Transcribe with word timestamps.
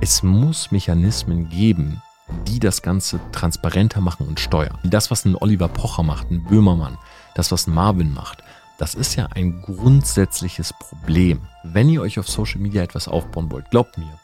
Es 0.00 0.22
muss 0.22 0.70
Mechanismen 0.70 1.48
geben, 1.48 2.00
die 2.46 2.60
das 2.60 2.82
Ganze 2.82 3.18
transparenter 3.32 4.00
machen 4.00 4.28
und 4.28 4.38
steuern. 4.38 4.78
Das, 4.84 5.10
was 5.10 5.24
ein 5.24 5.34
Oliver 5.34 5.66
Pocher 5.66 6.04
macht, 6.04 6.30
ein 6.30 6.44
Böhmermann, 6.44 6.96
das, 7.34 7.50
was 7.50 7.66
ein 7.66 7.74
Marvin 7.74 8.14
macht, 8.14 8.44
das 8.78 8.94
ist 8.94 9.16
ja 9.16 9.26
ein 9.34 9.60
grundsätzliches 9.60 10.72
Problem. 10.72 11.40
Wenn 11.64 11.88
ihr 11.88 12.00
euch 12.00 12.20
auf 12.20 12.28
Social 12.28 12.60
Media 12.60 12.84
etwas 12.84 13.08
aufbauen 13.08 13.50
wollt, 13.50 13.68
glaubt 13.72 13.98
mir, 13.98 14.20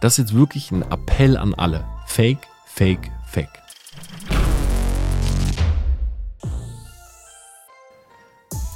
das 0.00 0.12
ist 0.12 0.18
jetzt 0.18 0.34
wirklich 0.34 0.70
ein 0.70 0.82
Appell 0.82 1.36
an 1.36 1.54
alle. 1.54 1.84
Fake, 2.06 2.46
fake, 2.66 3.10
fake. 3.26 3.48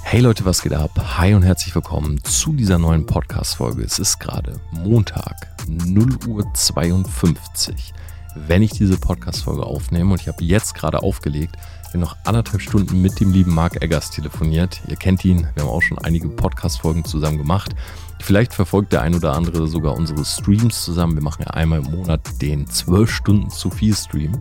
Hey 0.02 0.20
Leute, 0.20 0.44
was 0.44 0.62
geht 0.62 0.74
ab? 0.74 0.90
Hi 1.16 1.34
und 1.34 1.44
herzlich 1.44 1.74
willkommen 1.74 2.22
zu 2.24 2.52
dieser 2.52 2.78
neuen 2.78 3.06
Podcast-Folge. 3.06 3.82
Es 3.84 4.00
ist 4.00 4.18
gerade 4.18 4.60
Montag, 4.72 5.53
0 5.68 6.18
Uhr 6.26 6.52
52, 6.54 7.94
wenn 8.34 8.62
ich 8.62 8.72
diese 8.72 8.96
Podcast-Folge 8.96 9.64
aufnehme 9.64 10.12
und 10.12 10.20
ich 10.20 10.28
habe 10.28 10.42
jetzt 10.44 10.74
gerade 10.74 11.02
aufgelegt. 11.02 11.56
Habe 11.86 11.98
noch 11.98 12.16
anderthalb 12.24 12.60
Stunden 12.60 13.00
mit 13.00 13.20
dem 13.20 13.32
lieben 13.32 13.54
Marc 13.54 13.82
Eggers 13.82 14.10
telefoniert. 14.10 14.80
Ihr 14.88 14.96
kennt 14.96 15.24
ihn, 15.24 15.46
wir 15.54 15.62
haben 15.62 15.70
auch 15.70 15.82
schon 15.82 15.98
einige 15.98 16.28
Podcast-Folgen 16.28 17.04
zusammen 17.04 17.38
gemacht. 17.38 17.74
Vielleicht 18.20 18.52
verfolgt 18.54 18.92
der 18.92 19.02
ein 19.02 19.14
oder 19.14 19.34
andere 19.34 19.68
sogar 19.68 19.94
unsere 19.96 20.24
Streams 20.24 20.82
zusammen. 20.82 21.14
Wir 21.14 21.22
machen 21.22 21.44
ja 21.46 21.54
einmal 21.54 21.80
im 21.80 21.90
Monat 21.90 22.20
den 22.42 22.66
12 22.66 23.10
Stunden 23.10 23.50
zu 23.50 23.70
viel 23.70 23.94
Stream. 23.94 24.40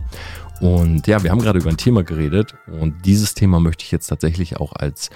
Und 0.60 1.06
ja, 1.06 1.22
wir 1.22 1.30
haben 1.30 1.40
gerade 1.40 1.58
über 1.58 1.70
ein 1.70 1.76
Thema 1.76 2.02
geredet 2.02 2.54
und 2.66 3.04
dieses 3.04 3.34
Thema 3.34 3.60
möchte 3.60 3.84
ich 3.84 3.90
jetzt 3.90 4.06
tatsächlich 4.06 4.56
auch 4.56 4.72
als 4.72 5.10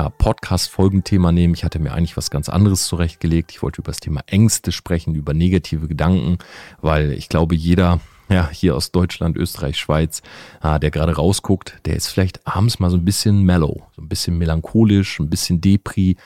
ja, 0.00 0.08
Podcast-Folgenthema 0.08 1.30
nehmen. 1.30 1.52
Ich 1.52 1.62
hatte 1.62 1.78
mir 1.78 1.92
eigentlich 1.92 2.16
was 2.16 2.30
ganz 2.30 2.48
anderes 2.48 2.86
zurechtgelegt. 2.86 3.50
Ich 3.50 3.62
wollte 3.62 3.82
über 3.82 3.90
das 3.90 4.00
Thema 4.00 4.22
Ängste 4.26 4.72
sprechen, 4.72 5.14
über 5.14 5.34
negative 5.34 5.88
Gedanken, 5.88 6.38
weil 6.80 7.12
ich 7.12 7.28
glaube, 7.28 7.54
jeder 7.54 8.00
ja, 8.30 8.48
hier 8.48 8.76
aus 8.76 8.92
Deutschland, 8.92 9.36
Österreich, 9.36 9.76
Schweiz, 9.76 10.22
äh, 10.62 10.80
der 10.80 10.90
gerade 10.90 11.16
rausguckt, 11.16 11.80
der 11.84 11.96
ist 11.96 12.06
vielleicht 12.06 12.46
abends 12.46 12.78
mal 12.78 12.88
so 12.88 12.96
ein 12.96 13.04
bisschen 13.04 13.42
mellow, 13.42 13.82
so 13.94 14.00
ein 14.00 14.08
bisschen 14.08 14.38
melancholisch, 14.38 15.20
ein 15.20 15.28
bisschen 15.28 15.60
Depri, 15.60 16.16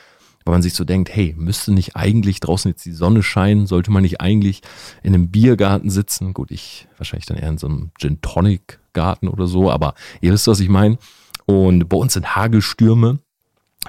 weil 0.45 0.53
man 0.53 0.63
sich 0.63 0.75
so 0.75 0.85
denkt, 0.85 1.09
hey, 1.13 1.35
müsste 1.37 1.73
nicht 1.73 1.97
eigentlich 1.97 2.39
draußen 2.39 2.71
jetzt 2.71 2.85
die 2.85 2.93
Sonne 2.93 3.25
scheinen? 3.25 3.67
Sollte 3.67 3.91
man 3.91 4.03
nicht 4.03 4.21
eigentlich 4.21 4.61
in 5.03 5.15
einem 5.15 5.33
Biergarten 5.33 5.91
sitzen? 5.91 6.33
Gut, 6.33 6.53
ich 6.53 6.87
wahrscheinlich 6.99 7.27
dann 7.27 7.39
eher 7.39 7.49
in 7.49 7.59
so 7.59 7.67
einem 7.67 7.91
Gin 7.99 8.21
Tonic 8.21 8.79
Garten 8.93 9.27
oder 9.27 9.49
so, 9.49 9.69
aber 9.69 9.95
ihr 10.21 10.33
wisst, 10.33 10.47
was 10.47 10.61
ich 10.61 10.69
meine. 10.69 10.99
Und 11.47 11.89
bei 11.89 11.97
uns 11.97 12.13
sind 12.13 12.37
Hagelstürme 12.37 13.19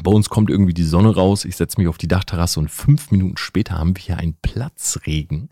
bei 0.03 0.11
uns 0.11 0.29
kommt 0.29 0.49
irgendwie 0.49 0.73
die 0.73 0.83
Sonne 0.83 1.15
raus, 1.15 1.45
ich 1.45 1.55
setze 1.55 1.79
mich 1.79 1.88
auf 1.88 1.97
die 1.97 2.07
Dachterrasse 2.07 2.59
und 2.59 2.69
fünf 2.69 3.11
Minuten 3.11 3.38
später 3.38 3.77
haben 3.77 3.95
wir 3.95 4.03
hier 4.03 4.17
einen 4.17 4.35
Platzregen. 4.41 5.49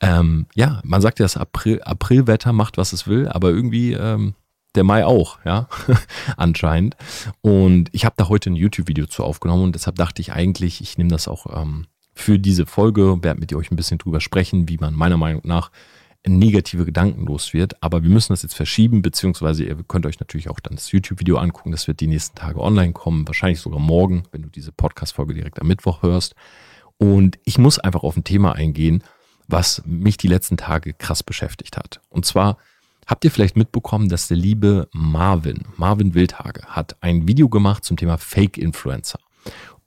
Ähm, 0.00 0.46
ja, 0.54 0.80
man 0.84 1.00
sagt 1.00 1.18
ja, 1.18 1.24
das 1.24 1.36
April, 1.36 1.82
Aprilwetter 1.82 2.52
macht, 2.52 2.76
was 2.78 2.92
es 2.92 3.06
will, 3.06 3.28
aber 3.28 3.50
irgendwie 3.50 3.92
ähm, 3.92 4.34
der 4.74 4.84
Mai 4.84 5.04
auch, 5.04 5.38
ja, 5.44 5.68
anscheinend. 6.36 6.96
Und 7.40 7.88
ich 7.92 8.04
habe 8.04 8.14
da 8.16 8.28
heute 8.28 8.50
ein 8.50 8.56
YouTube-Video 8.56 9.06
zu 9.06 9.24
aufgenommen 9.24 9.64
und 9.64 9.74
deshalb 9.74 9.96
dachte 9.96 10.22
ich 10.22 10.32
eigentlich, 10.32 10.80
ich 10.80 10.96
nehme 10.96 11.10
das 11.10 11.28
auch 11.28 11.46
ähm, 11.60 11.86
für 12.14 12.38
diese 12.38 12.66
Folge, 12.66 13.22
werde 13.22 13.40
mit 13.40 13.52
euch 13.54 13.70
ein 13.70 13.76
bisschen 13.76 13.98
drüber 13.98 14.20
sprechen, 14.20 14.68
wie 14.68 14.78
man 14.78 14.94
meiner 14.94 15.16
Meinung 15.16 15.42
nach 15.44 15.70
negative 16.26 16.84
Gedanken 16.84 17.26
los 17.26 17.52
wird. 17.54 17.82
Aber 17.82 18.02
wir 18.02 18.10
müssen 18.10 18.32
das 18.32 18.42
jetzt 18.42 18.54
verschieben, 18.54 19.02
beziehungsweise 19.02 19.64
ihr 19.64 19.76
könnt 19.84 20.06
euch 20.06 20.20
natürlich 20.20 20.48
auch 20.50 20.60
dann 20.60 20.76
das 20.76 20.92
YouTube-Video 20.92 21.38
angucken. 21.38 21.72
Das 21.72 21.88
wird 21.88 22.00
die 22.00 22.06
nächsten 22.06 22.36
Tage 22.36 22.60
online 22.60 22.92
kommen, 22.92 23.26
wahrscheinlich 23.26 23.60
sogar 23.60 23.80
morgen, 23.80 24.24
wenn 24.32 24.42
du 24.42 24.48
diese 24.48 24.72
Podcast-Folge 24.72 25.34
direkt 25.34 25.60
am 25.60 25.68
Mittwoch 25.68 26.02
hörst. 26.02 26.34
Und 26.98 27.38
ich 27.44 27.58
muss 27.58 27.78
einfach 27.78 28.02
auf 28.02 28.16
ein 28.16 28.24
Thema 28.24 28.52
eingehen, 28.52 29.02
was 29.48 29.82
mich 29.86 30.16
die 30.16 30.28
letzten 30.28 30.56
Tage 30.56 30.92
krass 30.92 31.22
beschäftigt 31.22 31.76
hat. 31.76 32.00
Und 32.10 32.26
zwar 32.26 32.58
habt 33.06 33.24
ihr 33.24 33.30
vielleicht 33.30 33.56
mitbekommen, 33.56 34.08
dass 34.08 34.28
der 34.28 34.36
liebe 34.36 34.88
Marvin, 34.92 35.64
Marvin 35.76 36.14
Wildhage, 36.14 36.62
hat 36.66 36.96
ein 37.02 37.26
Video 37.26 37.48
gemacht 37.48 37.84
zum 37.84 37.96
Thema 37.96 38.18
Fake 38.18 38.58
Influencer. 38.58 39.18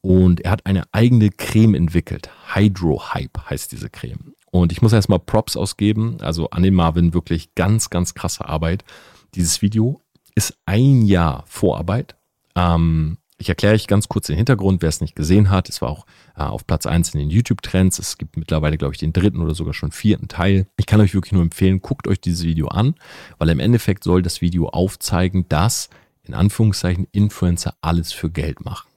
Und 0.02 0.41
er 0.41 0.52
hat 0.52 0.66
eine 0.66 0.84
eigene 0.91 1.29
Creme 1.29 1.75
entwickelt. 1.75 2.29
Hydro 2.53 3.13
Hype 3.13 3.50
heißt 3.50 3.72
diese 3.72 3.90
Creme. 3.90 4.34
Und 4.53 4.72
ich 4.72 4.84
muss 4.84 4.94
erstmal 4.94 5.18
Props 5.18 5.58
ausgeben, 5.58 6.18
also 6.22 6.52
an 6.52 6.62
den 6.62 6.75
Marvin 6.75 7.16
wirklich 7.16 7.56
ganz, 7.56 7.90
ganz 7.90 8.14
krasse 8.14 8.46
Arbeit. 8.46 8.86
Dieses 9.34 9.64
Video 9.64 10.00
ist 10.36 10.56
ein 10.68 11.02
Jahr 11.02 11.44
Vorarbeit. 11.47 12.16
Ähm, 12.56 13.18
ich 13.40 13.50
erkläre 13.50 13.74
euch 13.74 13.88
ganz 13.88 14.09
kurz 14.09 14.28
den 14.28 14.36
Hintergrund, 14.36 14.84
wer 14.84 14.90
es 14.90 15.02
nicht 15.02 15.16
gesehen 15.16 15.50
hat. 15.50 15.69
Es 15.69 15.81
war 15.81 15.90
auch 15.90 16.06
äh, 16.38 16.44
auf 16.44 16.68
Platz 16.68 16.86
1 16.86 17.16
in 17.16 17.22
den 17.22 17.31
YouTube-Trends. 17.31 17.97
Es 17.97 18.19
gibt 18.19 18.38
mittlerweile, 18.38 18.78
glaube 18.78 18.94
ich, 18.94 19.00
den 19.00 19.12
dritten 19.12 19.41
oder 19.41 19.56
sogar 19.56 19.74
schon 19.74 19.91
vierten 19.91 20.28
Teil. 20.28 20.68
Ich 20.78 20.85
kann 20.85 21.02
euch 21.02 21.16
wirklich 21.16 21.34
nur 21.34 21.41
empfehlen, 21.41 21.81
guckt 21.81 22.08
euch 22.08 22.22
dieses 22.22 22.44
Video 22.44 22.68
an, 22.68 22.94
weil 23.40 23.50
im 23.50 23.59
Endeffekt 23.59 24.03
soll 24.03 24.22
das 24.22 24.41
Video 24.41 24.70
aufzeigen, 24.70 25.50
dass 25.50 25.90
in 26.22 26.35
Anführungszeichen 26.35 27.08
Influencer 27.12 27.74
alles 27.81 28.14
für 28.14 28.30
Geld 28.30 28.64
machen. 28.64 28.88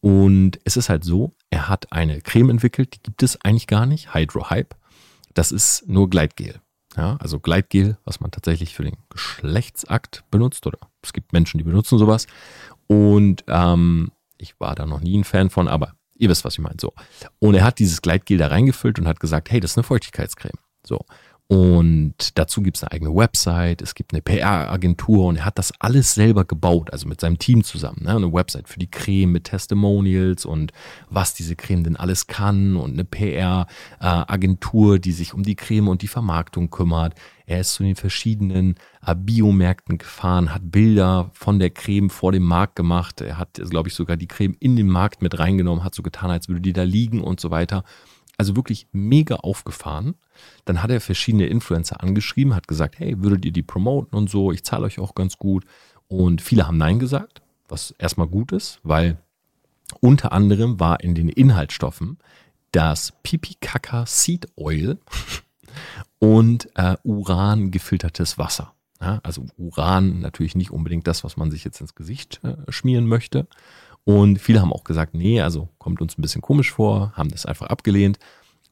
Und 0.00 0.58
es 0.64 0.78
ist 0.78 0.88
halt 0.88 1.04
so, 1.04 1.34
er 1.50 1.68
hat 1.68 1.92
eine 1.92 2.22
Creme 2.22 2.48
entwickelt, 2.50 2.94
die 2.94 3.02
gibt 3.02 3.22
es 3.22 3.38
eigentlich 3.44 3.66
gar 3.66 3.84
nicht, 3.84 4.14
Hydro 4.14 4.48
Hype. 4.48 4.77
Das 5.38 5.52
ist 5.52 5.86
nur 5.86 6.10
Gleitgel. 6.10 6.60
Ja, 6.96 7.16
also 7.20 7.38
Gleitgel, 7.38 7.96
was 8.04 8.18
man 8.18 8.32
tatsächlich 8.32 8.74
für 8.74 8.82
den 8.82 8.96
Geschlechtsakt 9.08 10.24
benutzt, 10.32 10.66
oder 10.66 10.80
es 11.00 11.12
gibt 11.12 11.32
Menschen, 11.32 11.58
die 11.58 11.64
benutzen 11.64 11.96
sowas. 11.96 12.26
Und 12.88 13.44
ähm, 13.46 14.10
ich 14.36 14.58
war 14.58 14.74
da 14.74 14.84
noch 14.84 14.98
nie 15.00 15.16
ein 15.16 15.22
Fan 15.22 15.48
von, 15.48 15.68
aber 15.68 15.92
ihr 16.16 16.28
wisst, 16.28 16.44
was 16.44 16.54
ich 16.54 16.58
meine. 16.58 16.78
So. 16.80 16.92
Und 17.38 17.54
er 17.54 17.62
hat 17.62 17.78
dieses 17.78 18.02
Gleitgel 18.02 18.36
da 18.36 18.48
reingefüllt 18.48 18.98
und 18.98 19.06
hat 19.06 19.20
gesagt, 19.20 19.52
hey, 19.52 19.60
das 19.60 19.70
ist 19.70 19.78
eine 19.78 19.84
Feuchtigkeitscreme. 19.84 20.58
So. 20.84 21.06
Und 21.50 22.14
dazu 22.34 22.60
gibt 22.60 22.76
es 22.76 22.82
eine 22.82 22.92
eigene 22.92 23.14
Website, 23.14 23.80
es 23.80 23.94
gibt 23.94 24.12
eine 24.12 24.20
PR-Agentur 24.20 25.24
und 25.24 25.36
er 25.36 25.46
hat 25.46 25.56
das 25.56 25.72
alles 25.80 26.12
selber 26.12 26.44
gebaut, 26.44 26.92
also 26.92 27.08
mit 27.08 27.22
seinem 27.22 27.38
Team 27.38 27.64
zusammen. 27.64 28.02
Ne? 28.02 28.10
Eine 28.10 28.30
Website 28.34 28.68
für 28.68 28.78
die 28.78 28.90
Creme 28.90 29.32
mit 29.32 29.44
Testimonials 29.44 30.44
und 30.44 30.72
was 31.08 31.32
diese 31.32 31.56
Creme 31.56 31.84
denn 31.84 31.96
alles 31.96 32.26
kann 32.26 32.76
und 32.76 32.92
eine 32.92 33.06
PR-Agentur, 33.06 34.98
die 34.98 35.12
sich 35.12 35.32
um 35.32 35.42
die 35.42 35.56
Creme 35.56 35.88
und 35.88 36.02
die 36.02 36.08
Vermarktung 36.08 36.68
kümmert. 36.68 37.14
Er 37.46 37.60
ist 37.60 37.72
zu 37.72 37.82
den 37.82 37.96
verschiedenen 37.96 38.74
äh, 39.06 39.14
Biomärkten 39.14 39.96
gefahren, 39.96 40.52
hat 40.52 40.70
Bilder 40.70 41.30
von 41.32 41.58
der 41.58 41.70
Creme 41.70 42.10
vor 42.10 42.32
dem 42.32 42.42
Markt 42.42 42.76
gemacht. 42.76 43.22
Er 43.22 43.38
hat, 43.38 43.54
glaube 43.54 43.88
ich, 43.88 43.94
sogar 43.94 44.18
die 44.18 44.28
Creme 44.28 44.54
in 44.60 44.76
den 44.76 44.88
Markt 44.88 45.22
mit 45.22 45.38
reingenommen, 45.38 45.82
hat 45.82 45.94
so 45.94 46.02
getan, 46.02 46.30
als 46.30 46.48
würde 46.48 46.60
die 46.60 46.74
da 46.74 46.82
liegen 46.82 47.22
und 47.22 47.40
so 47.40 47.50
weiter. 47.50 47.84
Also 48.38 48.56
wirklich 48.56 48.86
mega 48.92 49.36
aufgefahren. 49.36 50.14
Dann 50.64 50.82
hat 50.82 50.90
er 50.90 51.00
verschiedene 51.00 51.46
Influencer 51.46 52.02
angeschrieben, 52.02 52.54
hat 52.54 52.68
gesagt, 52.68 52.98
hey, 52.98 53.22
würdet 53.22 53.44
ihr 53.44 53.52
die 53.52 53.62
promoten 53.62 54.16
und 54.16 54.30
so, 54.30 54.52
ich 54.52 54.64
zahle 54.64 54.86
euch 54.86 54.98
auch 54.98 55.14
ganz 55.14 55.36
gut. 55.38 55.64
Und 56.06 56.40
viele 56.40 56.66
haben 56.66 56.78
Nein 56.78 56.98
gesagt, 56.98 57.42
was 57.68 57.94
erstmal 57.98 58.28
gut 58.28 58.52
ist, 58.52 58.80
weil 58.82 59.18
unter 60.00 60.32
anderem 60.32 60.80
war 60.80 61.00
in 61.00 61.14
den 61.14 61.28
Inhaltsstoffen 61.28 62.18
das 62.72 63.12
Pipi 63.22 63.56
Kaka 63.60 64.06
Seed 64.06 64.48
Oil 64.56 64.98
und 66.18 66.68
äh, 66.76 66.96
Uran 67.02 67.70
gefiltertes 67.70 68.38
Wasser. 68.38 68.74
Ja, 69.00 69.20
also 69.22 69.46
Uran 69.56 70.20
natürlich 70.20 70.56
nicht 70.56 70.72
unbedingt 70.72 71.06
das, 71.06 71.22
was 71.22 71.36
man 71.36 71.50
sich 71.50 71.64
jetzt 71.64 71.80
ins 71.80 71.94
Gesicht 71.94 72.40
äh, 72.42 72.56
schmieren 72.70 73.06
möchte. 73.06 73.46
Und 74.08 74.38
viele 74.38 74.62
haben 74.62 74.72
auch 74.72 74.84
gesagt, 74.84 75.12
nee, 75.12 75.42
also 75.42 75.68
kommt 75.76 76.00
uns 76.00 76.16
ein 76.16 76.22
bisschen 76.22 76.40
komisch 76.40 76.72
vor, 76.72 77.12
haben 77.14 77.30
das 77.30 77.44
einfach 77.44 77.66
abgelehnt. 77.66 78.18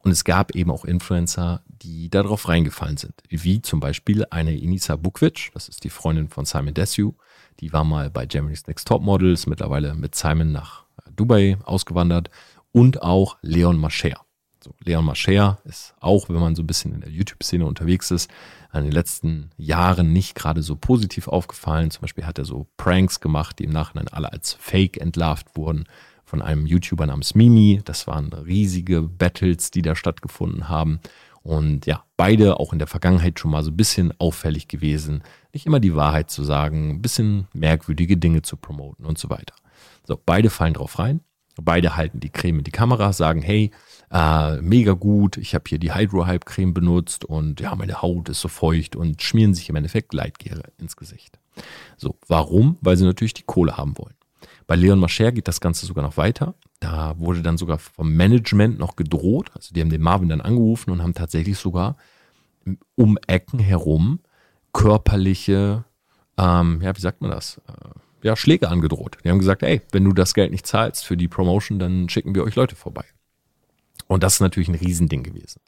Und 0.03 0.11
es 0.11 0.25
gab 0.25 0.55
eben 0.55 0.71
auch 0.71 0.87
Influencer, 0.87 1.61
die 1.69 2.09
darauf 2.09 2.49
reingefallen 2.49 2.97
sind. 2.97 3.13
Wie 3.29 3.61
zum 3.61 3.79
Beispiel 3.79 4.25
eine 4.31 4.57
Inisa 4.57 4.97
Bukvic, 4.97 5.51
das 5.53 5.69
ist 5.69 5.85
die 5.85 5.91
Freundin 5.91 6.31
von 6.31 6.47
Simon 6.47 6.73
Desue. 6.73 7.13
Die 7.61 7.71
war 7.75 7.85
mal 7.85 8.09
bei 8.09 8.25
Germany's 8.25 8.67
Next 8.67 8.89
Top 8.89 9.03
Models, 9.03 9.47
mittlerweile 9.47 9.95
mit 9.95 10.15
Simon 10.15 10.53
nach 10.53 10.87
Dubai 11.15 11.59
ausgewandert. 11.65 12.31
Und 12.73 13.03
auch 13.03 13.37
Leon 13.43 13.77
Mascher. 13.77 14.19
So, 14.65 14.75
Leon 14.83 15.05
Mascher 15.05 15.59
ist 15.65 15.95
auch, 16.01 16.31
wenn 16.31 16.41
man 16.41 16.55
so 16.55 16.63
ein 16.63 16.67
bisschen 16.67 16.95
in 16.95 17.03
der 17.03 17.11
YouTube-Szene 17.11 17.67
unterwegs 17.67 18.11
ist, 18.11 18.31
in 18.79 18.85
den 18.85 18.93
letzten 18.93 19.51
Jahren 19.57 20.13
nicht 20.13 20.35
gerade 20.35 20.63
so 20.63 20.77
positiv 20.77 21.29
aufgefallen. 21.29 21.91
Zum 21.91 22.03
Beispiel 22.03 22.27
hat 22.27 22.39
er 22.39 22.45
so 22.45 22.67
Pranks 22.77 23.21
gemacht, 23.21 23.59
die 23.59 23.65
im 23.65 23.73
Nachhinein 23.73 24.09
alle 24.09 24.33
als 24.33 24.53
Fake 24.55 24.99
entlarvt 24.99 25.57
wurden 25.57 25.85
von 26.25 26.43
einem 26.43 26.67
YouTuber 26.67 27.07
namens 27.07 27.35
Mimi. 27.35 27.81
Das 27.85 28.07
waren 28.07 28.33
riesige 28.33 29.03
Battles, 29.03 29.71
die 29.71 29.83
da 29.83 29.95
stattgefunden 29.95 30.69
haben. 30.69 31.01
Und 31.43 31.87
ja, 31.87 32.03
beide 32.17 32.59
auch 32.59 32.73
in 32.73 32.81
der 32.81 32.89
Vergangenheit 32.89 33.39
schon 33.39 33.53
mal 33.53 33.63
so 33.63 33.71
ein 33.71 33.77
bisschen 33.77 34.13
auffällig 34.19 34.67
gewesen. 34.67 35.23
Nicht 35.53 35.65
immer 35.65 35.79
die 35.79 35.95
Wahrheit 35.95 36.29
zu 36.29 36.43
sagen, 36.43 36.91
ein 36.91 37.03
bisschen 37.03 37.47
merkwürdige 37.53 38.17
Dinge 38.17 38.43
zu 38.43 38.57
promoten 38.57 39.07
und 39.07 39.17
so 39.17 39.31
weiter. 39.31 39.55
So, 40.05 40.21
beide 40.25 40.51
fallen 40.51 40.75
drauf 40.75 40.99
rein. 40.99 41.21
Beide 41.61 41.97
halten 41.97 42.21
die 42.21 42.31
Creme 42.31 42.59
in 42.59 42.65
die 42.65 42.71
Kamera, 42.71 43.13
sagen, 43.13 43.43
hey, 43.43 43.71
äh, 44.11 44.61
mega 44.61 44.93
gut, 44.93 45.37
ich 45.37 45.55
habe 45.55 45.65
hier 45.69 45.79
die 45.79 45.95
Hydro 45.95 46.27
Hype 46.27 46.47
Creme 46.47 46.75
benutzt 46.75 47.25
und 47.25 47.61
ja, 47.61 47.75
meine 47.75 48.03
Haut 48.03 48.29
ist 48.29 48.41
so 48.41 48.49
feucht 48.49 48.97
und 48.97 49.23
schmieren 49.23 49.55
sich 49.55 49.69
im 49.69 49.77
Endeffekt 49.77 50.11
Gleitgel 50.11 50.63
ins 50.79 50.97
Gesicht. 50.97 51.39
So, 51.97 52.17
warum? 52.29 52.79
Weil 52.81 52.97
sie 52.97 53.05
natürlich 53.05 53.35
die 53.35 53.43
Kohle 53.43 53.77
haben 53.77 53.97
wollen. 53.99 54.15
Bei 54.67 54.77
Leon 54.77 54.99
Mascher 54.99 55.33
geht 55.33 55.49
das 55.49 55.61
Ganze 55.61 55.87
sogar 55.87 56.05
noch 56.05 56.17
weiter. 56.17 56.55
Da 56.81 57.19
wurde 57.19 57.43
dann 57.43 57.57
sogar 57.57 57.79
vom 57.79 58.13
Management 58.15 58.79
noch 58.79 58.97
gedroht. 58.97 59.51
Also 59.55 59.73
die 59.73 59.81
haben 59.81 59.91
den 59.91 60.03
Marvin 60.03 60.29
dann 60.29 60.41
angerufen 60.41 60.91
und 60.91 61.03
haben 61.03 61.15
tatsächlich 61.15 61.59
sogar 61.59 61.97
um 62.97 63.17
Ecken 63.27 63.61
herum 63.61 64.21
körperliche, 64.77 65.85
ähm, 66.37 66.83
ja, 66.83 66.95
wie 66.95 67.01
sagt 67.01 67.23
man 67.23 67.31
das? 67.31 67.63
Äh, 67.67 67.99
ja, 68.27 68.37
Schläge 68.37 68.69
angedroht. 68.69 69.19
Die 69.25 69.31
haben 69.31 69.39
gesagt, 69.39 69.63
ey, 69.63 69.81
wenn 69.93 70.05
du 70.05 70.13
das 70.13 70.35
Geld 70.35 70.51
nicht 70.51 70.67
zahlst 70.67 71.05
für 71.05 71.17
die 71.17 71.29
Promotion, 71.29 71.79
dann 71.79 72.09
schicken 72.09 72.35
wir 72.35 72.45
euch 72.45 72.57
Leute 72.57 72.77
vorbei. 72.77 73.05
Und 74.09 74.23
das 74.23 74.35
ist 74.35 74.41
natürlich 74.41 74.69
ein 74.69 74.75
Riesending 74.75 75.23
gewesen. 75.23 75.61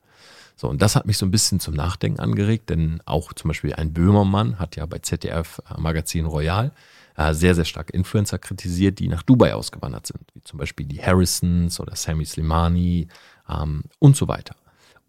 So, 0.57 0.69
und 0.69 0.83
das 0.83 0.97
hat 0.97 1.07
mich 1.07 1.19
so 1.19 1.25
ein 1.25 1.31
bisschen 1.31 1.61
zum 1.61 1.75
Nachdenken 1.75 2.19
angeregt, 2.19 2.69
denn 2.69 3.01
auch 3.05 3.33
zum 3.33 3.49
Beispiel 3.49 3.75
ein 3.75 3.93
Böhmermann 3.93 4.59
hat 4.59 4.75
ja 4.75 4.87
bei 4.87 4.99
ZDF 4.99 5.63
äh, 5.71 5.81
Magazin 5.81 6.27
Royal 6.27 6.73
äh, 7.17 7.33
sehr, 7.33 7.55
sehr 7.55 7.65
stark 7.65 7.91
Influencer 7.91 8.39
kritisiert, 8.39 8.99
die 8.99 9.07
nach 9.07 9.23
Dubai 9.23 9.55
ausgewandert 9.55 10.09
sind, 10.09 10.21
wie 10.35 10.43
zum 10.43 10.59
Beispiel 10.59 10.87
die 10.87 11.01
Harrisons 11.01 11.79
oder 11.79 11.95
Sammy 11.95 12.25
Slimani 12.25 13.07
ähm, 13.49 13.85
und 14.01 14.17
so 14.17 14.27
weiter. 14.27 14.57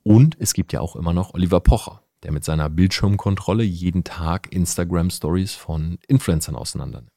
Und 0.03 0.37
es 0.39 0.53
gibt 0.53 0.71
ja 0.71 0.81
auch 0.81 0.95
immer 0.95 1.13
noch 1.13 1.33
Oliver 1.33 1.61
Pocher, 1.61 2.03
der 2.21 2.31
mit 2.31 2.43
seiner 2.43 2.69
Bildschirmkontrolle 2.69 3.63
jeden 3.63 4.03
Tag 4.03 4.53
Instagram-Stories 4.53 5.53
von 5.53 5.97
Influencern 6.07 6.55
auseinandernimmt. 6.55 7.11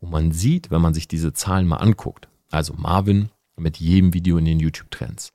Und 0.00 0.10
man 0.10 0.32
sieht, 0.32 0.70
wenn 0.70 0.80
man 0.80 0.94
sich 0.94 1.08
diese 1.08 1.32
Zahlen 1.32 1.66
mal 1.66 1.76
anguckt, 1.76 2.28
also 2.50 2.74
Marvin 2.74 3.30
mit 3.56 3.78
jedem 3.78 4.14
Video 4.14 4.38
in 4.38 4.44
den 4.44 4.58
YouTube-Trends, 4.60 5.32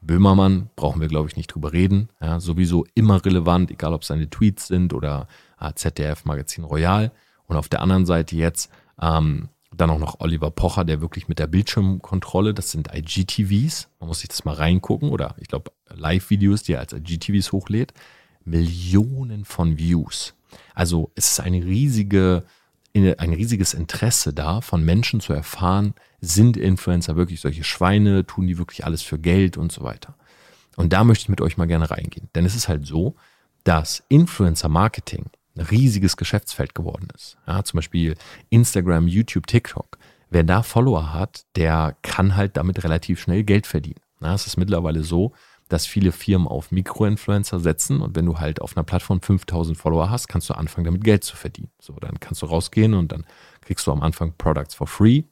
Böhmermann 0.00 0.70
brauchen 0.76 1.00
wir, 1.00 1.08
glaube 1.08 1.28
ich, 1.28 1.36
nicht 1.36 1.48
drüber 1.48 1.72
reden. 1.72 2.08
Ja, 2.20 2.40
sowieso 2.40 2.86
immer 2.94 3.24
relevant, 3.24 3.70
egal 3.70 3.94
ob 3.94 4.04
seine 4.04 4.30
Tweets 4.30 4.68
sind 4.68 4.92
oder 4.92 5.26
äh, 5.60 5.72
ZDF 5.74 6.24
Magazin 6.24 6.64
Royal. 6.64 7.12
Und 7.46 7.56
auf 7.56 7.68
der 7.68 7.82
anderen 7.82 8.06
Seite 8.06 8.36
jetzt 8.36 8.70
ähm, 9.00 9.48
dann 9.76 9.90
auch 9.90 9.98
noch 9.98 10.20
Oliver 10.20 10.50
Pocher, 10.50 10.84
der 10.84 11.00
wirklich 11.00 11.28
mit 11.28 11.38
der 11.38 11.46
Bildschirmkontrolle, 11.46 12.54
das 12.54 12.70
sind 12.70 12.90
IGTVs, 12.94 13.88
man 14.00 14.08
muss 14.08 14.20
sich 14.20 14.28
das 14.28 14.44
mal 14.44 14.54
reingucken, 14.54 15.10
oder 15.10 15.34
ich 15.38 15.48
glaube 15.48 15.72
Live-Videos, 15.88 16.62
die 16.62 16.72
er 16.72 16.80
als 16.80 16.92
IGTVs 16.92 17.52
hochlädt, 17.52 17.92
Millionen 18.44 19.44
von 19.44 19.78
Views. 19.78 20.34
Also 20.74 21.10
es 21.14 21.32
ist 21.32 21.40
eine 21.40 21.62
riesige, 21.62 22.44
ein 23.06 23.32
riesiges 23.32 23.74
Interesse 23.74 24.32
da, 24.32 24.60
von 24.60 24.84
Menschen 24.84 25.20
zu 25.20 25.32
erfahren, 25.32 25.94
sind 26.20 26.56
Influencer 26.56 27.16
wirklich 27.16 27.40
solche 27.40 27.64
Schweine, 27.64 28.26
tun 28.26 28.46
die 28.46 28.58
wirklich 28.58 28.84
alles 28.84 29.02
für 29.02 29.18
Geld 29.18 29.56
und 29.56 29.72
so 29.72 29.82
weiter. 29.82 30.14
Und 30.76 30.92
da 30.92 31.04
möchte 31.04 31.22
ich 31.22 31.28
mit 31.28 31.40
euch 31.40 31.56
mal 31.56 31.66
gerne 31.66 31.90
reingehen. 31.90 32.28
Denn 32.34 32.44
es 32.44 32.54
ist 32.54 32.68
halt 32.68 32.86
so, 32.86 33.16
dass 33.64 34.02
Influencer-Marketing 34.08 35.26
ein 35.56 35.60
riesiges 35.60 36.16
Geschäftsfeld 36.16 36.74
geworden 36.74 37.08
ist. 37.14 37.36
Ja, 37.46 37.64
zum 37.64 37.78
Beispiel 37.78 38.14
Instagram, 38.50 39.08
YouTube, 39.08 39.46
TikTok. 39.46 39.98
Wer 40.30 40.44
da 40.44 40.62
Follower 40.62 41.12
hat, 41.12 41.44
der 41.56 41.96
kann 42.02 42.36
halt 42.36 42.56
damit 42.56 42.84
relativ 42.84 43.20
schnell 43.20 43.44
Geld 43.44 43.66
verdienen. 43.66 44.00
Ja, 44.20 44.34
es 44.34 44.46
ist 44.46 44.56
mittlerweile 44.56 45.02
so, 45.02 45.32
dass 45.68 45.86
viele 45.86 46.12
Firmen 46.12 46.48
auf 46.48 46.70
Mikroinfluencer 46.70 47.60
setzen 47.60 48.00
und 48.00 48.16
wenn 48.16 48.26
du 48.26 48.38
halt 48.38 48.60
auf 48.60 48.76
einer 48.76 48.84
Plattform 48.84 49.20
5000 49.20 49.76
Follower 49.76 50.10
hast, 50.10 50.28
kannst 50.28 50.48
du 50.48 50.54
anfangen 50.54 50.86
damit 50.86 51.04
Geld 51.04 51.24
zu 51.24 51.36
verdienen. 51.36 51.70
So, 51.78 51.94
dann 51.94 52.18
kannst 52.20 52.42
du 52.42 52.46
rausgehen 52.46 52.94
und 52.94 53.12
dann 53.12 53.24
kriegst 53.60 53.86
du 53.86 53.92
am 53.92 54.02
Anfang 54.02 54.34
Products 54.38 54.74
for 54.74 54.86
free. 54.86 55.24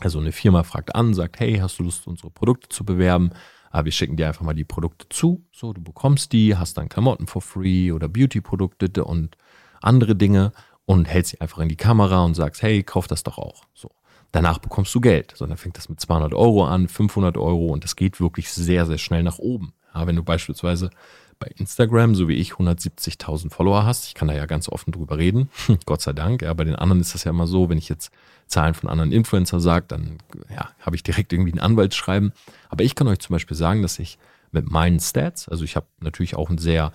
Also 0.00 0.18
eine 0.20 0.32
Firma 0.32 0.62
fragt 0.62 0.94
an, 0.94 1.14
sagt, 1.14 1.40
hey, 1.40 1.56
hast 1.56 1.78
du 1.78 1.84
Lust, 1.84 2.06
unsere 2.06 2.30
Produkte 2.30 2.68
zu 2.68 2.84
bewerben? 2.84 3.30
Aber 3.70 3.82
ah, 3.82 3.84
wir 3.84 3.92
schicken 3.92 4.16
dir 4.16 4.28
einfach 4.28 4.42
mal 4.42 4.54
die 4.54 4.64
Produkte 4.64 5.06
zu. 5.10 5.44
So, 5.52 5.72
du 5.72 5.82
bekommst 5.82 6.32
die, 6.32 6.56
hast 6.56 6.78
dann 6.78 6.88
Klamotten 6.88 7.26
for 7.26 7.42
free 7.42 7.92
oder 7.92 8.08
Beauty-Produkte 8.08 9.04
und 9.04 9.36
andere 9.82 10.16
Dinge 10.16 10.52
und 10.86 11.06
hältst 11.06 11.32
sie 11.32 11.40
einfach 11.40 11.58
in 11.58 11.68
die 11.68 11.76
Kamera 11.76 12.24
und 12.24 12.34
sagst, 12.34 12.62
hey, 12.62 12.82
kauf 12.82 13.06
das 13.06 13.22
doch 13.22 13.36
auch. 13.36 13.64
So. 13.74 13.90
Danach 14.36 14.58
bekommst 14.58 14.94
du 14.94 15.00
Geld. 15.00 15.32
So, 15.34 15.46
dann 15.46 15.56
fängt 15.56 15.78
das 15.78 15.88
mit 15.88 15.98
200 15.98 16.34
Euro 16.34 16.66
an, 16.66 16.88
500 16.88 17.38
Euro 17.38 17.68
und 17.68 17.84
das 17.84 17.96
geht 17.96 18.20
wirklich 18.20 18.52
sehr, 18.52 18.84
sehr 18.84 18.98
schnell 18.98 19.22
nach 19.22 19.38
oben. 19.38 19.72
Ja, 19.94 20.06
wenn 20.06 20.14
du 20.14 20.22
beispielsweise 20.22 20.90
bei 21.38 21.46
Instagram, 21.56 22.14
so 22.14 22.28
wie 22.28 22.34
ich, 22.34 22.52
170.000 22.52 23.50
Follower 23.50 23.86
hast, 23.86 24.08
ich 24.08 24.12
kann 24.12 24.28
da 24.28 24.34
ja 24.34 24.44
ganz 24.44 24.68
offen 24.68 24.92
drüber 24.92 25.16
reden, 25.16 25.48
Gott 25.86 26.02
sei 26.02 26.12
Dank. 26.12 26.42
Ja, 26.42 26.52
bei 26.52 26.64
den 26.64 26.76
anderen 26.76 27.00
ist 27.00 27.14
das 27.14 27.24
ja 27.24 27.30
immer 27.30 27.46
so, 27.46 27.70
wenn 27.70 27.78
ich 27.78 27.88
jetzt 27.88 28.10
Zahlen 28.46 28.74
von 28.74 28.90
anderen 28.90 29.10
Influencer 29.10 29.58
sage, 29.58 29.86
dann 29.88 30.18
ja, 30.50 30.68
habe 30.80 30.96
ich 30.96 31.02
direkt 31.02 31.32
irgendwie 31.32 31.54
ein 31.54 31.58
Anwaltsschreiben. 31.58 32.34
Aber 32.68 32.84
ich 32.84 32.94
kann 32.94 33.08
euch 33.08 33.20
zum 33.20 33.32
Beispiel 33.32 33.56
sagen, 33.56 33.80
dass 33.80 33.98
ich 33.98 34.18
mit 34.52 34.70
meinen 34.70 35.00
Stats, 35.00 35.48
also 35.48 35.64
ich 35.64 35.76
habe 35.76 35.86
natürlich 36.00 36.36
auch 36.36 36.50
ein 36.50 36.58
sehr, 36.58 36.92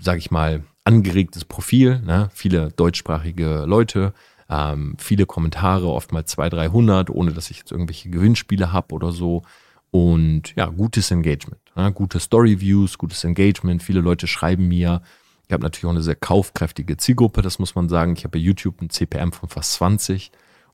sage 0.00 0.20
ich 0.20 0.30
mal, 0.30 0.62
angeregtes 0.84 1.44
Profil, 1.44 2.00
ne? 2.00 2.30
viele 2.32 2.70
deutschsprachige 2.70 3.64
Leute, 3.66 4.14
ähm, 4.48 4.96
viele 4.98 5.26
Kommentare, 5.26 5.88
oftmals 5.88 6.30
200, 6.32 6.60
300, 6.60 7.10
ohne 7.10 7.32
dass 7.32 7.50
ich 7.50 7.58
jetzt 7.58 7.72
irgendwelche 7.72 8.10
Gewinnspiele 8.10 8.72
habe 8.72 8.94
oder 8.94 9.12
so. 9.12 9.42
Und 9.90 10.54
ja, 10.56 10.66
gutes 10.66 11.10
Engagement, 11.10 11.60
ne? 11.76 11.92
gute 11.92 12.18
Story-Views, 12.18 12.98
gutes 12.98 13.24
Engagement. 13.24 13.82
Viele 13.82 14.00
Leute 14.00 14.26
schreiben 14.26 14.68
mir. 14.68 15.02
Ich 15.46 15.52
habe 15.52 15.62
natürlich 15.62 15.84
auch 15.84 15.90
eine 15.90 16.02
sehr 16.02 16.16
kaufkräftige 16.16 16.96
Zielgruppe, 16.96 17.42
das 17.42 17.58
muss 17.58 17.74
man 17.74 17.88
sagen. 17.88 18.14
Ich 18.16 18.24
habe 18.24 18.38
bei 18.38 18.42
YouTube 18.42 18.80
ein 18.80 18.90
CPM 18.90 19.32
von 19.32 19.48
fast 19.48 19.74
20. 19.74 20.32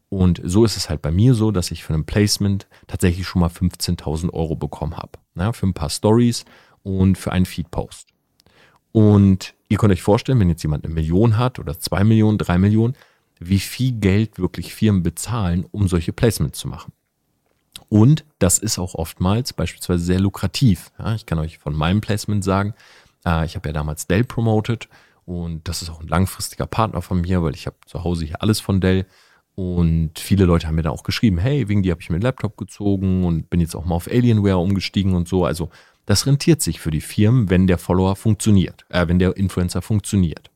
Und 0.09 0.41
so 0.45 0.65
ist 0.65 0.77
es 0.77 0.89
halt 0.89 1.03
bei 1.03 1.11
mir 1.11 1.35
so, 1.35 1.51
dass 1.51 1.71
ich 1.71 1.85
für 1.85 1.95
ein 1.95 2.07
Placement 2.07 2.67
tatsächlich 2.87 3.27
schon 3.27 3.41
mal 3.41 3.51
15.000 3.51 4.33
Euro 4.33 4.57
bekommen 4.57 4.97
habe. 4.97 5.13
Ne? 5.35 5.53
Für 5.53 5.67
ein 5.67 5.75
paar 5.75 5.91
Stories 5.91 6.45
und 6.83 7.19
für 7.19 7.33
einen 7.33 7.45
Feed-Post. 7.45 8.09
Und 8.93 9.55
ihr 9.69 9.77
könnt 9.77 9.93
euch 9.93 10.03
vorstellen, 10.03 10.41
wenn 10.41 10.49
jetzt 10.49 10.63
jemand 10.63 10.85
eine 10.85 10.95
Million 10.95 11.37
hat 11.37 11.59
oder 11.59 11.79
zwei 11.79 12.05
Millionen, 12.05 12.39
drei 12.39 12.59
Millionen, 12.59 12.95
wie 13.41 13.61
viel 13.61 13.93
Geld 13.93 14.39
wirklich 14.39 14.75
Firmen 14.75 15.03
bezahlen, 15.03 15.67
um 15.71 15.89
solche 15.89 16.13
Placements 16.13 16.59
zu 16.59 16.69
machen. 16.69 16.93
Und 17.89 18.25
das 18.39 18.59
ist 18.59 18.79
auch 18.79 18.95
oftmals 18.95 19.53
beispielsweise 19.53 20.05
sehr 20.05 20.21
lukrativ. 20.21 20.91
Ja, 20.99 21.15
ich 21.15 21.27
kann 21.27 21.39
euch 21.39 21.59
von 21.59 21.75
meinem 21.75 22.01
Placement 22.01 22.45
sagen, 22.45 22.75
äh, 23.25 23.47
ich 23.47 23.57
habe 23.57 23.69
ja 23.69 23.73
damals 23.73 24.07
Dell 24.07 24.25
promoted 24.25 24.89
und 25.25 25.69
das 25.69 25.83
ist 25.83 25.91
auch 25.91 26.01
ein 26.01 26.09
langfristiger 26.09 26.67
Partner 26.67 27.03
von 27.03 27.21
mir, 27.21 27.43
weil 27.43 27.55
ich 27.55 27.67
habe 27.67 27.77
zu 27.87 28.05
Hause 28.05 28.27
hier 28.27 28.43
alles 28.43 28.61
von 28.61 28.81
Dell. 28.81 29.07
Und 29.55 30.21
viele 30.21 30.45
Leute 30.45 30.69
haben 30.69 30.77
mir 30.77 30.83
da 30.83 30.91
auch 30.91 31.03
geschrieben, 31.03 31.39
hey, 31.39 31.69
wegen 31.69 31.83
dir 31.83 31.91
habe 31.91 32.01
ich 32.01 32.11
mir 32.11 32.19
den 32.19 32.23
Laptop 32.23 32.57
gezogen 32.57 33.25
und 33.25 33.51
bin 33.51 33.61
jetzt 33.61 33.75
auch 33.75 33.85
mal 33.85 33.97
auf 33.97 34.07
Alienware 34.07 34.59
umgestiegen 34.59 35.15
und 35.15 35.27
so. 35.27 35.45
Also 35.45 35.71
das 36.07 36.27
rentiert 36.27 36.63
sich 36.63 36.81
für 36.81 36.93
die 36.93 37.01
Firmen, 37.01 37.51
wenn 37.51 37.67
der 37.67 37.77
Follower 37.77 38.15
funktioniert, 38.15 38.87
äh, 38.89 39.09
wenn 39.09 39.19
der 39.19 39.37
Influencer 39.37 39.83
funktioniert. 39.83 40.51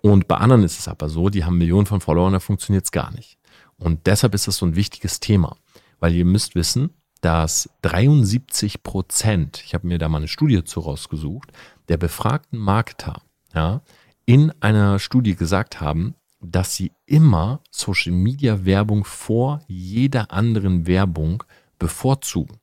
Und 0.00 0.28
bei 0.28 0.36
anderen 0.36 0.62
ist 0.62 0.78
es 0.78 0.88
aber 0.88 1.08
so, 1.08 1.28
die 1.28 1.44
haben 1.44 1.58
Millionen 1.58 1.86
von 1.86 2.00
Followern, 2.00 2.32
da 2.32 2.40
funktioniert 2.40 2.84
es 2.84 2.92
gar 2.92 3.12
nicht. 3.12 3.38
Und 3.76 4.06
deshalb 4.06 4.34
ist 4.34 4.48
das 4.48 4.56
so 4.56 4.66
ein 4.66 4.76
wichtiges 4.76 5.20
Thema, 5.20 5.56
weil 6.00 6.14
ihr 6.14 6.24
müsst 6.24 6.54
wissen, 6.54 6.90
dass 7.20 7.68
73 7.82 8.82
Prozent, 8.82 9.62
ich 9.64 9.74
habe 9.74 9.86
mir 9.86 9.98
da 9.98 10.08
mal 10.08 10.18
eine 10.18 10.28
Studie 10.28 10.62
zu 10.64 10.80
rausgesucht, 10.80 11.52
der 11.88 11.96
befragten 11.96 12.58
Marketer 12.58 13.22
ja, 13.54 13.82
in 14.24 14.52
einer 14.60 14.98
Studie 14.98 15.34
gesagt 15.34 15.80
haben, 15.80 16.14
dass 16.40 16.76
sie 16.76 16.92
immer 17.06 17.60
Social 17.70 18.12
Media 18.12 18.64
Werbung 18.64 19.04
vor 19.04 19.60
jeder 19.66 20.30
anderen 20.32 20.86
Werbung 20.86 21.42
bevorzugen. 21.78 22.58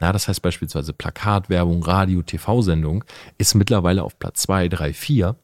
Ja, 0.00 0.12
das 0.12 0.28
heißt 0.28 0.42
beispielsweise 0.42 0.92
Plakatwerbung, 0.92 1.82
Radio, 1.82 2.20
TV-Sendung 2.22 3.04
ist 3.38 3.54
mittlerweile 3.54 4.02
auf 4.02 4.18
Platz 4.18 4.42
2, 4.42 4.68
3, 4.68 4.92
4 4.92 5.36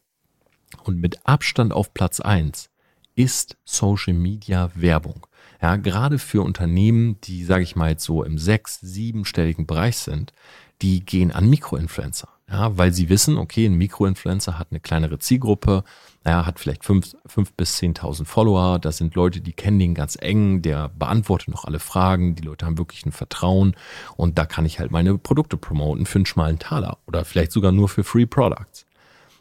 und 0.84 1.00
mit 1.00 1.26
Abstand 1.26 1.72
auf 1.72 1.94
Platz 1.94 2.20
1 2.20 2.70
ist 3.14 3.56
Social 3.64 4.14
Media 4.14 4.70
Werbung. 4.74 5.26
Ja, 5.60 5.76
gerade 5.76 6.18
für 6.18 6.42
Unternehmen, 6.42 7.20
die, 7.22 7.44
sage 7.44 7.62
ich 7.62 7.76
mal, 7.76 7.90
jetzt 7.90 8.04
so 8.04 8.24
im 8.24 8.38
sechs-, 8.38 8.80
siebenstelligen 8.80 9.66
Bereich 9.66 9.98
sind, 9.98 10.32
die 10.80 11.04
gehen 11.04 11.32
an 11.32 11.50
Mikroinfluencer. 11.50 12.28
Ja, 12.50 12.76
weil 12.76 12.92
sie 12.92 13.08
wissen, 13.08 13.38
okay, 13.38 13.66
ein 13.66 13.74
Mikroinfluencer 13.74 14.58
hat 14.58 14.68
eine 14.70 14.80
kleinere 14.80 15.20
Zielgruppe, 15.20 15.84
er 16.24 16.46
hat 16.46 16.58
vielleicht 16.58 16.84
fünf, 16.84 17.14
fünf 17.24 17.52
bis 17.52 17.76
zehntausend 17.76 18.28
Follower, 18.28 18.80
das 18.80 18.96
sind 18.96 19.14
Leute, 19.14 19.40
die 19.40 19.52
kennen 19.52 19.78
den 19.78 19.94
ganz 19.94 20.18
eng, 20.20 20.60
der 20.60 20.88
beantwortet 20.88 21.48
noch 21.48 21.64
alle 21.64 21.78
Fragen, 21.78 22.34
die 22.34 22.42
Leute 22.42 22.66
haben 22.66 22.76
wirklich 22.76 23.06
ein 23.06 23.12
Vertrauen 23.12 23.76
und 24.16 24.36
da 24.36 24.46
kann 24.46 24.66
ich 24.66 24.80
halt 24.80 24.90
meine 24.90 25.16
Produkte 25.16 25.56
promoten 25.56 26.06
für 26.06 26.18
einen 26.18 26.26
schmalen 26.26 26.58
Taler 26.58 26.98
oder 27.06 27.24
vielleicht 27.24 27.52
sogar 27.52 27.70
nur 27.70 27.88
für 27.88 28.02
Free 28.02 28.26
Products. 28.26 28.84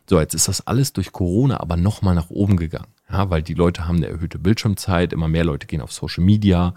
So, 0.10 0.20
jetzt 0.20 0.34
ist 0.34 0.48
das 0.48 0.66
alles 0.66 0.92
durch 0.92 1.12
Corona 1.12 1.60
aber 1.60 1.78
nochmal 1.78 2.16
nach 2.16 2.32
oben 2.32 2.58
gegangen. 2.58 2.88
Ja, 3.12 3.30
weil 3.30 3.44
die 3.44 3.54
Leute 3.54 3.88
haben 3.88 3.98
eine 3.98 4.08
erhöhte 4.08 4.40
Bildschirmzeit, 4.40 5.14
immer 5.14 5.28
mehr 5.28 5.44
Leute 5.44 5.68
gehen 5.68 5.82
auf 5.82 5.92
Social 5.92 6.24
Media. 6.24 6.74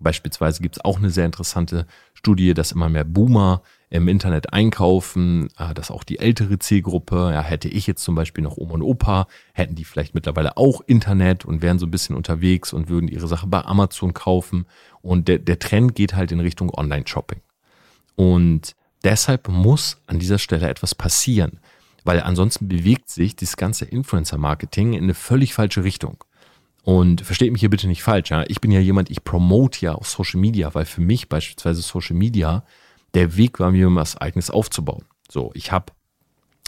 Beispielsweise 0.00 0.62
gibt 0.62 0.76
es 0.76 0.84
auch 0.84 0.98
eine 0.98 1.10
sehr 1.10 1.26
interessante 1.26 1.86
Studie, 2.12 2.54
dass 2.54 2.72
immer 2.72 2.88
mehr 2.88 3.04
Boomer 3.04 3.62
im 3.88 4.08
Internet 4.08 4.52
einkaufen, 4.52 5.48
äh, 5.58 5.74
dass 5.74 5.92
auch 5.92 6.02
die 6.02 6.18
ältere 6.18 6.58
Zielgruppe, 6.58 7.30
ja, 7.32 7.42
hätte 7.42 7.68
ich 7.68 7.86
jetzt 7.86 8.02
zum 8.02 8.16
Beispiel 8.16 8.42
noch 8.42 8.56
Oma 8.56 8.74
und 8.74 8.82
Opa, 8.82 9.28
hätten 9.52 9.76
die 9.76 9.84
vielleicht 9.84 10.16
mittlerweile 10.16 10.56
auch 10.56 10.80
Internet 10.84 11.44
und 11.44 11.62
wären 11.62 11.78
so 11.78 11.86
ein 11.86 11.92
bisschen 11.92 12.16
unterwegs 12.16 12.72
und 12.72 12.88
würden 12.88 13.06
ihre 13.06 13.28
Sache 13.28 13.46
bei 13.46 13.64
Amazon 13.64 14.12
kaufen. 14.12 14.66
Und 15.02 15.28
der, 15.28 15.38
der 15.38 15.60
Trend 15.60 15.94
geht 15.94 16.16
halt 16.16 16.32
in 16.32 16.40
Richtung 16.40 16.72
Online-Shopping. 16.76 17.42
Und 18.16 18.74
deshalb 19.04 19.46
muss 19.46 19.98
an 20.08 20.18
dieser 20.18 20.38
Stelle 20.38 20.68
etwas 20.68 20.96
passieren, 20.96 21.60
weil 22.04 22.20
ansonsten 22.20 22.68
bewegt 22.68 23.08
sich 23.10 23.36
das 23.36 23.56
ganze 23.56 23.84
Influencer-Marketing 23.84 24.94
in 24.94 25.04
eine 25.04 25.14
völlig 25.14 25.54
falsche 25.54 25.84
Richtung. 25.84 26.24
Und 26.84 27.20
versteht 27.20 27.52
mich 27.52 27.60
hier 27.60 27.70
bitte 27.70 27.86
nicht 27.86 28.02
falsch, 28.02 28.30
ja. 28.30 28.44
Ich 28.48 28.60
bin 28.60 28.72
ja 28.72 28.80
jemand, 28.80 29.10
ich 29.10 29.22
promote 29.22 29.80
ja 29.84 29.94
auf 29.94 30.08
Social 30.08 30.40
Media, 30.40 30.74
weil 30.74 30.84
für 30.84 31.00
mich 31.00 31.28
beispielsweise 31.28 31.80
Social 31.80 32.16
Media 32.16 32.64
der 33.14 33.36
Weg 33.36 33.60
war, 33.60 33.70
mir 33.70 33.94
was 33.94 34.16
eigenes 34.16 34.50
aufzubauen. 34.50 35.04
So, 35.30 35.52
ich 35.54 35.70
habe 35.70 35.92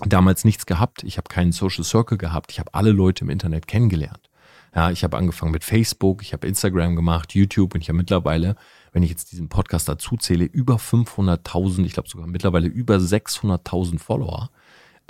damals 0.07 0.45
nichts 0.45 0.67
gehabt, 0.67 1.03
ich 1.03 1.17
habe 1.17 1.29
keinen 1.29 1.53
Social 1.53 1.85
Circle 1.85 2.19
gehabt, 2.19 2.53
ich 2.53 2.61
habe 2.61 2.73
alle 2.75 2.91
Leute 2.91 3.25
im 3.25 3.31
Internet 3.31 3.67
kennengelernt. 3.67 4.31
Ja, 4.75 4.91
ich 4.91 5.05
habe 5.05 5.17
angefangen 5.17 5.53
mit 5.53 5.63
Facebook, 5.63 6.23
ich 6.23 6.33
habe 6.33 6.49
Instagram 6.49 6.97
gemacht, 6.97 7.35
YouTube 7.35 7.75
und 7.75 7.81
ich 7.81 7.89
habe 7.89 7.99
mittlerweile, 7.99 8.57
wenn 8.93 9.05
ich 9.05 9.11
jetzt 9.11 9.31
diesen 9.31 9.49
Podcast 9.49 9.89
dazu 9.89 10.17
zähle, 10.17 10.45
über 10.45 10.77
500.000, 10.77 11.85
ich 11.85 11.93
glaube 11.93 12.09
sogar 12.09 12.27
mittlerweile 12.27 12.67
über 12.67 12.97
600.000 12.97 14.01
Follower, 14.01 14.51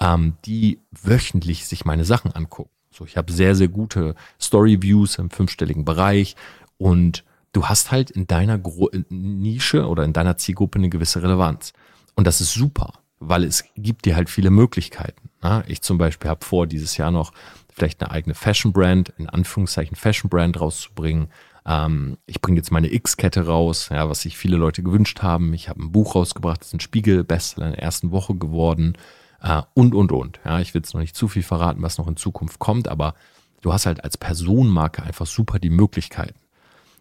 ähm, 0.00 0.36
die 0.44 0.80
wöchentlich 0.90 1.66
sich 1.66 1.84
meine 1.84 2.04
Sachen 2.04 2.32
angucken. 2.32 2.70
So, 2.90 3.04
ich 3.04 3.16
habe 3.16 3.32
sehr, 3.32 3.54
sehr 3.54 3.68
gute 3.68 4.14
Story-Views 4.40 5.18
im 5.18 5.30
fünfstelligen 5.30 5.84
Bereich 5.84 6.36
und 6.78 7.24
du 7.52 7.66
hast 7.66 7.90
halt 7.90 8.10
in 8.10 8.26
deiner 8.26 8.58
Gro 8.58 8.90
Nische 9.08 9.88
oder 9.88 10.04
in 10.04 10.12
deiner 10.12 10.36
Zielgruppe 10.36 10.78
eine 10.78 10.90
gewisse 10.90 11.22
Relevanz. 11.22 11.72
Und 12.14 12.26
das 12.26 12.40
ist 12.40 12.52
super, 12.52 12.92
weil 13.18 13.44
es 13.44 13.64
gibt 13.76 14.04
dir 14.04 14.14
halt 14.14 14.30
viele 14.30 14.50
Möglichkeiten. 14.50 15.30
Ne? 15.42 15.64
Ich 15.66 15.82
zum 15.82 15.98
Beispiel 15.98 16.30
habe 16.30 16.44
vor, 16.44 16.66
dieses 16.66 16.96
Jahr 16.96 17.10
noch 17.10 17.32
vielleicht 17.72 18.00
eine 18.00 18.12
eigene 18.12 18.34
Fashion-Brand, 18.34 19.12
in 19.18 19.28
Anführungszeichen 19.28 19.96
Fashion-Brand 19.96 20.60
rauszubringen. 20.60 21.28
Ähm, 21.66 22.18
ich 22.26 22.40
bringe 22.40 22.58
jetzt 22.58 22.70
meine 22.70 22.92
X-Kette 22.92 23.46
raus, 23.46 23.88
ja, 23.90 24.08
was 24.08 24.20
sich 24.22 24.36
viele 24.36 24.56
Leute 24.56 24.84
gewünscht 24.84 25.22
haben. 25.22 25.52
Ich 25.54 25.68
habe 25.68 25.82
ein 25.82 25.90
Buch 25.90 26.14
rausgebracht, 26.14 26.60
das 26.60 26.68
ist 26.68 26.74
ein 26.74 26.80
Spiegel-Bestseller 26.80 27.66
in 27.66 27.72
der 27.72 27.82
ersten 27.82 28.12
Woche 28.12 28.36
geworden 28.36 28.96
äh, 29.44 29.62
und, 29.74 29.94
und, 29.94 30.10
und. 30.10 30.40
Ja, 30.44 30.58
ich 30.60 30.72
will 30.72 30.80
jetzt 30.80 30.94
noch 30.94 31.00
nicht 31.00 31.14
zu 31.14 31.28
viel 31.28 31.42
verraten, 31.42 31.82
was 31.82 31.98
noch 31.98 32.08
in 32.08 32.16
Zukunft 32.16 32.58
kommt, 32.58 32.88
aber 32.88 33.14
du 33.60 33.72
hast 33.72 33.86
halt 33.86 34.02
als 34.02 34.16
Personenmarke 34.16 35.02
einfach 35.02 35.26
super 35.26 35.58
die 35.58 35.70
Möglichkeiten. 35.70 36.38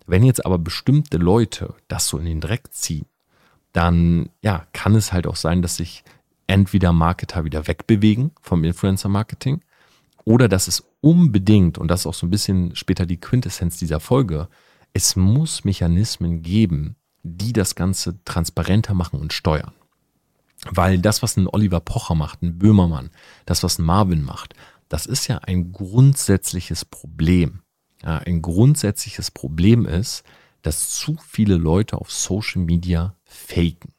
Wenn 0.05 0.23
jetzt 0.23 0.45
aber 0.45 0.59
bestimmte 0.59 1.17
Leute 1.17 1.73
das 1.87 2.07
so 2.07 2.17
in 2.17 2.25
den 2.25 2.41
Dreck 2.41 2.73
ziehen, 2.73 3.05
dann 3.71 4.29
ja, 4.41 4.67
kann 4.73 4.93
es 4.93 5.13
halt 5.13 5.25
auch 5.25 5.37
sein, 5.37 5.61
dass 5.61 5.77
sich 5.77 6.03
entweder 6.45 6.91
Marketer 6.91 7.45
wieder 7.45 7.65
wegbewegen 7.67 8.31
vom 8.41 8.65
Influencer-Marketing 8.65 9.61
oder 10.25 10.49
dass 10.49 10.67
es 10.67 10.83
unbedingt, 10.99 11.77
und 11.77 11.87
das 11.87 12.01
ist 12.01 12.07
auch 12.07 12.13
so 12.13 12.27
ein 12.27 12.29
bisschen 12.29 12.75
später 12.75 13.05
die 13.05 13.19
Quintessenz 13.19 13.77
dieser 13.77 14.01
Folge, 14.01 14.49
es 14.91 15.15
muss 15.15 15.63
Mechanismen 15.63 16.41
geben, 16.41 16.97
die 17.23 17.53
das 17.53 17.75
Ganze 17.75 18.21
transparenter 18.25 18.93
machen 18.93 19.19
und 19.19 19.31
steuern. 19.31 19.73
Weil 20.69 20.99
das, 20.99 21.21
was 21.21 21.37
ein 21.37 21.47
Oliver 21.47 21.79
Pocher 21.79 22.15
macht, 22.15 22.41
ein 22.41 22.57
Böhmermann, 22.57 23.09
das, 23.45 23.63
was 23.63 23.79
ein 23.79 23.85
Marvin 23.85 24.23
macht, 24.23 24.53
das 24.89 25.05
ist 25.05 25.27
ja 25.27 25.39
ein 25.39 25.71
grundsätzliches 25.71 26.85
Problem. 26.85 27.61
Ja, 28.03 28.19
ein 28.19 28.41
grundsätzliches 28.41 29.31
Problem 29.31 29.85
ist, 29.85 30.23
dass 30.61 30.91
zu 30.91 31.17
viele 31.27 31.55
Leute 31.55 31.97
auf 31.97 32.11
Social 32.11 32.61
Media 32.61 33.15
faken. 33.23 33.93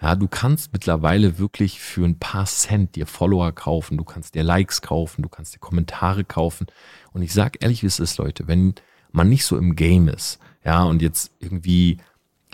Ja, 0.00 0.14
du 0.14 0.28
kannst 0.28 0.72
mittlerweile 0.72 1.38
wirklich 1.38 1.80
für 1.80 2.04
ein 2.04 2.18
paar 2.18 2.46
Cent 2.46 2.94
dir 2.94 3.06
Follower 3.06 3.50
kaufen, 3.52 3.96
du 3.96 4.04
kannst 4.04 4.36
dir 4.36 4.44
Likes 4.44 4.80
kaufen, 4.80 5.22
du 5.22 5.28
kannst 5.28 5.54
dir 5.54 5.58
Kommentare 5.58 6.24
kaufen. 6.24 6.68
Und 7.12 7.22
ich 7.22 7.32
sag 7.32 7.62
ehrlich, 7.62 7.82
wie 7.82 7.88
es 7.88 7.98
ist, 7.98 8.18
Leute, 8.18 8.46
wenn 8.46 8.74
man 9.10 9.28
nicht 9.28 9.44
so 9.44 9.56
im 9.56 9.74
Game 9.74 10.06
ist, 10.06 10.38
ja, 10.64 10.84
und 10.84 11.02
jetzt 11.02 11.32
irgendwie 11.40 11.98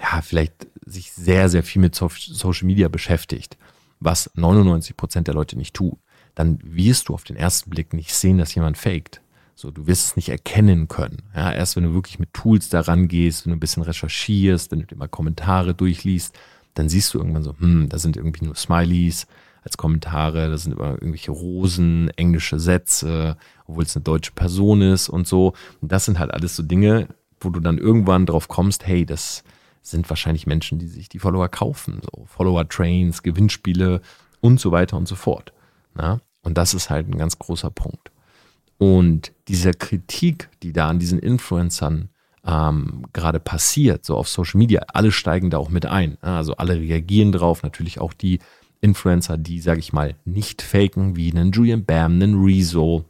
ja, 0.05 0.23
vielleicht 0.23 0.67
sich 0.85 1.13
sehr, 1.13 1.49
sehr 1.49 1.63
viel 1.63 1.81
mit 1.81 1.95
Social 1.95 2.67
Media 2.67 2.89
beschäftigt, 2.89 3.57
was 4.01 4.31
99 4.35 4.97
Prozent 4.97 5.29
der 5.29 5.35
Leute 5.35 5.57
nicht 5.57 5.75
tun, 5.75 5.97
dann 6.35 6.59
wirst 6.63 7.09
du 7.09 7.15
auf 7.15 7.25
den 7.25 7.37
ersten 7.37 7.71
Blick 7.71 7.93
nicht 7.95 8.13
sehen, 8.13 8.39
dass 8.39 8.55
jemand 8.55 8.77
faked. 8.77 9.23
So, 9.55 9.71
du 9.71 9.87
wirst 9.87 10.07
es 10.07 10.17
nicht 10.17 10.29
erkennen 10.29 10.89
können. 10.89 11.23
Ja, 11.35 11.53
erst 11.53 11.77
wenn 11.77 11.85
du 11.85 11.95
wirklich 11.95 12.19
mit 12.19 12.35
Tools 12.35 12.69
daran 12.69 13.09
gehst, 13.09 13.47
wenn 13.47 13.53
du 13.53 13.57
ein 13.57 13.61
bisschen 13.61 13.85
recherchierst, 13.85 14.73
wenn 14.73 14.81
du 14.81 14.87
dir 14.87 14.97
mal 14.97 15.09
Kommentare 15.09 15.75
durchliest, 15.75 16.37
dann 16.75 16.89
siehst 16.89 17.15
du 17.15 17.19
irgendwann 17.19 17.45
so, 17.45 17.55
hm, 17.59 17.89
da 17.89 17.99
sind 17.99 18.17
irgendwie 18.17 18.45
nur 18.45 18.57
Smileys 18.57 19.27
als 19.63 19.77
Kommentare, 19.77 20.51
da 20.51 20.59
sind 20.59 20.73
immer 20.73 20.93
irgendwelche 20.93 21.31
Rosen, 21.31 22.11
englische 22.17 22.59
Sätze, 22.59 23.37
obwohl 23.67 23.85
es 23.85 23.97
eine 23.97 24.03
deutsche 24.03 24.33
Person 24.33 24.83
ist 24.83 25.09
und 25.09 25.27
so. 25.27 25.55
Und 25.81 25.93
das 25.93 26.05
sind 26.05 26.19
halt 26.19 26.33
alles 26.35 26.57
so 26.57 26.65
Dinge, 26.65 27.09
wo 27.41 27.49
du 27.51 27.61
dann 27.61 27.79
irgendwann 27.79 28.27
drauf 28.27 28.49
kommst, 28.49 28.87
hey, 28.87 29.07
das, 29.07 29.45
sind 29.85 30.09
wahrscheinlich 30.09 30.47
Menschen, 30.47 30.79
die 30.79 30.87
sich 30.87 31.09
die 31.09 31.19
Follower 31.19 31.49
kaufen. 31.49 32.01
So 32.03 32.25
Follower-Trains, 32.27 33.23
Gewinnspiele 33.23 34.01
und 34.41 34.59
so 34.59 34.73
weiter 34.73 34.97
und 34.97 35.07
so 35.07 35.15
fort. 35.15 35.53
Na? 35.95 36.21
Und 36.43 36.59
das 36.59 36.75
ist 36.75 36.91
halt 36.91 37.09
ein 37.09 37.19
ganz 37.19 37.39
großer 37.39 37.71
Punkt. 37.71 38.11
Und 38.79 39.33
diese 39.49 39.73
Kritik, 39.73 40.49
die 40.63 40.73
da 40.73 40.89
an 40.89 40.99
diesen 40.99 41.19
Influencern 41.19 42.09
ähm, 42.45 43.05
gerade 43.13 43.41
passiert, 43.41 44.05
so 44.05 44.17
auf 44.17 44.29
Social 44.29 44.59
Media, 44.59 44.83
alle 44.89 45.13
steigen 45.13 45.51
da 45.51 45.59
auch 45.59 45.71
mit 45.71 45.87
ein. 45.87 46.19
Also 46.23 46.57
alle 46.57 46.79
reagieren 46.81 47.33
drauf, 47.33 47.63
natürlich 47.63 48.01
auch 48.01 48.13
die 48.13 48.41
Influencer, 48.81 49.39
die, 49.39 49.61
sage 49.61 49.81
ich 49.81 49.93
mal, 49.93 50.17
nicht 50.25 50.61
faken, 50.61 51.17
wie 51.17 51.31
einen 51.31 51.53
Julian 51.53 51.85
Bam, 51.85 52.15
einen 52.15 52.43
Rezo, 52.43 53.05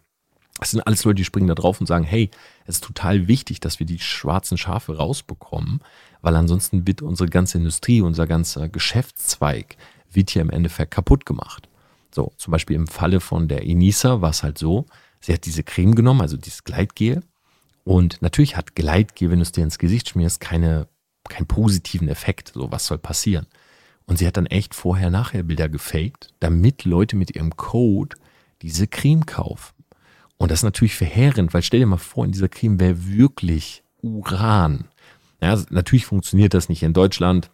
das 0.61 0.71
sind 0.71 0.87
alles 0.87 1.05
Leute, 1.05 1.17
die 1.17 1.25
springen 1.25 1.49
da 1.49 1.55
drauf 1.55 1.81
und 1.81 1.87
sagen, 1.87 2.05
hey, 2.05 2.31
es 2.65 2.77
ist 2.77 2.85
total 2.85 3.27
wichtig, 3.27 3.61
dass 3.61 3.81
wir 3.81 3.87
die 3.87 3.99
schwarzen 3.99 4.57
Schafe 4.57 4.97
rausbekommen, 4.97 5.81
weil 6.25 6.37
ansonsten 6.37 6.87
wird 6.87 7.03
unsere 7.03 7.29
ganze 7.29 7.59
Industrie, 7.59 8.01
unser 8.01 8.27
ganzer 8.27 8.69
Geschäftszweig, 8.71 9.77
wird 10.11 10.31
hier 10.31 10.43
im 10.43 10.51
Endeffekt 10.51 10.93
kaputt 10.93 11.27
gemacht. 11.27 11.69
So, 12.11 12.33
zum 12.39 12.51
Beispiel 12.51 12.77
im 12.77 12.87
Falle 12.87 13.21
von 13.21 13.47
der 13.47 13.67
Enisa 13.67 14.23
war 14.23 14.31
es 14.31 14.43
halt 14.43 14.57
so, 14.57 14.87
sie 15.21 15.35
hat 15.35 15.45
diese 15.45 15.63
Creme 15.63 15.95
genommen, 15.95 16.23
also 16.23 16.39
dieses 16.39 16.65
Gleitgel. 16.65 17.23
Und 17.85 18.23
natürlich 18.23 18.57
hat 18.57 18.75
Gleitgel, 18.75 19.31
wenn 19.31 19.41
du 19.41 19.43
es 19.43 19.53
dir 19.53 19.65
ins 19.65 19.79
Gesicht 19.79 20.09
schmierst, 20.09 20.41
keine, 20.41 20.89
keinen 21.29 21.47
positiven 21.47 22.09
Effekt. 22.09 22.53
So, 22.55 22.73
was 22.73 22.87
soll 22.87 22.99
passieren? 22.99 23.47
Und 24.07 24.19
sie 24.19 24.27
hat 24.27 24.39
dann 24.39 24.47
echt 24.47 24.75
Vorher-Nachher-Bilder 24.75 25.69
gefaked, 25.69 26.33
damit 26.41 26.87
Leute 26.87 27.17
mit 27.17 27.37
ihrem 27.37 27.55
Code 27.57 28.17
diese 28.63 28.87
Creme 28.87 29.27
kaufen. 29.27 29.75
Und 30.39 30.51
das 30.51 30.61
ist 30.61 30.65
natürlich 30.65 30.95
verheerend, 30.95 31.53
weil 31.53 31.63
stell 31.63 31.81
dir 31.81 31.87
mal 31.87 31.99
vor, 31.99 32.25
in 32.25 32.33
dieser 32.33 32.49
Creme 32.49 32.81
wäre 32.81 33.07
wirklich 33.07 33.83
Uran. 34.01 34.89
Ja, 35.45 35.63
natürlich 35.69 36.07
funktioniert 36.07 36.55
das 36.55 36.71
nicht 36.71 36.83
in 36.83 36.95
Deutschland. 36.95 37.51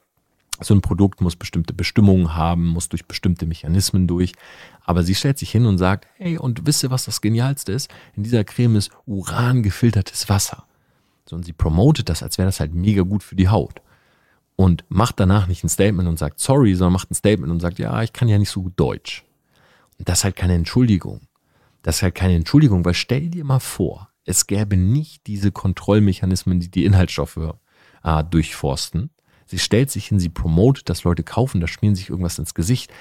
So 0.60 0.72
ein 0.72 0.80
Produkt 0.80 1.20
muss 1.20 1.34
bestimmte 1.34 1.74
Bestimmungen 1.74 2.36
haben, 2.36 2.66
muss 2.66 2.88
durch 2.88 3.04
bestimmte 3.04 3.46
Mechanismen 3.46 4.06
durch. 4.06 4.32
Aber 4.84 5.02
sie 5.02 5.16
stellt 5.16 5.38
sich 5.38 5.50
hin 5.50 5.66
und 5.66 5.76
sagt, 5.76 6.06
hey, 6.16 6.38
und 6.38 6.68
wisst 6.68 6.84
ihr, 6.84 6.92
was 6.92 7.04
das 7.04 7.20
Genialste 7.20 7.72
ist? 7.72 7.90
In 8.14 8.22
dieser 8.22 8.44
Creme 8.44 8.76
ist 8.76 8.92
Uran 9.06 9.64
gefiltertes 9.64 10.28
Wasser. 10.28 10.66
So, 11.28 11.34
und 11.34 11.44
sie 11.44 11.52
promotet 11.52 12.08
das, 12.08 12.22
als 12.22 12.38
wäre 12.38 12.46
das 12.46 12.60
halt 12.60 12.74
mega 12.74 13.02
gut 13.02 13.24
für 13.24 13.34
die 13.34 13.48
Haut. 13.48 13.82
Und 14.54 14.84
macht 14.88 15.18
danach 15.18 15.48
nicht 15.48 15.64
ein 15.64 15.68
Statement 15.68 16.08
und 16.08 16.16
sagt 16.16 16.38
sorry, 16.38 16.76
sondern 16.76 16.92
macht 16.92 17.10
ein 17.10 17.14
Statement 17.14 17.50
und 17.50 17.58
sagt, 17.58 17.80
ja, 17.80 18.04
ich 18.04 18.12
kann 18.12 18.28
ja 18.28 18.38
nicht 18.38 18.50
so 18.50 18.62
gut 18.62 18.74
Deutsch. 18.76 19.24
Und 19.98 20.08
das 20.08 20.20
ist 20.20 20.24
halt 20.24 20.36
keine 20.36 20.54
Entschuldigung. 20.54 21.22
Das 21.82 21.96
ist 21.96 22.02
halt 22.02 22.14
keine 22.14 22.36
Entschuldigung, 22.36 22.84
weil 22.84 22.94
stell 22.94 23.30
dir 23.30 23.44
mal 23.44 23.58
vor, 23.58 24.10
es 24.24 24.46
gäbe 24.46 24.76
nicht 24.76 25.26
diese 25.26 25.50
Kontrollmechanismen, 25.50 26.60
die 26.60 26.70
die 26.70 26.84
Inhaltsstoffe 26.84 27.56
äh, 28.04 28.24
durchforsten. 28.24 29.10
Sie 29.46 29.58
stellt 29.58 29.90
sich 29.90 30.06
hin, 30.06 30.20
sie 30.20 30.28
promotet, 30.28 30.88
dass 30.88 31.02
Leute 31.02 31.24
kaufen, 31.24 31.60
da 31.60 31.66
schmieren 31.66 31.96
sich 31.96 32.08
irgendwas 32.08 32.38
ins 32.38 32.54
Gesicht. 32.54 32.92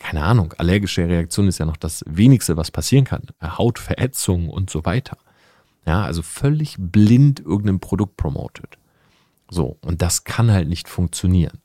Keine 0.00 0.24
Ahnung, 0.24 0.52
allergische 0.58 1.06
Reaktion 1.06 1.46
ist 1.46 1.58
ja 1.58 1.66
noch 1.66 1.76
das 1.76 2.04
wenigste, 2.04 2.56
was 2.56 2.72
passieren 2.72 3.04
kann. 3.04 3.22
Hautverätzung 3.40 4.48
und 4.48 4.70
so 4.70 4.84
weiter. 4.84 5.16
Ja, 5.86 6.02
also 6.02 6.22
völlig 6.22 6.74
blind 6.78 7.38
irgendein 7.38 7.78
Produkt 7.78 8.16
promotet. 8.16 8.76
So, 9.48 9.78
und 9.82 10.02
das 10.02 10.24
kann 10.24 10.50
halt 10.50 10.68
nicht 10.68 10.88
funktionieren. 10.88 11.60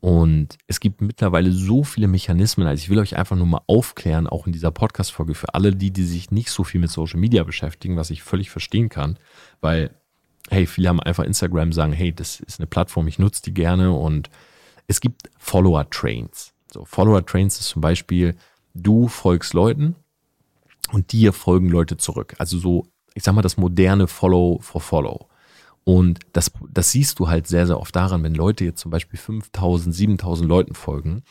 Und 0.00 0.56
es 0.68 0.78
gibt 0.78 1.00
mittlerweile 1.00 1.50
so 1.50 1.82
viele 1.82 2.06
Mechanismen. 2.06 2.68
Also 2.68 2.82
ich 2.82 2.90
will 2.90 3.00
euch 3.00 3.16
einfach 3.16 3.34
nur 3.34 3.46
mal 3.46 3.62
aufklären, 3.66 4.28
auch 4.28 4.46
in 4.46 4.52
dieser 4.52 4.70
Podcast-Folge 4.70 5.34
für 5.34 5.54
alle 5.54 5.74
die, 5.74 5.90
die 5.90 6.04
sich 6.04 6.30
nicht 6.30 6.50
so 6.50 6.62
viel 6.62 6.80
mit 6.80 6.90
Social 6.90 7.18
Media 7.18 7.42
beschäftigen, 7.42 7.96
was 7.96 8.10
ich 8.10 8.22
völlig 8.22 8.50
verstehen 8.50 8.88
kann, 8.88 9.18
weil, 9.60 9.90
hey, 10.50 10.66
viele 10.66 10.88
haben 10.88 11.00
einfach 11.00 11.24
Instagram, 11.24 11.72
sagen, 11.72 11.92
hey, 11.92 12.12
das 12.12 12.40
ist 12.40 12.60
eine 12.60 12.66
Plattform, 12.66 13.08
ich 13.08 13.18
nutze 13.18 13.42
die 13.42 13.54
gerne 13.54 13.92
und 13.92 14.30
es 14.86 15.00
gibt 15.00 15.30
Follower-Trains. 15.38 16.54
So, 16.72 16.84
Follower-Trains 16.84 17.60
ist 17.60 17.68
zum 17.68 17.82
Beispiel, 17.82 18.36
du 18.74 19.08
folgst 19.08 19.54
Leuten 19.54 19.96
und 20.92 21.12
dir 21.12 21.32
folgen 21.32 21.68
Leute 21.68 21.96
zurück. 21.96 22.34
Also 22.38 22.58
so, 22.58 22.86
ich 23.14 23.22
sag 23.22 23.34
mal, 23.34 23.42
das 23.42 23.56
moderne 23.56 24.06
Follow 24.06 24.58
for 24.60 24.80
Follow. 24.80 25.28
Und 25.84 26.20
das, 26.32 26.50
das 26.70 26.92
siehst 26.92 27.18
du 27.18 27.28
halt 27.28 27.46
sehr, 27.46 27.66
sehr 27.66 27.80
oft 27.80 27.96
daran, 27.96 28.22
wenn 28.22 28.34
Leute 28.34 28.64
jetzt 28.64 28.80
zum 28.80 28.90
Beispiel 28.90 29.18
5000, 29.18 29.94
7000 29.94 30.48
Leuten 30.48 30.74
folgen, 30.74 31.22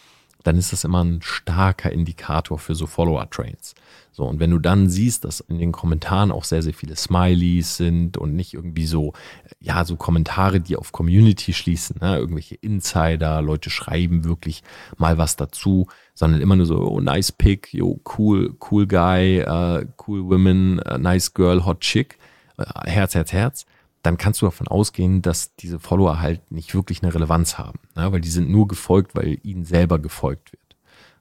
dann 0.48 0.58
ist 0.58 0.72
das 0.72 0.86
immer 0.86 1.04
ein 1.04 1.22
starker 1.22 1.92
Indikator 1.92 2.58
für 2.58 2.74
so 2.74 2.88
Follower-Trains. 2.88 3.76
So, 4.14 4.24
und 4.24 4.40
wenn 4.40 4.50
du 4.50 4.60
dann 4.60 4.90
siehst, 4.90 5.26
dass 5.26 5.42
in 5.42 5.60
den 5.60 5.74
Kommentaren 5.74 6.32
auch 6.32 6.46
sehr, 6.46 6.64
sehr 6.64 6.74
viele 6.74 6.96
Smileys 6.96 7.76
sind 7.76 8.18
und 8.18 8.34
nicht 8.34 8.54
irgendwie 8.54 8.88
so, 8.88 9.14
ja, 9.60 9.84
so 9.84 9.98
Kommentare, 9.98 10.62
die 10.62 10.78
auf 10.78 10.94
Community 10.94 11.54
schließen, 11.54 11.98
ne? 12.02 12.18
irgendwelche 12.18 12.56
Insider, 12.56 13.42
Leute 13.42 13.70
schreiben 13.70 14.24
wirklich 14.24 14.64
mal 14.98 15.18
was 15.18 15.36
dazu, 15.36 15.88
sondern 16.16 16.40
immer 16.42 16.56
nur 16.56 16.66
so, 16.66 16.80
oh, 16.80 17.02
nice 17.02 17.32
pick, 17.32 17.74
yo, 17.74 18.00
cool, 18.18 18.56
cool 18.72 18.88
guy, 18.88 19.44
uh, 19.46 19.86
cool 20.08 20.28
women, 20.28 20.80
uh, 20.90 20.98
nice 20.98 21.34
girl, 21.34 21.66
hot 21.66 21.82
chick 21.82 22.18
äh, 22.58 22.90
Herz, 22.90 23.16
Herz, 23.16 23.34
Herz, 23.34 23.66
dann 24.08 24.18
kannst 24.18 24.42
du 24.42 24.46
davon 24.46 24.70
ausgehen, 24.70 25.22
dass 25.22 25.54
diese 25.58 25.80
Follower 25.80 26.22
halt 26.22 26.50
nicht 26.50 26.74
wirklich 26.74 27.04
eine 27.04 27.14
Relevanz 27.14 27.58
haben, 27.58 27.80
ne? 27.94 28.10
weil 28.10 28.22
die 28.22 28.30
sind 28.30 28.50
nur 28.50 28.66
gefolgt, 28.66 29.16
weil 29.16 29.38
ihnen 29.44 29.66
selber 29.66 30.00
gefolgt 30.00 30.54
wird. 30.54 30.62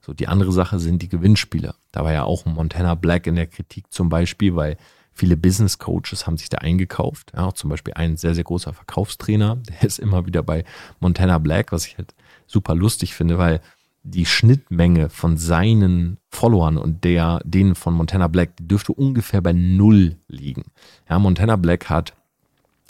So, 0.01 0.15
die 0.15 0.29
andere 0.29 0.53
Sache 0.53 0.79
sind 0.79 1.03
die 1.03 1.09
Gewinnspiele. 1.09 1.75
Da 1.91 2.05
war 2.05 2.13
ja 2.13 2.23
auch 2.23 2.47
Montana 2.47 2.95
Black 2.95 3.27
in 3.27 3.35
der 3.35 3.49
Kritik 3.49 3.87
zum 3.91 4.09
Beispiel, 4.09 4.55
weil 4.55 4.77
viele 5.13 5.37
Business 5.37 5.79
Coaches 5.79 6.29
haben 6.29 6.37
sich 6.37 6.49
da 6.49 6.59
eingekauft. 6.59 7.33
Ja, 7.35 7.47
auch 7.47 7.55
zum 7.55 7.71
Beispiel 7.71 7.95
ein 7.95 8.17
sehr, 8.17 8.37
sehr 8.37 8.45
großer 8.45 8.73
Verkaufstrainer, 8.73 9.57
der 9.69 9.83
ist 9.83 9.99
immer 9.99 10.25
wieder 10.25 10.45
bei 10.45 10.65
Montana 11.01 11.39
Black, 11.39 11.73
was 11.73 11.89
ich 11.89 11.99
halt 11.99 12.15
super 12.47 12.77
lustig 12.77 13.15
finde, 13.17 13.37
weil 13.37 13.61
die 14.05 14.27
Schnittmenge 14.27 15.09
von 15.09 15.37
seinen 15.37 16.19
Followern 16.31 16.79
und 16.79 17.03
der, 17.03 17.41
denen 17.43 17.75
von 17.75 17.95
Montana 17.95 18.29
Black, 18.29 18.57
die 18.59 18.69
dürfte 18.69 18.93
ungefähr 18.93 19.41
bei 19.41 19.53
null 19.53 20.19
liegen. 20.29 20.63
Ja, 21.11 21.19
Montana 21.19 21.57
Black 21.57 21.91
hat 21.91 22.15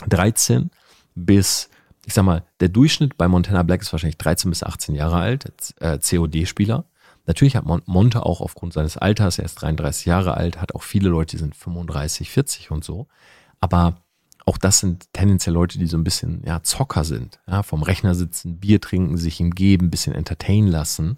13 0.08 0.70
bis, 1.14 1.70
ich 2.04 2.14
sag 2.14 2.24
mal, 2.24 2.44
der 2.60 2.68
Durchschnitt 2.68 3.16
bei 3.16 3.28
Montana 3.28 3.62
Black 3.62 3.82
ist 3.82 3.92
wahrscheinlich 3.92 4.18
13 4.18 4.50
bis 4.50 4.62
18 4.62 4.94
Jahre 4.94 5.16
alt, 5.16 5.74
äh, 5.80 5.98
COD-Spieler. 5.98 6.84
Natürlich 7.26 7.56
hat 7.56 7.64
Monte 7.64 8.24
auch 8.24 8.40
aufgrund 8.40 8.72
seines 8.72 8.96
Alters, 8.96 9.38
er 9.38 9.46
ist 9.46 9.56
33 9.56 10.06
Jahre 10.06 10.36
alt, 10.36 10.60
hat 10.60 10.74
auch 10.74 10.82
viele 10.82 11.08
Leute, 11.08 11.36
die 11.36 11.42
sind 11.42 11.56
35, 11.56 12.30
40 12.30 12.70
und 12.70 12.84
so. 12.84 13.08
Aber 13.58 13.96
auch 14.44 14.58
das 14.58 14.78
sind 14.78 15.12
tendenziell 15.12 15.54
Leute, 15.54 15.78
die 15.78 15.86
so 15.86 15.96
ein 15.96 16.04
bisschen 16.04 16.42
ja, 16.46 16.62
Zocker 16.62 17.02
sind. 17.02 17.40
Ja, 17.48 17.64
vom 17.64 17.82
Rechner 17.82 18.14
sitzen, 18.14 18.60
Bier 18.60 18.80
trinken, 18.80 19.16
sich 19.16 19.40
ihm 19.40 19.50
geben, 19.50 19.86
ein 19.86 19.90
bisschen 19.90 20.14
entertainen 20.14 20.68
lassen. 20.68 21.16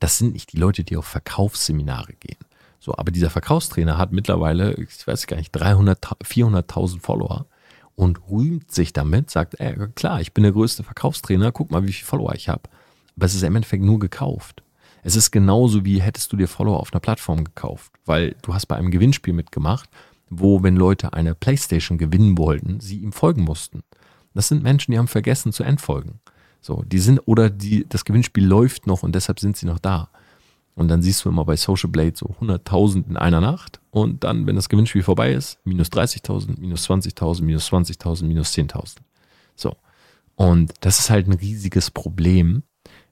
Das 0.00 0.18
sind 0.18 0.32
nicht 0.32 0.52
die 0.52 0.58
Leute, 0.58 0.82
die 0.82 0.96
auf 0.96 1.06
Verkaufsseminare 1.06 2.14
gehen. 2.14 2.38
So, 2.80 2.96
aber 2.96 3.12
dieser 3.12 3.30
Verkaufstrainer 3.30 3.98
hat 3.98 4.12
mittlerweile, 4.12 4.74
ich 4.74 5.06
weiß 5.06 5.28
gar 5.28 5.36
nicht, 5.36 5.52
300, 5.52 6.04
400.000 6.04 7.00
Follower 7.00 7.46
und 7.96 8.30
rühmt 8.30 8.70
sich 8.70 8.92
damit, 8.92 9.30
sagt, 9.30 9.58
ey, 9.58 9.74
klar, 9.94 10.20
ich 10.20 10.32
bin 10.32 10.44
der 10.44 10.52
größte 10.52 10.84
Verkaufstrainer, 10.84 11.50
guck 11.50 11.70
mal, 11.70 11.86
wie 11.86 11.92
viele 11.92 12.06
Follower 12.06 12.34
ich 12.34 12.48
habe. 12.48 12.62
Aber 13.16 13.26
es 13.26 13.34
ist 13.34 13.42
im 13.42 13.56
Endeffekt 13.56 13.82
nur 13.82 13.98
gekauft. 13.98 14.62
Es 15.02 15.16
ist 15.16 15.30
genauso 15.30 15.84
wie 15.84 16.02
hättest 16.02 16.32
du 16.32 16.36
dir 16.36 16.48
Follower 16.48 16.78
auf 16.78 16.92
einer 16.92 17.00
Plattform 17.00 17.44
gekauft, 17.44 17.92
weil 18.04 18.36
du 18.42 18.54
hast 18.54 18.66
bei 18.66 18.76
einem 18.76 18.90
Gewinnspiel 18.90 19.32
mitgemacht, 19.32 19.88
wo, 20.28 20.62
wenn 20.62 20.76
Leute 20.76 21.12
eine 21.12 21.34
Playstation 21.34 21.98
gewinnen 21.98 22.36
wollten, 22.36 22.80
sie 22.80 22.98
ihm 22.98 23.12
folgen 23.12 23.42
mussten. 23.42 23.82
Das 24.34 24.48
sind 24.48 24.62
Menschen, 24.62 24.92
die 24.92 24.98
haben 24.98 25.08
vergessen 25.08 25.52
zu 25.52 25.62
entfolgen. 25.62 26.20
So, 26.60 26.82
die 26.82 26.98
sind, 26.98 27.20
oder 27.26 27.48
die, 27.48 27.86
das 27.88 28.04
Gewinnspiel 28.04 28.44
läuft 28.44 28.86
noch 28.86 29.02
und 29.02 29.14
deshalb 29.14 29.40
sind 29.40 29.56
sie 29.56 29.66
noch 29.66 29.78
da. 29.78 30.10
Und 30.76 30.88
dann 30.88 31.00
siehst 31.00 31.24
du 31.24 31.30
immer 31.30 31.46
bei 31.46 31.56
Social 31.56 31.90
Blade 31.90 32.12
so 32.14 32.36
100.000 32.38 33.08
in 33.08 33.16
einer 33.16 33.40
Nacht 33.40 33.80
und 33.90 34.24
dann, 34.24 34.46
wenn 34.46 34.56
das 34.56 34.68
Gewinnspiel 34.68 35.02
vorbei 35.02 35.32
ist, 35.32 35.58
minus 35.64 35.88
30.000, 35.88 36.60
minus 36.60 36.88
20.000, 36.88 37.42
minus 37.42 37.72
20.000, 37.72 38.24
minus 38.26 38.52
10.000. 38.52 38.96
So. 39.54 39.74
Und 40.34 40.74
das 40.82 40.98
ist 40.98 41.08
halt 41.08 41.28
ein 41.28 41.32
riesiges 41.32 41.90
Problem, 41.90 42.62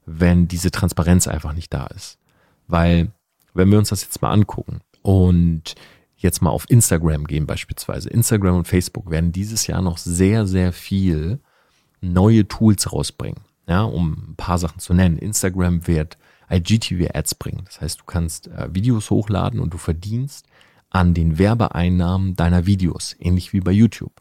wenn 0.05 0.47
diese 0.47 0.71
Transparenz 0.71 1.27
einfach 1.27 1.55
nicht 1.55 1.73
da 1.73 1.87
ist. 1.87 2.19
Weil, 2.67 3.13
wenn 3.55 3.71
wir 3.71 3.79
uns 3.79 3.89
das 3.89 4.03
jetzt 4.03 4.21
mal 4.21 4.31
angucken 4.31 4.81
und 5.01 5.75
jetzt 6.17 6.43
mal 6.43 6.51
auf 6.51 6.69
Instagram 6.69 7.27
gehen 7.27 7.47
beispielsweise, 7.47 8.11
Instagram 8.11 8.57
und 8.57 8.69
Facebook 8.69 9.11
werden 9.11 9.33
dieses 9.33 9.67
Jahr 9.67 9.81
noch 9.81 9.97
sehr, 9.97 10.47
sehr 10.47 10.75
viel 10.75 11.41
neue 12.03 12.47
Tools 12.47 12.93
rausbringen. 12.93 13.41
Ja, 13.67 13.85
um 13.85 14.33
ein 14.33 14.37
paar 14.37 14.59
Sachen 14.59 14.81
zu 14.81 14.93
nennen. 14.93 15.17
Instagram 15.17 15.87
wird 15.87 16.19
IGTV-Ads 16.51 17.37
bringen. 17.37 17.63
Das 17.67 17.81
heißt, 17.81 18.01
du 18.01 18.05
kannst 18.05 18.49
äh, 18.49 18.69
Videos 18.73 19.11
hochladen 19.11 19.61
und 19.61 19.75
du 19.75 19.79
verdienst 19.79 20.47
an 20.91 21.15
den 21.15 21.39
Werbeeinnahmen 21.39 22.37
deiner 22.37 22.67
Videos, 22.67 23.17
ähnlich 23.19 23.53
wie 23.53 23.61
bei 23.61 23.73
YouTube. 23.73 24.13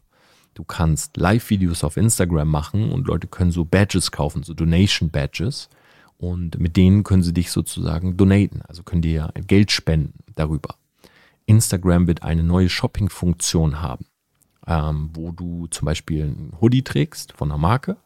Du 0.54 0.64
kannst 0.64 1.16
Live-Videos 1.16 1.84
auf 1.84 1.96
Instagram 1.96 2.48
machen 2.48 2.92
und 2.92 3.06
Leute 3.06 3.26
können 3.26 3.50
so 3.50 3.64
Badges 3.64 4.12
kaufen, 4.12 4.42
so 4.42 4.54
Donation-Badges. 4.54 5.68
Und 6.16 6.58
mit 6.58 6.76
denen 6.76 7.02
können 7.02 7.24
sie 7.24 7.34
dich 7.34 7.50
sozusagen 7.50 8.16
donaten, 8.16 8.62
also 8.62 8.82
können 8.84 9.02
dir 9.02 9.32
Geld 9.46 9.72
spenden 9.72 10.20
darüber. 10.36 10.76
Instagram 11.46 12.06
wird 12.06 12.22
eine 12.22 12.44
neue 12.44 12.68
Shopping-Funktion 12.68 13.82
haben, 13.82 14.06
ähm, 14.66 15.10
wo 15.12 15.32
du 15.32 15.66
zum 15.66 15.86
Beispiel 15.86 16.24
ein 16.24 16.52
Hoodie 16.60 16.82
trägst 16.82 17.32
von 17.32 17.50
einer 17.50 17.58
Marke 17.58 17.96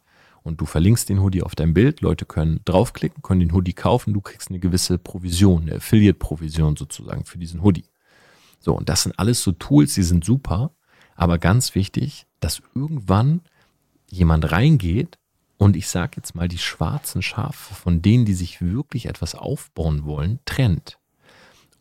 und 0.49 0.61
du 0.61 0.67
verlinkst 0.67 1.09
den 1.09 1.21
Hoodie 1.21 1.43
auf 1.43 1.55
dein 1.55 1.75
Bild. 1.75 2.01
Leute 2.01 2.25
können 2.25 2.61
draufklicken, 2.65 3.23
können 3.23 3.41
den 3.41 3.53
Hoodie 3.53 3.75
kaufen, 3.75 4.15
du 4.15 4.21
kriegst 4.21 4.49
eine 4.49 4.59
gewisse 4.59 4.99
Provision, 4.99 5.63
eine 5.63 5.77
Affiliate-Provision 5.77 6.77
sozusagen 6.77 7.25
für 7.25 7.39
diesen 7.39 7.63
Hoodie. 7.63 7.85
So, 8.59 8.75
und 8.75 8.89
das 8.89 9.05
sind 9.05 9.19
alles 9.19 9.43
so 9.43 9.53
Tools, 9.53 9.95
die 9.95 10.03
sind 10.03 10.25
super, 10.25 10.73
aber 11.15 11.39
ganz 11.39 11.75
wichtig, 11.75 12.27
dass 12.41 12.63
irgendwann 12.75 13.43
jemand 14.11 14.51
reingeht 14.51 15.19
und 15.59 15.77
ich 15.77 15.89
sage 15.89 16.13
jetzt 16.17 16.35
mal 16.35 16.49
die 16.49 16.59
schwarzen 16.59 17.21
Schafe 17.21 17.75
von 17.75 18.01
denen, 18.01 18.25
die 18.25 18.35
sich 18.35 18.61
wirklich 18.61 19.07
etwas 19.07 19.35
aufbauen 19.35 20.05
wollen, 20.05 20.39
trennt. 20.45 20.99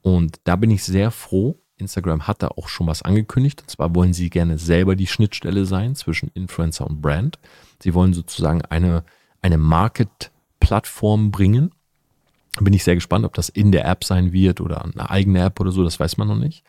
Und 0.02 0.40
da 0.44 0.56
bin 0.56 0.72
ich 0.72 0.84
sehr 0.84 1.12
froh. 1.12 1.60
Instagram 1.78 2.28
hat 2.28 2.42
da 2.42 2.50
auch 2.50 2.68
schon 2.68 2.88
was 2.88 3.02
angekündigt. 3.02 3.62
Und 3.62 3.70
zwar 3.70 3.94
wollen 3.96 4.14
sie 4.14 4.30
gerne 4.30 4.58
selber 4.58 4.96
die 4.96 5.08
Schnittstelle 5.08 5.66
sein 5.66 5.96
zwischen 5.96 6.30
Influencer 6.34 6.88
und 6.88 7.02
Brand. 7.02 7.40
Sie 7.82 7.94
wollen 7.94 8.14
sozusagen 8.14 8.62
eine, 8.64 9.04
eine 9.42 9.58
Market-Plattform 9.58 11.32
bringen. 11.32 11.72
Bin 12.60 12.74
ich 12.74 12.84
sehr 12.84 12.96
gespannt, 12.96 13.26
ob 13.26 13.34
das 13.36 13.50
in 13.50 13.72
der 13.72 13.86
App 13.86 14.04
sein 14.04 14.34
wird 14.34 14.62
oder 14.62 14.84
eine 14.84 15.10
eigene 15.10 15.42
App 15.42 15.60
oder 15.60 15.72
so, 15.72 15.84
das 15.84 16.00
weiß 16.00 16.18
man 16.18 16.28
noch 16.28 16.38
nicht. 16.38 16.64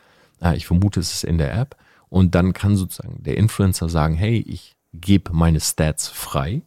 Ich 0.55 0.67
vermute, 0.67 1.01
es 1.01 1.13
ist 1.13 1.25
in 1.25 1.39
der 1.39 1.55
App. 1.55 1.77
Und 2.11 2.35
dann 2.35 2.53
kann 2.53 2.77
sozusagen 2.77 3.23
der 3.23 3.37
Influencer 3.37 3.89
sagen, 3.89 4.15
hey, 4.15 4.39
ich 4.47 4.77
gebe 4.93 5.33
meine 5.33 5.61
Stats 5.61 6.09
frei 6.09 6.63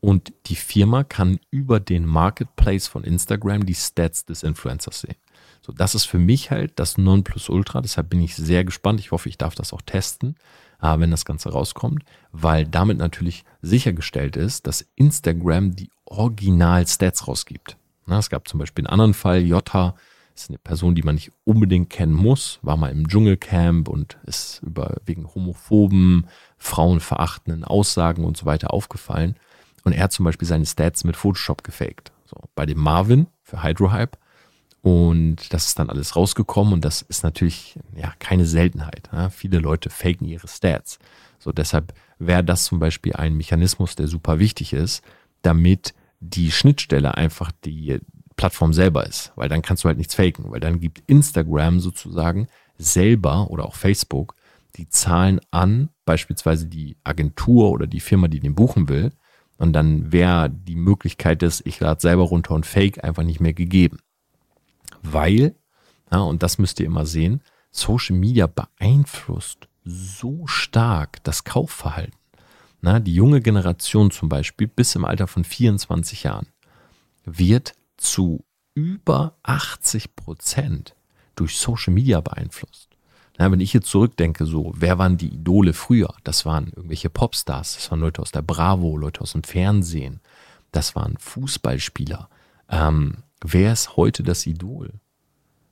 und 0.00 0.32
die 0.46 0.56
Firma 0.56 1.04
kann 1.04 1.38
über 1.50 1.78
den 1.78 2.04
Marketplace 2.06 2.88
von 2.88 3.04
Instagram 3.04 3.64
die 3.64 3.74
Stats 3.74 4.24
des 4.24 4.42
Influencers 4.42 5.00
sehen. 5.00 5.14
So, 5.62 5.72
das 5.72 5.94
ist 5.94 6.04
für 6.04 6.18
mich 6.18 6.50
halt 6.50 6.72
das 6.76 6.98
Nonplusultra. 6.98 7.80
Deshalb 7.80 8.10
bin 8.10 8.20
ich 8.20 8.34
sehr 8.34 8.64
gespannt. 8.64 9.00
Ich 9.00 9.12
hoffe, 9.12 9.28
ich 9.28 9.38
darf 9.38 9.54
das 9.54 9.72
auch 9.72 9.82
testen, 9.82 10.36
äh, 10.82 10.98
wenn 10.98 11.12
das 11.12 11.24
Ganze 11.24 11.50
rauskommt, 11.50 12.04
weil 12.32 12.66
damit 12.66 12.98
natürlich 12.98 13.44
sichergestellt 13.62 14.36
ist, 14.36 14.66
dass 14.66 14.86
Instagram 14.96 15.76
die 15.76 15.90
Original-Stats 16.06 17.28
rausgibt. 17.28 17.76
Na, 18.06 18.18
es 18.18 18.28
gab 18.28 18.48
zum 18.48 18.58
Beispiel 18.58 18.84
einen 18.84 18.92
anderen 18.92 19.14
Fall, 19.14 19.40
Jota, 19.42 19.94
ist 20.34 20.48
eine 20.48 20.58
Person, 20.58 20.94
die 20.94 21.02
man 21.02 21.14
nicht 21.14 21.30
unbedingt 21.44 21.90
kennen 21.90 22.14
muss, 22.14 22.58
war 22.62 22.76
mal 22.76 22.90
im 22.90 23.06
Dschungelcamp 23.06 23.88
und 23.88 24.18
ist 24.24 24.60
über 24.62 24.96
wegen 25.04 25.32
homophoben, 25.34 26.26
frauenverachtenden 26.58 27.64
Aussagen 27.64 28.24
und 28.24 28.36
so 28.36 28.46
weiter 28.46 28.72
aufgefallen. 28.72 29.36
Und 29.84 29.92
er 29.92 30.04
hat 30.04 30.12
zum 30.12 30.24
Beispiel 30.24 30.48
seine 30.48 30.66
Stats 30.66 31.04
mit 31.04 31.16
Photoshop 31.16 31.64
gefaked. 31.64 32.12
So, 32.24 32.36
bei 32.54 32.66
dem 32.66 32.78
Marvin 32.78 33.26
für 33.42 33.62
Hydrohype. 33.62 34.16
Und 34.82 35.52
das 35.52 35.68
ist 35.68 35.78
dann 35.78 35.90
alles 35.90 36.16
rausgekommen 36.16 36.72
und 36.72 36.84
das 36.84 37.02
ist 37.02 37.22
natürlich 37.22 37.78
ja 37.94 38.12
keine 38.18 38.44
Seltenheit. 38.44 39.08
Ja. 39.12 39.30
Viele 39.30 39.58
Leute 39.58 39.90
faken 39.90 40.26
ihre 40.26 40.48
Stats. 40.48 40.98
So, 41.38 41.52
deshalb 41.52 41.94
wäre 42.18 42.42
das 42.42 42.64
zum 42.64 42.80
Beispiel 42.80 43.14
ein 43.14 43.36
Mechanismus, 43.36 43.94
der 43.94 44.08
super 44.08 44.40
wichtig 44.40 44.72
ist, 44.72 45.02
damit 45.42 45.94
die 46.20 46.50
Schnittstelle 46.50 47.16
einfach 47.16 47.52
die 47.64 48.00
Plattform 48.36 48.72
selber 48.72 49.06
ist, 49.06 49.32
weil 49.36 49.48
dann 49.48 49.62
kannst 49.62 49.84
du 49.84 49.88
halt 49.88 49.98
nichts 49.98 50.14
faken, 50.14 50.50
weil 50.50 50.60
dann 50.60 50.80
gibt 50.80 51.02
Instagram 51.06 51.80
sozusagen 51.80 52.48
selber 52.76 53.50
oder 53.50 53.66
auch 53.66 53.74
Facebook 53.74 54.34
die 54.76 54.88
Zahlen 54.88 55.40
an, 55.50 55.90
beispielsweise 56.04 56.66
die 56.66 56.96
Agentur 57.04 57.70
oder 57.70 57.86
die 57.86 58.00
Firma, 58.00 58.28
die 58.28 58.40
den 58.40 58.54
buchen 58.54 58.88
will, 58.88 59.12
und 59.58 59.74
dann 59.74 60.10
wäre 60.10 60.50
die 60.50 60.74
Möglichkeit 60.74 61.42
des, 61.42 61.64
ich 61.64 61.78
lade 61.78 62.00
selber 62.00 62.24
runter 62.24 62.54
und 62.54 62.66
fake 62.66 63.04
einfach 63.04 63.22
nicht 63.22 63.38
mehr 63.38 63.52
gegeben. 63.52 63.98
Weil, 65.02 65.54
ja, 66.10 66.20
und 66.20 66.42
das 66.42 66.58
müsst 66.58 66.80
ihr 66.80 66.86
immer 66.86 67.06
sehen, 67.06 67.42
Social 67.70 68.16
Media 68.16 68.46
beeinflusst 68.46 69.68
so 69.84 70.46
stark 70.46 71.22
das 71.24 71.44
Kaufverhalten. 71.44 72.16
Na, 72.80 73.00
die 73.00 73.14
junge 73.14 73.40
Generation 73.40 74.10
zum 74.10 74.28
Beispiel 74.28 74.66
bis 74.66 74.94
im 74.94 75.04
Alter 75.04 75.26
von 75.26 75.44
24 75.44 76.24
Jahren 76.24 76.48
wird 77.24 77.74
zu 77.96 78.44
über 78.74 79.36
80 79.44 80.16
Prozent 80.16 80.96
durch 81.36 81.56
Social 81.56 81.92
Media 81.92 82.20
beeinflusst. 82.20 82.88
Ja, 83.38 83.50
wenn 83.50 83.60
ich 83.60 83.72
jetzt 83.72 83.88
zurückdenke, 83.88 84.46
so, 84.46 84.72
wer 84.76 84.98
waren 84.98 85.16
die 85.16 85.32
Idole 85.32 85.72
früher? 85.72 86.14
Das 86.24 86.44
waren 86.44 86.72
irgendwelche 86.74 87.08
Popstars, 87.08 87.76
das 87.76 87.90
waren 87.90 88.00
Leute 88.00 88.20
aus 88.20 88.32
der 88.32 88.42
Bravo, 88.42 88.96
Leute 88.96 89.20
aus 89.20 89.32
dem 89.32 89.42
Fernsehen, 89.42 90.20
das 90.70 90.94
waren 90.94 91.16
Fußballspieler. 91.18 92.28
Ähm, 92.68 93.22
wer 93.44 93.72
ist 93.72 93.96
heute 93.96 94.22
das 94.22 94.46
Idol 94.46 94.92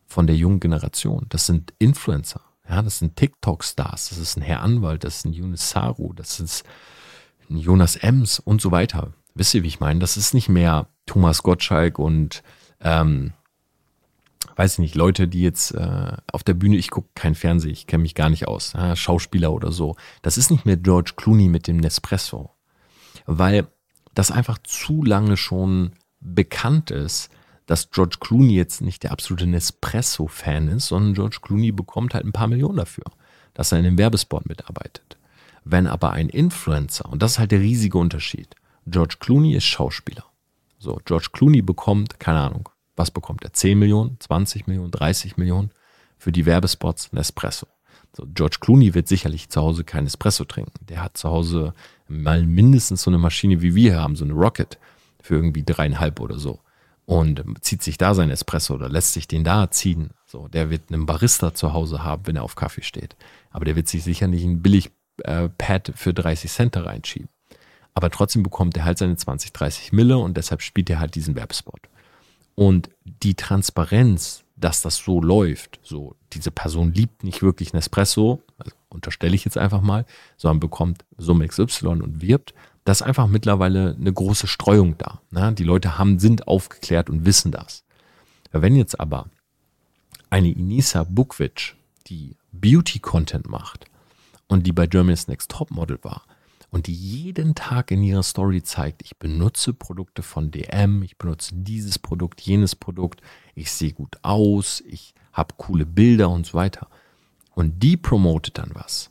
von 0.06 0.26
der 0.26 0.36
jungen 0.36 0.60
Generation? 0.60 1.26
Das 1.28 1.46
sind 1.46 1.72
Influencer, 1.78 2.42
ja, 2.68 2.82
das 2.82 2.98
sind 2.98 3.16
TikTok-Stars, 3.16 4.10
das 4.10 4.18
ist 4.18 4.36
ein 4.36 4.42
Herr 4.42 4.62
Anwalt, 4.62 5.04
das 5.04 5.18
ist 5.18 5.26
ein 5.26 5.32
Yunus 5.32 5.70
Saru, 5.70 6.12
das 6.12 6.40
ist 6.40 6.64
ein 7.48 7.56
Jonas 7.56 7.96
Ems 7.96 8.38
und 8.38 8.60
so 8.60 8.70
weiter. 8.70 9.12
Wisst 9.34 9.54
ihr, 9.54 9.62
wie 9.62 9.68
ich 9.68 9.80
meine? 9.80 10.00
Das 10.00 10.16
ist 10.16 10.34
nicht 10.34 10.48
mehr 10.48 10.88
Thomas 11.06 11.42
Gottschalk 11.42 11.98
und 11.98 12.42
ähm, 12.80 13.32
weiß 14.56 14.74
ich 14.74 14.78
nicht, 14.78 14.94
Leute, 14.94 15.28
die 15.28 15.42
jetzt 15.42 15.72
äh, 15.72 16.16
auf 16.32 16.42
der 16.42 16.54
Bühne, 16.54 16.76
ich 16.76 16.90
gucke 16.90 17.08
kein 17.14 17.34
Fernsehen, 17.34 17.72
ich 17.72 17.86
kenne 17.86 18.02
mich 18.02 18.14
gar 18.14 18.30
nicht 18.30 18.48
aus, 18.48 18.72
ja, 18.74 18.94
Schauspieler 18.96 19.52
oder 19.52 19.72
so. 19.72 19.96
Das 20.22 20.38
ist 20.38 20.50
nicht 20.50 20.66
mehr 20.66 20.76
George 20.76 21.12
Clooney 21.16 21.48
mit 21.48 21.66
dem 21.66 21.78
Nespresso, 21.78 22.50
weil 23.26 23.66
das 24.14 24.30
einfach 24.30 24.58
zu 24.58 25.02
lange 25.04 25.36
schon 25.36 25.92
bekannt 26.20 26.90
ist, 26.90 27.30
dass 27.66 27.90
George 27.90 28.16
Clooney 28.20 28.54
jetzt 28.54 28.80
nicht 28.80 29.02
der 29.02 29.12
absolute 29.12 29.46
Nespresso-Fan 29.46 30.68
ist, 30.68 30.86
sondern 30.86 31.14
George 31.14 31.38
Clooney 31.42 31.72
bekommt 31.72 32.14
halt 32.14 32.24
ein 32.24 32.32
paar 32.32 32.48
Millionen 32.48 32.76
dafür, 32.76 33.04
dass 33.54 33.72
er 33.72 33.78
in 33.78 33.84
dem 33.84 33.98
Werbespot 33.98 34.48
mitarbeitet. 34.48 35.18
Wenn 35.64 35.86
aber 35.86 36.12
ein 36.12 36.28
Influencer, 36.28 37.08
und 37.08 37.22
das 37.22 37.32
ist 37.32 37.38
halt 37.38 37.52
der 37.52 37.60
riesige 37.60 37.98
Unterschied, 37.98 38.56
George 38.86 39.16
Clooney 39.20 39.54
ist 39.54 39.64
Schauspieler. 39.64 40.24
So, 40.78 41.00
George 41.04 41.28
Clooney 41.32 41.62
bekommt, 41.62 42.18
keine 42.18 42.40
Ahnung, 42.40 42.68
was 42.96 43.10
bekommt 43.10 43.44
er? 43.44 43.52
10 43.52 43.78
Millionen, 43.78 44.16
20 44.18 44.66
Millionen, 44.66 44.90
30 44.90 45.36
Millionen 45.36 45.70
für 46.18 46.32
die 46.32 46.46
Werbespots 46.46 47.12
Nespresso. 47.12 47.66
So, 48.16 48.26
George 48.34 48.58
Clooney 48.60 48.94
wird 48.94 49.06
sicherlich 49.06 49.48
zu 49.48 49.60
Hause 49.60 49.84
kein 49.84 50.06
Espresso 50.06 50.44
trinken. 50.44 50.86
Der 50.88 51.02
hat 51.02 51.16
zu 51.16 51.28
Hause 51.28 51.74
mal 52.08 52.44
mindestens 52.44 53.02
so 53.02 53.10
eine 53.10 53.18
Maschine 53.18 53.62
wie 53.62 53.74
wir 53.74 54.00
haben, 54.00 54.16
so 54.16 54.24
eine 54.24 54.34
Rocket 54.34 54.78
für 55.22 55.36
irgendwie 55.36 55.62
dreieinhalb 55.62 56.20
oder 56.20 56.38
so. 56.38 56.60
Und 57.10 57.42
zieht 57.60 57.82
sich 57.82 57.98
da 57.98 58.14
sein 58.14 58.30
Espresso 58.30 58.74
oder 58.74 58.88
lässt 58.88 59.14
sich 59.14 59.26
den 59.26 59.42
da 59.42 59.68
ziehen. 59.72 60.10
So, 60.26 60.46
der 60.46 60.70
wird 60.70 60.92
einen 60.92 61.06
Barista 61.06 61.52
zu 61.54 61.72
Hause 61.72 62.04
haben, 62.04 62.26
wenn 62.26 62.36
er 62.36 62.44
auf 62.44 62.54
Kaffee 62.54 62.82
steht. 62.82 63.16
Aber 63.50 63.64
der 63.64 63.74
wird 63.74 63.88
sich 63.88 64.04
sicher 64.04 64.28
nicht 64.28 64.44
ein 64.44 64.62
billig 64.62 64.92
äh, 65.24 65.48
Pad 65.48 65.92
für 65.96 66.14
30 66.14 66.48
Cent 66.48 66.76
da 66.76 66.82
reinschieben. 66.82 67.28
Aber 67.94 68.10
trotzdem 68.10 68.44
bekommt 68.44 68.76
er 68.76 68.84
halt 68.84 68.98
seine 68.98 69.16
20, 69.16 69.52
30 69.52 69.92
Mille 69.92 70.18
und 70.18 70.36
deshalb 70.36 70.62
spielt 70.62 70.88
er 70.88 71.00
halt 71.00 71.16
diesen 71.16 71.34
Werbespot. 71.34 71.80
Und 72.54 72.90
die 73.04 73.34
Transparenz, 73.34 74.44
dass 74.54 74.80
das 74.80 74.96
so 74.98 75.20
läuft, 75.20 75.80
so 75.82 76.14
diese 76.32 76.52
Person 76.52 76.92
liebt 76.92 77.24
nicht 77.24 77.42
wirklich 77.42 77.72
Nespresso, 77.72 78.40
also 78.58 78.70
unterstelle 78.88 79.34
ich 79.34 79.44
jetzt 79.44 79.58
einfach 79.58 79.80
mal, 79.80 80.06
sondern 80.36 80.60
bekommt 80.60 81.04
Summe 81.16 81.48
XY 81.48 81.86
und 81.86 82.22
wirbt, 82.22 82.54
da 82.84 82.92
ist 82.92 83.02
einfach 83.02 83.26
mittlerweile 83.26 83.94
eine 83.98 84.12
große 84.12 84.46
Streuung 84.46 84.96
da. 84.98 85.20
Ne? 85.30 85.52
Die 85.52 85.64
Leute 85.64 85.98
haben, 85.98 86.18
sind 86.18 86.48
aufgeklärt 86.48 87.10
und 87.10 87.24
wissen 87.24 87.52
das. 87.52 87.84
Wenn 88.52 88.74
jetzt 88.74 88.98
aber 88.98 89.26
eine 90.30 90.50
Inisa 90.50 91.04
Bukvic, 91.04 91.76
die 92.06 92.36
Beauty-Content 92.52 93.48
macht 93.48 93.86
und 94.48 94.66
die 94.66 94.72
bei 94.72 94.86
Germany's 94.86 95.28
Next 95.28 95.50
Topmodel 95.50 95.98
war 96.02 96.24
und 96.70 96.86
die 96.86 96.94
jeden 96.94 97.54
Tag 97.54 97.90
in 97.90 98.02
ihrer 98.02 98.22
Story 98.22 98.62
zeigt, 98.62 99.02
ich 99.02 99.18
benutze 99.18 99.72
Produkte 99.72 100.22
von 100.22 100.50
DM, 100.50 101.02
ich 101.02 101.18
benutze 101.18 101.54
dieses 101.54 101.98
Produkt, 101.98 102.40
jenes 102.40 102.74
Produkt, 102.74 103.20
ich 103.54 103.70
sehe 103.70 103.92
gut 103.92 104.16
aus, 104.22 104.82
ich 104.86 105.14
habe 105.32 105.54
coole 105.56 105.86
Bilder 105.86 106.30
und 106.30 106.46
so 106.46 106.54
weiter. 106.54 106.88
Und 107.54 107.82
die 107.82 107.96
promotet 107.96 108.58
dann 108.58 108.70
was, 108.74 109.10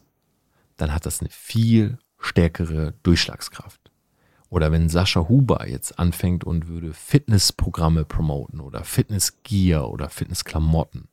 dann 0.78 0.94
hat 0.94 1.06
das 1.06 1.20
eine 1.22 1.30
viel 1.30 1.98
stärkere 2.20 2.94
Durchschlagskraft. 3.04 3.80
Oder 4.50 4.72
wenn 4.72 4.90
Sascha 4.90 5.28
Huber 5.30 5.68
jetzt 5.68 6.00
anfängt 6.00 6.44
und 6.44 6.68
würde 6.68 6.94
Fitnessprogramme 6.94 8.04
promoten 8.04 8.60
oder 8.60 8.84
Fitnessgear 8.84 9.90
oder 9.90 10.10
Fitnessklamotten, 10.10 11.08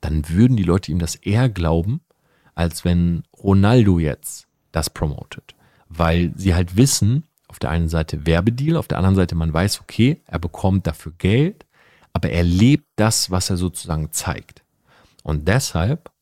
dann 0.00 0.28
würden 0.28 0.56
die 0.56 0.62
Leute 0.62 0.92
ihm 0.92 0.98
das 0.98 1.16
eher 1.16 1.48
glauben, 1.48 2.00
als 2.54 2.84
wenn 2.84 3.24
Ronaldo 3.36 3.98
jetzt 3.98 4.46
das 4.72 4.90
promotet. 4.90 5.54
Weil 5.88 6.32
sie 6.36 6.54
halt 6.54 6.76
wissen, 6.76 7.24
auf 7.48 7.58
der 7.58 7.70
einen 7.70 7.88
Seite 7.88 8.26
Werbedeal, 8.26 8.76
auf 8.76 8.86
der 8.86 8.98
anderen 8.98 9.16
Seite 9.16 9.34
man 9.34 9.52
weiß, 9.52 9.80
okay, 9.80 10.22
er 10.26 10.38
bekommt 10.38 10.86
dafür 10.86 11.12
Geld, 11.18 11.66
aber 12.12 12.30
er 12.30 12.44
lebt 12.44 12.86
das, 12.96 13.30
was 13.30 13.50
er 13.50 13.56
sozusagen 13.56 14.12
zeigt. 14.12 14.62
Und 15.24 15.48
deshalb 15.48 16.12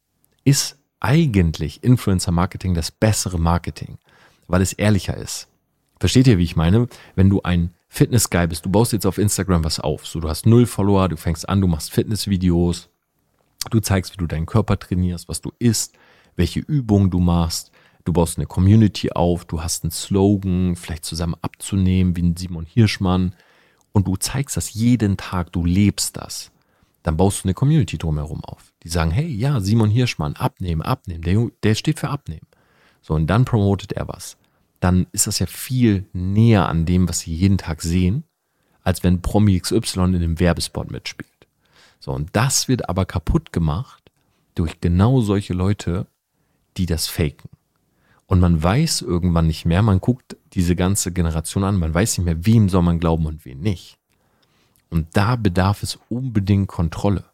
ist 0.45 0.79
eigentlich 1.01 1.85
Influencer 1.85 2.33
Marketing 2.33 2.75
das 2.75 2.91
bessere 2.91 3.39
Marketing, 3.39 3.99
weil 4.49 4.63
es 4.63 4.73
ehrlicher 4.73 5.17
ist. 5.17 5.49
Versteht 6.01 6.27
ihr, 6.27 6.39
wie 6.39 6.45
ich 6.45 6.57
meine? 6.57 6.89
Wenn 7.15 7.31
du 7.31 7.43
ein 7.43 7.75
Fitness-Guy 7.89 8.49
bist, 8.49 8.65
du 8.65 8.71
baust 8.71 8.93
jetzt 8.93 9.07
auf 9.07 9.19
Instagram 9.19 9.65
was 9.65 9.81
auf, 9.81 10.07
so 10.07 10.21
du 10.21 10.29
hast 10.29 10.47
null 10.47 10.67
Follower, 10.67 11.09
du 11.09 11.17
fängst 11.17 11.49
an, 11.49 11.61
du 11.61 11.67
machst 11.67 11.93
Fitnessvideos, 11.93 12.89
du 13.71 13.81
zeigst, 13.81 14.13
wie 14.13 14.19
du 14.19 14.27
deinen 14.27 14.47
Körper 14.47 14.79
trainierst, 14.79 15.29
was 15.29 15.41
du 15.41 15.53
isst, 15.59 15.95
welche 16.37 16.61
Übungen 16.61 17.11
du 17.11 17.19
machst, 17.19 17.73
du 18.05 18.13
baust 18.13 18.39
eine 18.39 18.47
Community 18.47 19.11
auf, 19.11 19.45
du 19.45 19.63
hast 19.63 19.85
einen 19.85 19.91
Slogan, 19.91 20.77
vielleicht 20.77 21.05
zusammen 21.05 21.37
abzunehmen, 21.43 22.17
wie 22.17 22.23
ein 22.23 22.37
Simon 22.37 22.67
Hirschmann, 22.67 23.35
und 23.93 24.07
du 24.07 24.17
zeigst 24.17 24.57
das 24.57 24.75
jeden 24.75 25.17
Tag, 25.17 25.53
du 25.53 25.65
lebst 25.65 26.17
das, 26.17 26.53
dann 27.03 27.17
baust 27.17 27.43
du 27.43 27.47
eine 27.47 27.55
Community 27.55 27.99
drumherum 27.99 28.45
auf. 28.45 28.73
Die 28.85 28.89
sagen, 28.89 29.11
hey, 29.11 29.27
ja, 29.27 29.61
Simon 29.61 29.91
Hirschmann, 29.91 30.37
abnehmen, 30.37 30.83
abnehmen, 30.83 31.23
der, 31.23 31.49
der 31.63 31.75
steht 31.75 31.99
für 31.99 32.11
abnehmen. 32.11 32.47
So, 33.01 33.15
und 33.15 33.27
dann 33.27 33.45
promotet 33.45 33.93
er 33.93 34.09
was. 34.09 34.37
Dann 34.81 35.07
ist 35.13 35.27
das 35.27 35.39
ja 35.39 35.47
viel 35.47 36.07
näher 36.13 36.69
an 36.69 36.87
dem, 36.87 37.09
was 37.09 37.21
sie 37.21 37.35
jeden 37.35 37.59
Tag 37.59 37.83
sehen, 37.83 38.25
als 38.83 39.03
wenn 39.03 39.23
Promi 39.23 39.59
XY 39.59 40.01
in 40.01 40.17
einem 40.17 40.41
Werbespot 40.41 40.91
mitspielt. 40.91 41.47
So, 42.01 42.13
und 42.13 42.31
das 42.35 42.69
wird 42.69 42.89
aber 42.89 43.07
kaputt 43.07 43.53
gemacht 43.53 44.11
durch 44.55 44.81
genau 44.81 45.21
solche 45.21 45.55
Leute, 45.55 46.07
die 46.77 46.87
das 46.87 47.09
faken. 47.09 47.51
Und 48.27 48.41
man 48.41 48.63
weiß 48.63 49.03
irgendwann 49.03 49.47
nicht 49.47 49.65
mehr, 49.65 49.83
man 49.83 50.01
guckt 50.01 50.37
diese 50.53 50.77
ganze 50.77 51.13
Generation 51.13 51.65
an, 51.65 51.79
man 51.79 51.95
weiß 51.95 52.19
nicht 52.19 52.27
mehr, 52.27 52.45
wem 52.45 52.69
soll 52.69 52.83
man 52.83 53.01
glauben 53.01 53.27
und 53.27 53.45
wem 53.45 53.61
nicht. 53.61 53.99
Und 54.91 55.09
da 55.15 55.37
bedarf 55.37 55.83
es 55.83 55.99
unbedingt 56.09 56.69
Kontrolle. 56.69 57.25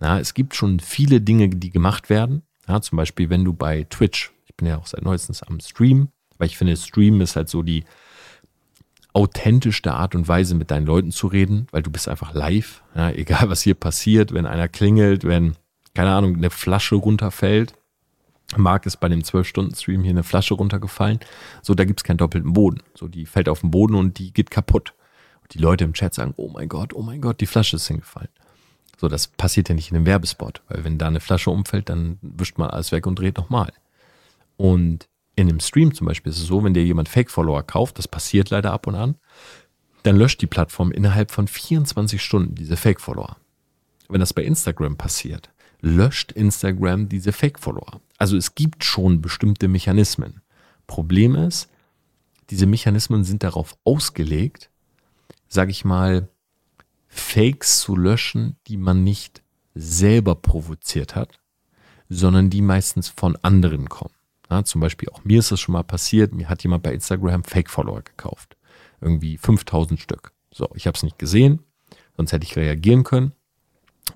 Ja, 0.00 0.18
es 0.18 0.34
gibt 0.34 0.56
schon 0.56 0.80
viele 0.80 1.20
Dinge, 1.20 1.48
die 1.48 1.70
gemacht 1.70 2.10
werden. 2.10 2.42
Ja, 2.66 2.80
zum 2.80 2.96
Beispiel, 2.96 3.30
wenn 3.30 3.44
du 3.44 3.52
bei 3.52 3.84
Twitch, 3.88 4.32
bin 4.62 4.70
ja 4.70 4.78
auch 4.78 4.86
seit 4.86 5.02
neuestens 5.02 5.42
am 5.42 5.58
Stream, 5.58 6.08
weil 6.38 6.46
ich 6.46 6.56
finde, 6.56 6.76
Stream 6.76 7.20
ist 7.20 7.34
halt 7.34 7.48
so 7.48 7.64
die 7.64 7.84
authentischste 9.12 9.92
Art 9.92 10.14
und 10.14 10.28
Weise, 10.28 10.54
mit 10.54 10.70
deinen 10.70 10.86
Leuten 10.86 11.10
zu 11.10 11.26
reden, 11.26 11.66
weil 11.72 11.82
du 11.82 11.90
bist 11.90 12.08
einfach 12.08 12.32
live. 12.32 12.84
Ja, 12.94 13.10
egal, 13.14 13.50
was 13.50 13.60
hier 13.60 13.74
passiert, 13.74 14.32
wenn 14.32 14.46
einer 14.46 14.68
klingelt, 14.68 15.24
wenn, 15.24 15.56
keine 15.94 16.12
Ahnung, 16.12 16.36
eine 16.36 16.50
Flasche 16.50 16.94
runterfällt. 16.94 17.74
Marc 18.56 18.86
ist 18.86 18.98
bei 18.98 19.08
dem 19.08 19.22
12-Stunden-Stream 19.22 20.02
hier 20.02 20.10
eine 20.10 20.22
Flasche 20.22 20.54
runtergefallen. 20.54 21.18
So, 21.60 21.74
da 21.74 21.84
gibt 21.84 22.00
es 22.00 22.04
keinen 22.04 22.18
doppelten 22.18 22.52
Boden. 22.52 22.82
So, 22.94 23.08
die 23.08 23.26
fällt 23.26 23.48
auf 23.48 23.62
den 23.62 23.72
Boden 23.72 23.96
und 23.96 24.18
die 24.18 24.32
geht 24.32 24.50
kaputt. 24.50 24.94
Und 25.42 25.54
die 25.54 25.58
Leute 25.58 25.84
im 25.84 25.94
Chat 25.94 26.14
sagen, 26.14 26.34
oh 26.36 26.48
mein 26.48 26.68
Gott, 26.68 26.94
oh 26.94 27.02
mein 27.02 27.20
Gott, 27.20 27.40
die 27.40 27.46
Flasche 27.46 27.76
ist 27.76 27.88
hingefallen. 27.88 28.28
So, 28.96 29.08
das 29.08 29.26
passiert 29.26 29.68
ja 29.68 29.74
nicht 29.74 29.90
in 29.90 29.96
einem 29.96 30.06
Werbespot, 30.06 30.62
weil 30.68 30.84
wenn 30.84 30.98
da 30.98 31.08
eine 31.08 31.18
Flasche 31.18 31.50
umfällt, 31.50 31.88
dann 31.88 32.18
wischt 32.22 32.58
man 32.58 32.70
alles 32.70 32.92
weg 32.92 33.06
und 33.08 33.18
dreht 33.18 33.36
nochmal. 33.36 33.72
Und 34.62 35.08
in 35.34 35.48
einem 35.48 35.58
Stream 35.58 35.92
zum 35.92 36.06
Beispiel 36.06 36.30
ist 36.30 36.38
es 36.38 36.46
so, 36.46 36.62
wenn 36.62 36.72
dir 36.72 36.84
jemand 36.84 37.08
Fake-Follower 37.08 37.64
kauft, 37.64 37.98
das 37.98 38.06
passiert 38.06 38.50
leider 38.50 38.72
ab 38.72 38.86
und 38.86 38.94
an, 38.94 39.16
dann 40.04 40.14
löscht 40.14 40.40
die 40.40 40.46
Plattform 40.46 40.92
innerhalb 40.92 41.32
von 41.32 41.48
24 41.48 42.22
Stunden 42.22 42.54
diese 42.54 42.76
Fake-Follower. 42.76 43.38
Wenn 44.08 44.20
das 44.20 44.32
bei 44.32 44.44
Instagram 44.44 44.96
passiert, 44.96 45.50
löscht 45.80 46.30
Instagram 46.30 47.08
diese 47.08 47.32
Fake-Follower. 47.32 48.00
Also 48.18 48.36
es 48.36 48.54
gibt 48.54 48.84
schon 48.84 49.20
bestimmte 49.20 49.66
Mechanismen. 49.66 50.42
Problem 50.86 51.34
ist, 51.34 51.68
diese 52.50 52.66
Mechanismen 52.66 53.24
sind 53.24 53.42
darauf 53.42 53.76
ausgelegt, 53.82 54.70
sage 55.48 55.72
ich 55.72 55.84
mal, 55.84 56.28
Fakes 57.08 57.80
zu 57.80 57.96
löschen, 57.96 58.54
die 58.68 58.76
man 58.76 59.02
nicht 59.02 59.42
selber 59.74 60.36
provoziert 60.36 61.16
hat, 61.16 61.40
sondern 62.08 62.48
die 62.48 62.62
meistens 62.62 63.08
von 63.08 63.34
anderen 63.42 63.88
kommen. 63.88 64.14
Ja, 64.52 64.64
zum 64.64 64.82
Beispiel 64.82 65.08
auch 65.08 65.24
mir 65.24 65.38
ist 65.38 65.50
das 65.50 65.60
schon 65.60 65.72
mal 65.72 65.82
passiert, 65.82 66.34
mir 66.34 66.50
hat 66.50 66.62
jemand 66.62 66.82
bei 66.82 66.92
Instagram 66.92 67.42
Fake-Follower 67.42 68.02
gekauft. 68.02 68.58
Irgendwie 69.00 69.38
5000 69.38 69.98
Stück. 69.98 70.32
So, 70.52 70.68
ich 70.74 70.86
habe 70.86 70.94
es 70.94 71.02
nicht 71.02 71.18
gesehen, 71.18 71.60
sonst 72.18 72.32
hätte 72.32 72.44
ich 72.44 72.54
reagieren 72.54 73.02
können. 73.02 73.32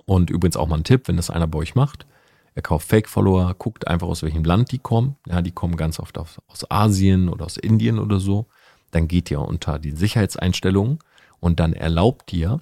Und 0.04 0.28
übrigens 0.28 0.58
auch 0.58 0.68
mal 0.68 0.76
ein 0.76 0.84
Tipp, 0.84 1.08
wenn 1.08 1.16
das 1.16 1.30
einer 1.30 1.46
bei 1.46 1.58
euch 1.58 1.74
macht, 1.74 2.06
er 2.54 2.60
kauft 2.60 2.86
Fake-Follower, 2.88 3.54
guckt 3.54 3.88
einfach 3.88 4.08
aus 4.08 4.22
welchem 4.22 4.44
Land 4.44 4.72
die 4.72 4.78
kommen. 4.78 5.16
Ja, 5.26 5.40
die 5.40 5.52
kommen 5.52 5.76
ganz 5.76 5.98
oft 5.98 6.18
aus, 6.18 6.38
aus 6.48 6.70
Asien 6.70 7.30
oder 7.30 7.46
aus 7.46 7.56
Indien 7.56 7.98
oder 7.98 8.20
so. 8.20 8.46
Dann 8.90 9.08
geht 9.08 9.30
ihr 9.30 9.40
unter 9.40 9.78
die 9.78 9.92
Sicherheitseinstellungen 9.92 10.98
und 11.40 11.60
dann 11.60 11.72
erlaubt 11.72 12.30
ihr 12.34 12.60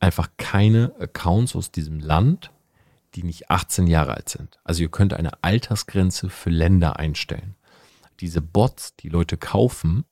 einfach 0.00 0.28
keine 0.38 0.92
Accounts 0.98 1.54
aus 1.54 1.70
diesem 1.70 2.00
Land, 2.00 2.50
die 3.14 3.22
nicht 3.22 3.50
18 3.50 3.86
Jahre 3.86 4.14
alt 4.14 4.28
sind. 4.28 4.58
Also 4.64 4.82
ihr 4.82 4.90
könnt 4.90 5.14
eine 5.14 5.42
Altersgrenze 5.42 6.30
für 6.30 6.50
Länder 6.50 6.98
einstellen. 6.98 7.56
Diese 8.20 8.40
Bots, 8.40 8.96
die 8.96 9.08
Leute 9.08 9.36
kaufen, 9.36 10.04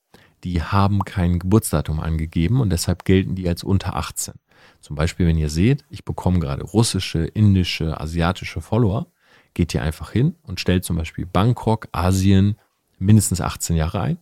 die 0.44 0.62
haben 0.62 1.04
kein 1.04 1.38
Geburtsdatum 1.38 2.00
angegeben 2.00 2.60
und 2.60 2.70
deshalb 2.70 3.04
gelten 3.04 3.34
die 3.34 3.48
als 3.48 3.62
unter 3.62 3.96
18. 3.96 4.34
Zum 4.80 4.96
Beispiel, 4.96 5.26
wenn 5.26 5.38
ihr 5.38 5.50
seht, 5.50 5.84
ich 5.90 6.04
bekomme 6.04 6.38
gerade 6.40 6.64
russische, 6.64 7.24
indische, 7.24 8.00
asiatische 8.00 8.60
Follower, 8.60 9.06
geht 9.54 9.74
ihr 9.74 9.82
einfach 9.82 10.10
hin 10.12 10.36
und 10.42 10.60
stellt 10.60 10.84
zum 10.84 10.96
Beispiel 10.96 11.26
Bangkok, 11.26 11.88
Asien, 11.92 12.56
mindestens 12.98 13.40
18 13.40 13.76
Jahre 13.76 14.00
ein, 14.00 14.18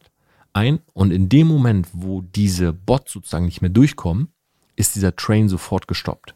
ein 0.53 0.81
und 0.93 1.13
in 1.13 1.29
dem 1.29 1.47
Moment, 1.47 1.89
wo 1.93 2.23
diese 2.23 2.73
Bots 2.73 3.13
sozusagen 3.13 3.45
nicht 3.45 3.61
mehr 3.61 3.71
durchkommen, 3.71 4.29
ist 4.77 4.97
dieser 4.97 5.15
Train 5.15 5.49
sofort 5.49 5.89
gestoppt. 5.89 6.35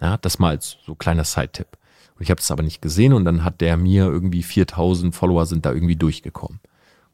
Ja, 0.00 0.16
das 0.18 0.38
mal 0.38 0.50
als 0.50 0.78
so 0.84 0.94
kleiner 0.94 1.24
Side-Tipp. 1.24 1.68
Und 2.16 2.22
ich 2.22 2.30
habe 2.30 2.40
es 2.40 2.50
aber 2.50 2.62
nicht 2.62 2.82
gesehen 2.82 3.12
und 3.12 3.24
dann 3.24 3.44
hat 3.44 3.60
der 3.60 3.76
mir 3.76 4.04
irgendwie 4.04 4.42
4000 4.42 5.14
Follower 5.14 5.46
sind 5.46 5.66
da 5.66 5.72
irgendwie 5.72 5.96
durchgekommen. 5.96 6.60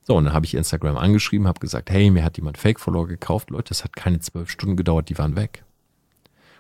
So, 0.03 0.17
und 0.17 0.25
dann 0.25 0.35
habe 0.35 0.47
ich 0.47 0.55
Instagram 0.55 0.97
angeschrieben, 0.97 1.47
habe 1.47 1.61
gesagt, 1.61 1.91
hey, 1.91 2.11
mir 2.11 2.25
hat 2.25 2.37
jemand 2.37 2.59
Fake-Follower 2.59 3.07
gekauft. 3.07 3.51
Leute, 3.51 3.69
das 3.69 3.85
hat 3.85 3.95
keine 3.95 4.21
zwölf 4.21 4.51
Stunden 4.51 4.77
gedauert, 4.77 5.09
die 5.09 5.19
waren 5.19 5.37
weg. 5.37 5.65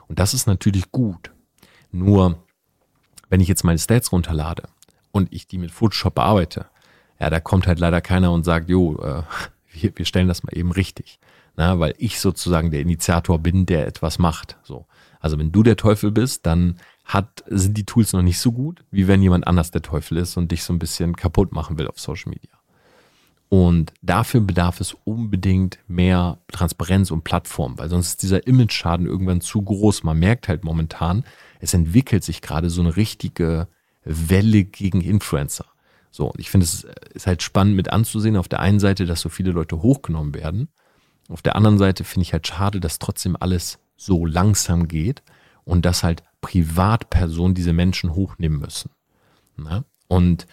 Und 0.06 0.18
das 0.18 0.34
ist 0.34 0.46
natürlich 0.46 0.90
gut. 0.92 1.30
Nur, 1.92 2.42
wenn 3.28 3.40
ich 3.40 3.48
jetzt 3.48 3.64
meine 3.64 3.78
Stats 3.78 4.12
runterlade 4.12 4.68
und 5.12 5.32
ich 5.32 5.46
die 5.46 5.58
mit 5.58 5.70
Photoshop 5.70 6.14
bearbeite, 6.14 6.66
ja, 7.18 7.30
da 7.30 7.40
kommt 7.40 7.66
halt 7.66 7.78
leider 7.78 8.00
keiner 8.00 8.32
und 8.32 8.44
sagt, 8.44 8.68
jo, 8.68 8.96
äh, 9.02 9.22
wir, 9.72 9.92
wir 9.96 10.04
stellen 10.04 10.28
das 10.28 10.42
mal 10.42 10.56
eben 10.56 10.72
richtig. 10.72 11.18
Na, 11.56 11.78
weil 11.78 11.94
ich 11.98 12.20
sozusagen 12.20 12.70
der 12.70 12.80
Initiator 12.80 13.38
bin, 13.38 13.66
der 13.66 13.86
etwas 13.86 14.18
macht. 14.18 14.56
So. 14.62 14.86
Also 15.20 15.38
wenn 15.38 15.52
du 15.52 15.62
der 15.62 15.76
Teufel 15.76 16.10
bist, 16.10 16.46
dann 16.46 16.76
hat, 17.04 17.44
sind 17.46 17.76
die 17.76 17.84
Tools 17.84 18.12
noch 18.12 18.22
nicht 18.22 18.38
so 18.38 18.52
gut, 18.52 18.84
wie 18.90 19.06
wenn 19.06 19.22
jemand 19.22 19.46
anders 19.46 19.70
der 19.70 19.82
Teufel 19.82 20.18
ist 20.18 20.36
und 20.36 20.50
dich 20.50 20.62
so 20.62 20.72
ein 20.72 20.78
bisschen 20.78 21.14
kaputt 21.14 21.52
machen 21.52 21.78
will 21.78 21.86
auf 21.86 22.00
Social 22.00 22.30
Media. 22.30 22.50
Und 23.50 23.92
dafür 24.00 24.40
bedarf 24.40 24.80
es 24.80 24.96
unbedingt 25.04 25.80
mehr 25.88 26.38
Transparenz 26.52 27.10
und 27.10 27.24
Plattform, 27.24 27.78
weil 27.78 27.90
sonst 27.90 28.08
ist 28.08 28.22
dieser 28.22 28.46
Image-Schaden 28.46 29.06
irgendwann 29.06 29.40
zu 29.40 29.60
groß. 29.60 30.04
Man 30.04 30.20
merkt 30.20 30.46
halt 30.46 30.62
momentan, 30.62 31.24
es 31.58 31.74
entwickelt 31.74 32.22
sich 32.22 32.42
gerade 32.42 32.70
so 32.70 32.80
eine 32.80 32.96
richtige 32.96 33.66
Welle 34.04 34.62
gegen 34.62 35.00
Influencer. 35.00 35.66
So, 36.12 36.26
und 36.26 36.38
ich 36.38 36.48
finde, 36.48 36.64
es 36.64 36.86
ist 37.12 37.26
halt 37.26 37.42
spannend 37.42 37.74
mit 37.74 37.92
anzusehen, 37.92 38.36
auf 38.36 38.48
der 38.48 38.60
einen 38.60 38.78
Seite, 38.78 39.04
dass 39.04 39.20
so 39.20 39.28
viele 39.28 39.50
Leute 39.50 39.82
hochgenommen 39.82 40.32
werden. 40.32 40.68
Auf 41.28 41.42
der 41.42 41.56
anderen 41.56 41.78
Seite 41.78 42.04
finde 42.04 42.22
ich 42.22 42.32
halt 42.32 42.46
schade, 42.46 42.78
dass 42.78 43.00
trotzdem 43.00 43.36
alles 43.38 43.80
so 44.00 44.24
langsam 44.24 44.88
geht 44.88 45.22
und 45.64 45.84
dass 45.84 46.02
halt 46.02 46.22
Privatpersonen 46.40 47.54
diese 47.54 47.72
Menschen 47.72 48.14
hochnehmen 48.14 48.58
müssen. 48.58 48.90
Na? 49.56 49.84
Und 50.08 50.46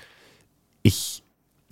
ich 0.83 1.23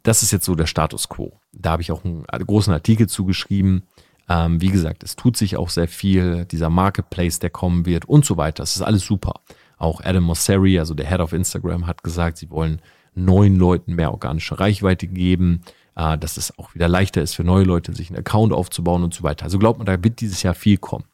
das 0.06 0.24
ist 0.24 0.32
jetzt 0.32 0.46
so 0.46 0.56
der 0.56 0.68
Status 0.68 1.10
quo. 1.10 1.40
Da 1.52 1.72
habe 1.72 1.82
ich 1.82 1.92
auch 1.92 2.04
einen 2.06 2.26
großen 2.26 2.72
Artikel 2.72 3.08
zugeschrieben. 3.08 3.84
Ähm, 4.30 4.62
wie 4.62 4.70
gesagt, 4.70 5.04
es 5.04 5.16
tut 5.16 5.36
sich 5.36 5.58
auch 5.58 5.70
sehr 5.70 5.88
viel. 5.88 6.46
Dieser 6.46 6.70
Marketplace, 6.70 7.40
der 7.40 7.50
kommen 7.50 7.86
wird 7.86 8.06
und 8.06 8.24
so 8.24 8.38
weiter. 8.38 8.64
Das 8.64 8.76
ist 8.76 8.82
alles 8.82 9.04
super. 9.04 9.42
Auch 9.78 10.02
Adam 10.04 10.24
Mosseri, 10.24 10.80
also 10.80 10.94
der 10.94 11.08
Head 11.08 11.20
of 11.20 11.34
Instagram, 11.34 11.88
hat 11.88 12.04
gesagt, 12.04 12.38
sie 12.38 12.50
wollen 12.50 12.82
neuen 13.16 13.56
Leuten 13.56 13.96
mehr 13.96 14.12
organische 14.12 14.60
Reichweite 14.60 15.08
geben, 15.08 15.62
äh, 15.96 16.18
dass 16.18 16.38
es 16.38 16.58
auch 16.60 16.76
wieder 16.76 16.88
leichter 16.88 17.22
ist 17.22 17.34
für 17.34 17.44
neue 17.44 17.64
Leute, 17.64 17.94
sich 17.94 18.10
einen 18.10 18.20
Account 18.20 18.54
aufzubauen 18.54 19.04
und 19.04 19.14
so 19.14 19.24
weiter. 19.24 19.46
Also 19.46 19.58
glaubt 19.58 19.80
man, 19.80 19.86
da 19.86 20.04
wird 20.04 20.22
dieses 20.22 20.44
Jahr 20.44 20.54
viel 20.54 20.78
kommen. 20.78 21.06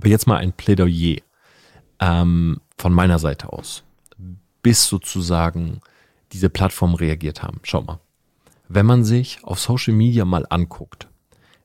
Aber 0.00 0.08
jetzt 0.08 0.26
mal 0.26 0.38
ein 0.38 0.54
Plädoyer 0.54 1.18
ähm, 1.98 2.62
von 2.78 2.94
meiner 2.94 3.18
Seite 3.18 3.52
aus, 3.52 3.84
bis 4.62 4.86
sozusagen 4.86 5.82
diese 6.32 6.48
Plattformen 6.48 6.94
reagiert 6.94 7.42
haben. 7.42 7.60
Schaut 7.64 7.86
mal. 7.86 8.00
Wenn 8.66 8.86
man 8.86 9.04
sich 9.04 9.44
auf 9.44 9.60
Social 9.60 9.92
Media 9.92 10.24
mal 10.24 10.46
anguckt, 10.48 11.06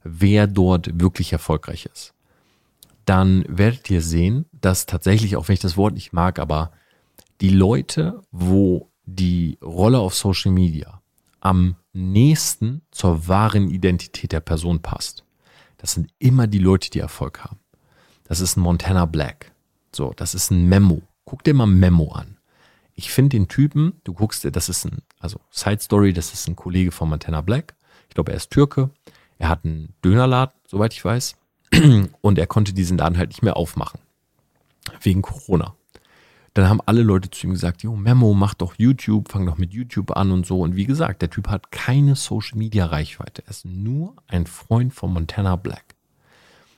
wer 0.04 0.48
dort 0.48 1.00
wirklich 1.00 1.32
erfolgreich 1.32 1.86
ist, 1.86 2.14
dann 3.06 3.46
werdet 3.48 3.90
ihr 3.90 4.02
sehen, 4.02 4.48
dass 4.52 4.86
tatsächlich, 4.86 5.38
auch 5.38 5.48
wenn 5.48 5.54
ich 5.54 5.62
das 5.62 5.78
Wort 5.78 5.94
nicht 5.94 6.12
mag, 6.12 6.38
aber 6.38 6.74
die 7.40 7.52
Leute, 7.52 8.22
wo 8.32 8.92
die 9.06 9.58
Rolle 9.64 10.00
auf 10.00 10.14
Social 10.14 10.52
Media 10.52 11.02
am 11.40 11.78
nächsten 11.94 12.82
zur 12.92 13.30
wahren 13.30 13.70
Identität 13.70 14.34
der 14.34 14.42
Person 14.42 14.82
passt, 14.82 15.24
das 15.78 15.94
sind 15.94 16.12
immer 16.20 16.48
die 16.48 16.60
Leute, 16.60 16.90
die 16.90 17.00
Erfolg 17.00 17.42
haben. 17.42 17.60
Das 18.26 18.40
ist 18.40 18.58
ein 18.58 18.62
Montana 18.62 19.06
Black. 19.06 19.52
So, 19.92 20.14
das 20.16 20.36
ist 20.36 20.52
ein 20.52 20.68
Memo. 20.68 21.02
Guck 21.24 21.44
dir 21.44 21.54
mal 21.54 21.66
Memo 21.66 22.12
an 22.12 22.36
ich 22.96 23.12
finde 23.12 23.38
den 23.38 23.48
Typen, 23.48 23.94
du 24.06 24.14
guckst 24.14 24.44
dir, 24.44 24.52
das 24.52 24.70
ist 24.70 24.86
ein, 24.86 25.00
also 25.20 25.40
Side 25.52 25.82
Story, 25.82 26.14
das 26.14 26.34
ist 26.34 26.48
ein 26.48 26.56
Kollege 26.56 26.92
von 26.92 27.10
Montana 27.10 27.42
Black. 27.42 27.76
Ich 28.08 28.16
glaube, 28.16 28.32
er 28.32 28.38
ist 28.38 28.52
Türke. 28.52 28.90
Er 29.38 29.50
hat 29.50 29.66
einen 29.66 29.94
Dönerladen, 30.04 30.56
soweit 30.66 30.94
ich 30.94 31.04
weiß. 31.04 31.36
Und 32.22 32.40
er 32.40 32.48
konnte 32.48 32.74
diesen 32.74 32.98
Laden 32.98 33.18
halt 33.18 33.30
nicht 33.30 33.44
mehr 33.44 33.58
aufmachen. 33.58 34.00
Wegen 35.02 35.22
Corona. 35.22 35.76
Dann 36.54 36.70
haben 36.70 36.80
alle 36.86 37.04
Leute 37.04 37.30
zu 37.30 37.48
ihm 37.48 37.52
gesagt, 37.52 37.84
jo, 37.84 37.98
Memo, 37.98 38.34
mach 38.34 38.54
doch 38.54 38.76
YouTube, 38.78 39.30
fang 39.30 39.46
doch 39.46 39.58
mit 39.58 39.74
YouTube 39.74 40.16
an 40.16 40.32
und 40.32 40.46
so. 40.46 40.62
Und 40.62 40.78
wie 40.78 40.86
gesagt, 40.86 41.22
der 41.22 41.30
Typ 41.30 41.50
hat 41.50 41.72
keine 41.72 42.16
Social 42.16 42.58
Media 42.58 42.86
Reichweite. 42.86 43.44
Er 43.46 43.50
ist 43.50 43.66
nur 43.66 44.16
ein 44.28 44.48
Freund 44.48 44.94
von 44.94 45.12
Montana 45.12 45.58
Black. 45.58 45.95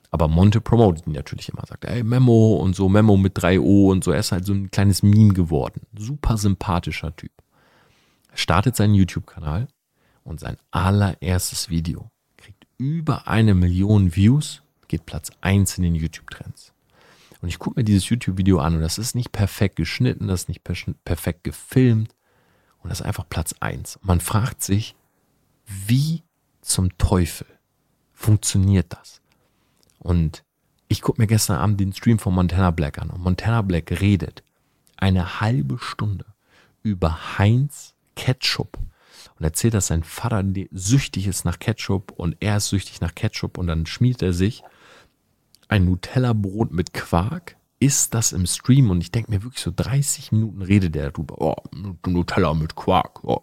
Aber 0.10 0.28
Monte 0.28 0.62
promotet 0.62 1.06
ihn 1.06 1.14
natürlich 1.14 1.50
immer, 1.50 1.66
sagt, 1.66 1.86
ey, 1.86 2.04
Memo 2.04 2.56
und 2.56 2.76
so, 2.76 2.88
Memo 2.88 3.18
mit 3.18 3.38
3O 3.38 3.92
und 3.92 4.04
so. 4.04 4.12
Er 4.12 4.20
ist 4.20 4.32
halt 4.32 4.46
so 4.46 4.54
ein 4.54 4.72
kleines 4.72 5.04
Meme 5.04 5.34
geworden. 5.34 5.82
Super 5.98 6.38
sympathischer 6.38 7.16
Typ. 7.16 7.32
Er 8.32 8.38
startet 8.38 8.76
seinen 8.76 8.96
YouTube-Kanal 8.96 9.68
und 10.24 10.40
sein 10.40 10.58
allererstes 10.72 11.70
Video 11.70 12.10
kriegt 12.38 12.66
über 12.78 13.28
eine 13.28 13.54
Million 13.54 14.16
Views, 14.16 14.62
geht 14.88 15.06
Platz 15.06 15.32
1 15.42 15.78
in 15.78 15.84
den 15.84 15.96
YouTube-Trends. 15.96 16.74
Und 17.42 17.50
ich 17.50 17.60
gucke 17.60 17.80
mir 17.80 17.84
dieses 17.84 18.10
YouTube-Video 18.10 18.60
an 18.60 18.76
und 18.76 18.82
das 18.82 18.98
ist 18.98 19.16
nicht 19.16 19.32
perfekt 19.32 19.76
geschnitten, 19.76 20.28
das 20.28 20.42
ist 20.42 20.50
nicht 20.50 20.64
perfekt 20.64 21.44
gefilmt 21.44 22.16
und 22.80 22.90
das 22.90 23.02
ist 23.02 23.06
einfach 23.06 23.28
Platz 23.30 23.54
1. 23.60 24.00
man 24.02 24.20
fragt 24.20 24.64
sich, 24.64 24.96
wie 25.66 26.24
zum 26.62 26.98
Teufel 26.98 27.48
funktioniert 28.14 28.94
das? 28.94 29.22
Und 30.00 30.44
ich 30.88 31.02
gucke 31.02 31.22
mir 31.22 31.28
gestern 31.28 31.58
Abend 31.58 31.80
den 31.80 31.94
Stream 31.94 32.20
von 32.20 32.34
Montana 32.34 32.72
Black 32.72 33.00
an. 33.00 33.10
Und 33.10 33.22
Montana 33.22 33.62
Black 33.62 34.00
redet 34.02 34.44
eine 34.96 35.42
halbe 35.42 35.78
Stunde 35.80 36.26
über 36.84 37.38
Heinz 37.38 37.94
Ketchup 38.16 38.80
und 39.38 39.46
erzählt, 39.46 39.74
dass 39.74 39.88
sein 39.88 40.04
Vater 40.04 40.44
süchtig 40.72 41.28
ist 41.28 41.46
nach 41.46 41.60
Ketchup 41.60 42.12
und 42.12 42.36
er 42.40 42.58
ist 42.58 42.70
süchtig 42.70 43.02
nach 43.02 43.14
Ketchup 43.16 43.58
und 43.58 43.68
dann 43.68 43.86
schmiedet 43.86 44.22
er 44.22 44.34
sich 44.34 44.64
ein 45.68 45.86
Nutella-Brot 45.86 46.72
mit 46.72 46.94
Quark, 46.94 47.58
isst 47.80 48.14
das 48.14 48.32
im 48.32 48.46
Stream? 48.48 48.90
Und 48.90 49.02
ich 49.02 49.12
denke 49.12 49.32
mir 49.32 49.44
wirklich 49.44 49.62
so 49.62 49.72
30 49.76 50.32
Minuten 50.32 50.62
redet 50.62 50.96
der 50.96 51.12
darüber, 51.12 51.40
oh, 51.40 51.56
Nutella 52.06 52.54
mit 52.54 52.76
Quark, 52.76 53.24
oh, 53.24 53.42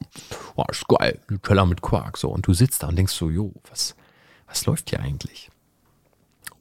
oh, 0.57 0.65
ist 0.71 0.89
geil, 0.89 1.21
Nutella 1.29 1.65
mit 1.65 1.83
Quark, 1.83 2.17
so 2.17 2.31
und 2.31 2.47
du 2.47 2.55
sitzt 2.55 2.83
da 2.83 2.89
und 2.89 2.97
denkst 2.97 3.13
so, 3.13 3.31
jo, 3.31 3.53
was, 3.71 3.95
was 4.47 4.67
läuft 4.67 4.91
hier 4.91 5.01
eigentlich? 5.01 5.51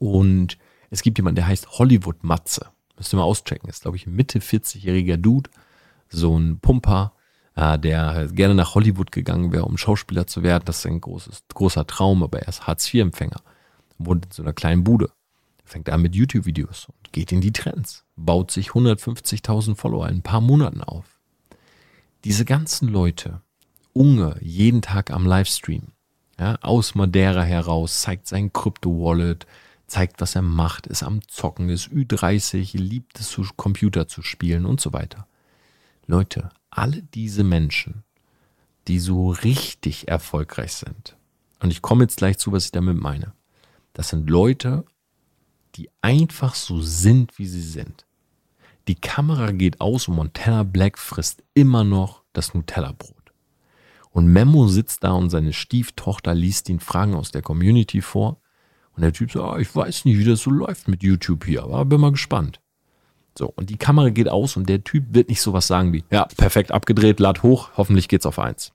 Und 0.04 0.58
es 0.90 1.02
gibt 1.02 1.18
jemanden, 1.18 1.38
der 1.38 1.48
heißt 1.48 1.80
Hollywood 1.80 2.26
Matze. 2.26 2.68
Müsst 2.98 3.14
ihr 3.14 3.18
mal 3.18 3.24
auschecken. 3.24 3.70
Ist, 3.70 3.84
glaube 3.84 3.96
ich, 3.96 4.06
ein 4.06 4.14
Mitte 4.14 4.40
40-jähriger 4.40 5.16
Dude. 5.16 5.50
So 6.10 6.38
ein 6.38 6.60
Pumper, 6.60 7.14
äh, 7.56 7.80
der 7.80 8.28
gerne 8.28 8.54
nach 8.54 8.76
Hollywood 8.76 9.14
gegangen 9.14 9.54
wäre, 9.54 9.64
um 9.64 9.78
Schauspieler 9.78 10.28
zu 10.28 10.44
werden. 10.44 10.66
Das 10.66 10.80
ist 10.80 10.88
ein 10.88 11.00
großes, 11.00 11.44
großer 11.54 11.88
Traum, 11.88 12.22
aber 12.22 12.40
er 12.40 12.50
ist 12.50 12.68
Hartz-IV-Empfänger. 12.68 13.42
Wohnt 13.98 14.26
in 14.26 14.32
so 14.32 14.44
einer 14.44 14.52
kleinen 14.52 14.84
Bude. 14.84 15.10
Fängt 15.64 15.90
an 15.90 16.02
mit 16.02 16.16
YouTube-Videos 16.16 16.90
und 16.90 17.14
geht 17.14 17.32
in 17.32 17.40
die 17.40 17.54
Trends. 17.54 18.04
Baut 18.18 18.52
sich 18.52 18.72
150.000 18.72 19.76
Follower 19.76 20.10
in 20.10 20.18
ein 20.18 20.22
paar 20.22 20.42
Monaten 20.42 20.84
auf. 20.84 21.06
Diese 22.26 22.44
ganzen 22.44 22.90
Leute, 22.90 23.40
Unge, 23.94 24.36
jeden 24.42 24.82
Tag 24.82 25.12
am 25.12 25.26
Livestream, 25.26 25.94
ja, 26.38 26.58
aus 26.62 26.94
Madeira 26.94 27.44
heraus, 27.44 28.02
zeigt 28.02 28.28
sein 28.28 28.52
Krypto-Wallet, 28.52 29.48
zeigt, 29.88 30.22
was 30.22 30.36
er 30.36 30.42
macht, 30.42 30.88
ist 30.88 31.04
am 31.04 31.28
Zocken, 31.28 31.70
ist 31.70 31.90
Ü30, 31.90 32.78
liebt 32.78 33.20
es, 33.20 33.38
Computer 33.56 34.08
zu 34.08 34.22
spielen 34.22 34.66
und 34.66 34.82
so 34.82 34.94
weiter. 34.94 35.28
Leute, 36.08 36.50
alle 36.70 37.04
diese 37.04 37.44
Menschen, 37.44 38.04
die 38.88 39.00
so 39.00 39.32
richtig 39.32 40.08
erfolgreich 40.08 40.74
sind, 40.74 41.16
und 41.60 41.72
ich 41.72 41.82
komme 41.82 42.04
jetzt 42.04 42.18
gleich 42.18 42.38
zu, 42.38 42.52
was 42.52 42.66
ich 42.66 42.72
damit 42.72 43.00
meine, 43.00 43.34
das 43.94 44.10
sind 44.10 44.30
Leute, 44.30 44.86
die 45.76 45.90
einfach 46.02 46.56
so 46.56 46.82
sind, 46.82 47.38
wie 47.40 47.48
sie 47.48 47.62
sind. 47.62 48.06
Die 48.88 48.96
Kamera 48.96 49.52
geht 49.52 49.80
aus 49.80 50.08
und 50.08 50.16
Montana 50.16 50.64
Black 50.64 50.98
frisst 50.98 51.42
immer 51.54 51.84
noch 51.84 52.24
das 52.34 52.54
Nutella-Brot. 52.54 53.32
Und 54.10 54.28
Memo 54.28 54.68
sitzt 54.68 55.04
da 55.04 55.14
und 55.14 55.30
seine 55.30 55.54
Stieftochter 55.54 56.36
liest 56.36 56.68
ihn 56.70 56.82
Fragen 56.82 57.16
aus 57.16 57.32
der 57.32 57.42
Community 57.42 58.02
vor 58.02 58.42
und 58.96 59.02
der 59.02 59.14
Typ 59.14 59.32
so, 59.32 59.44
oh, 59.44 59.58
ich 59.58 59.76
weiß 59.76 60.06
nicht, 60.06 60.18
wie 60.18 60.24
das 60.24 60.42
so 60.42 60.52
läuft 60.52 60.88
mit 60.88 61.04
YouTube 61.04 61.46
hier, 61.46 61.64
aber 61.64 61.86
bin 61.86 62.02
mal 62.02 62.12
gespannt. 62.12 62.60
So, 63.38 63.52
und 63.56 63.70
die 63.70 63.78
Kamera 63.78 64.10
geht 64.10 64.30
aus 64.30 64.56
und 64.58 64.70
der 64.70 64.84
Typ 64.84 65.06
wird 65.10 65.30
nicht 65.30 65.42
sowas 65.42 65.66
sagen 65.66 65.92
wie, 65.92 66.04
ja, 66.12 66.26
perfekt 66.38 66.72
abgedreht, 66.72 67.20
lad 67.20 67.42
hoch, 67.42 67.72
hoffentlich 67.76 68.08
geht's 68.08 68.28
auf 68.28 68.38
eins. 68.38 68.72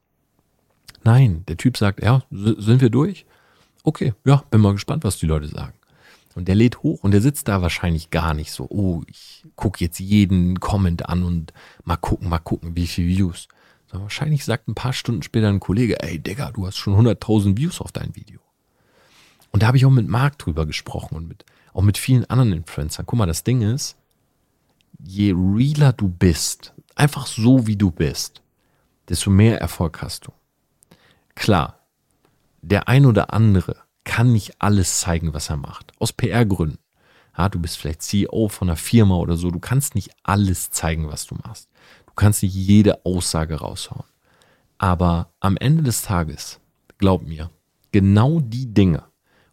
Nein, 1.04 1.44
der 1.46 1.56
Typ 1.56 1.76
sagt, 1.76 2.02
ja, 2.02 2.22
sind 2.30 2.80
wir 2.80 2.90
durch? 2.90 3.24
Okay, 3.84 4.14
ja, 4.24 4.42
bin 4.50 4.60
mal 4.60 4.72
gespannt, 4.72 5.04
was 5.04 5.18
die 5.18 5.26
Leute 5.26 5.46
sagen. 5.46 5.74
Und 6.34 6.46
der 6.48 6.54
lädt 6.54 6.82
hoch 6.82 7.02
und 7.02 7.12
der 7.12 7.20
sitzt 7.20 7.48
da 7.48 7.62
wahrscheinlich 7.62 8.10
gar 8.10 8.34
nicht 8.34 8.52
so, 8.52 8.66
oh, 8.68 9.02
ich 9.06 9.44
gucke 9.56 9.82
jetzt 9.84 9.98
jeden 9.98 10.60
Comment 10.60 11.08
an 11.08 11.22
und 11.22 11.52
mal 11.84 11.96
gucken, 11.96 12.28
mal 12.28 12.38
gucken, 12.38 12.76
wie 12.76 12.86
viele 12.86 13.08
Views. 13.08 13.48
So, 13.90 14.00
wahrscheinlich 14.00 14.44
sagt 14.44 14.68
ein 14.68 14.74
paar 14.74 14.92
Stunden 14.92 15.22
später 15.22 15.48
ein 15.48 15.60
Kollege, 15.60 16.02
ey 16.02 16.18
Digga, 16.18 16.50
du 16.52 16.66
hast 16.66 16.76
schon 16.76 16.94
100.000 16.94 17.56
Views 17.56 17.80
auf 17.80 17.92
dein 17.92 18.14
Video. 18.14 18.40
Und 19.50 19.62
da 19.62 19.68
habe 19.68 19.76
ich 19.76 19.86
auch 19.86 19.90
mit 19.90 20.08
Marc 20.08 20.38
drüber 20.38 20.66
gesprochen 20.66 21.16
und 21.16 21.28
mit, 21.28 21.44
auch 21.72 21.82
mit 21.82 21.98
vielen 21.98 22.24
anderen 22.26 22.52
Influencern. 22.52 23.06
Guck 23.06 23.18
mal, 23.18 23.26
das 23.26 23.44
Ding 23.44 23.62
ist, 23.62 23.96
je 24.98 25.32
realer 25.32 25.92
du 25.92 26.08
bist, 26.08 26.74
einfach 26.94 27.26
so 27.26 27.66
wie 27.66 27.76
du 27.76 27.90
bist, 27.90 28.42
desto 29.08 29.30
mehr 29.30 29.60
Erfolg 29.60 30.02
hast 30.02 30.26
du. 30.26 30.32
Klar, 31.34 31.78
der 32.62 32.88
ein 32.88 33.06
oder 33.06 33.32
andere 33.32 33.76
kann 34.04 34.32
nicht 34.32 34.60
alles 34.60 35.00
zeigen, 35.00 35.34
was 35.34 35.50
er 35.50 35.56
macht. 35.56 35.92
Aus 36.00 36.12
PR-Gründen. 36.12 36.78
Ja, 37.36 37.48
du 37.48 37.60
bist 37.60 37.78
vielleicht 37.78 38.02
CEO 38.02 38.48
von 38.48 38.68
einer 38.68 38.76
Firma 38.76 39.16
oder 39.16 39.36
so. 39.36 39.50
Du 39.50 39.60
kannst 39.60 39.94
nicht 39.94 40.10
alles 40.24 40.70
zeigen, 40.70 41.08
was 41.08 41.26
du 41.26 41.36
machst. 41.36 41.68
Du 42.06 42.12
kannst 42.14 42.42
nicht 42.42 42.54
jede 42.54 43.04
Aussage 43.04 43.56
raushauen. 43.56 44.06
Aber 44.78 45.30
am 45.38 45.56
Ende 45.56 45.84
des 45.84 46.02
Tages, 46.02 46.58
glaub 46.98 47.22
mir, 47.22 47.50
genau 47.92 48.40
die 48.40 48.74
Dinge, 48.74 49.04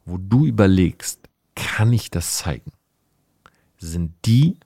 wo 0.06 0.18
du 0.18 0.46
überlegst, 0.46 1.20
kann 1.56 1.92
ich 1.92 2.12
das 2.12 2.38
zeigen, 2.38 2.72
sind 3.78 4.14
die, 4.26 4.60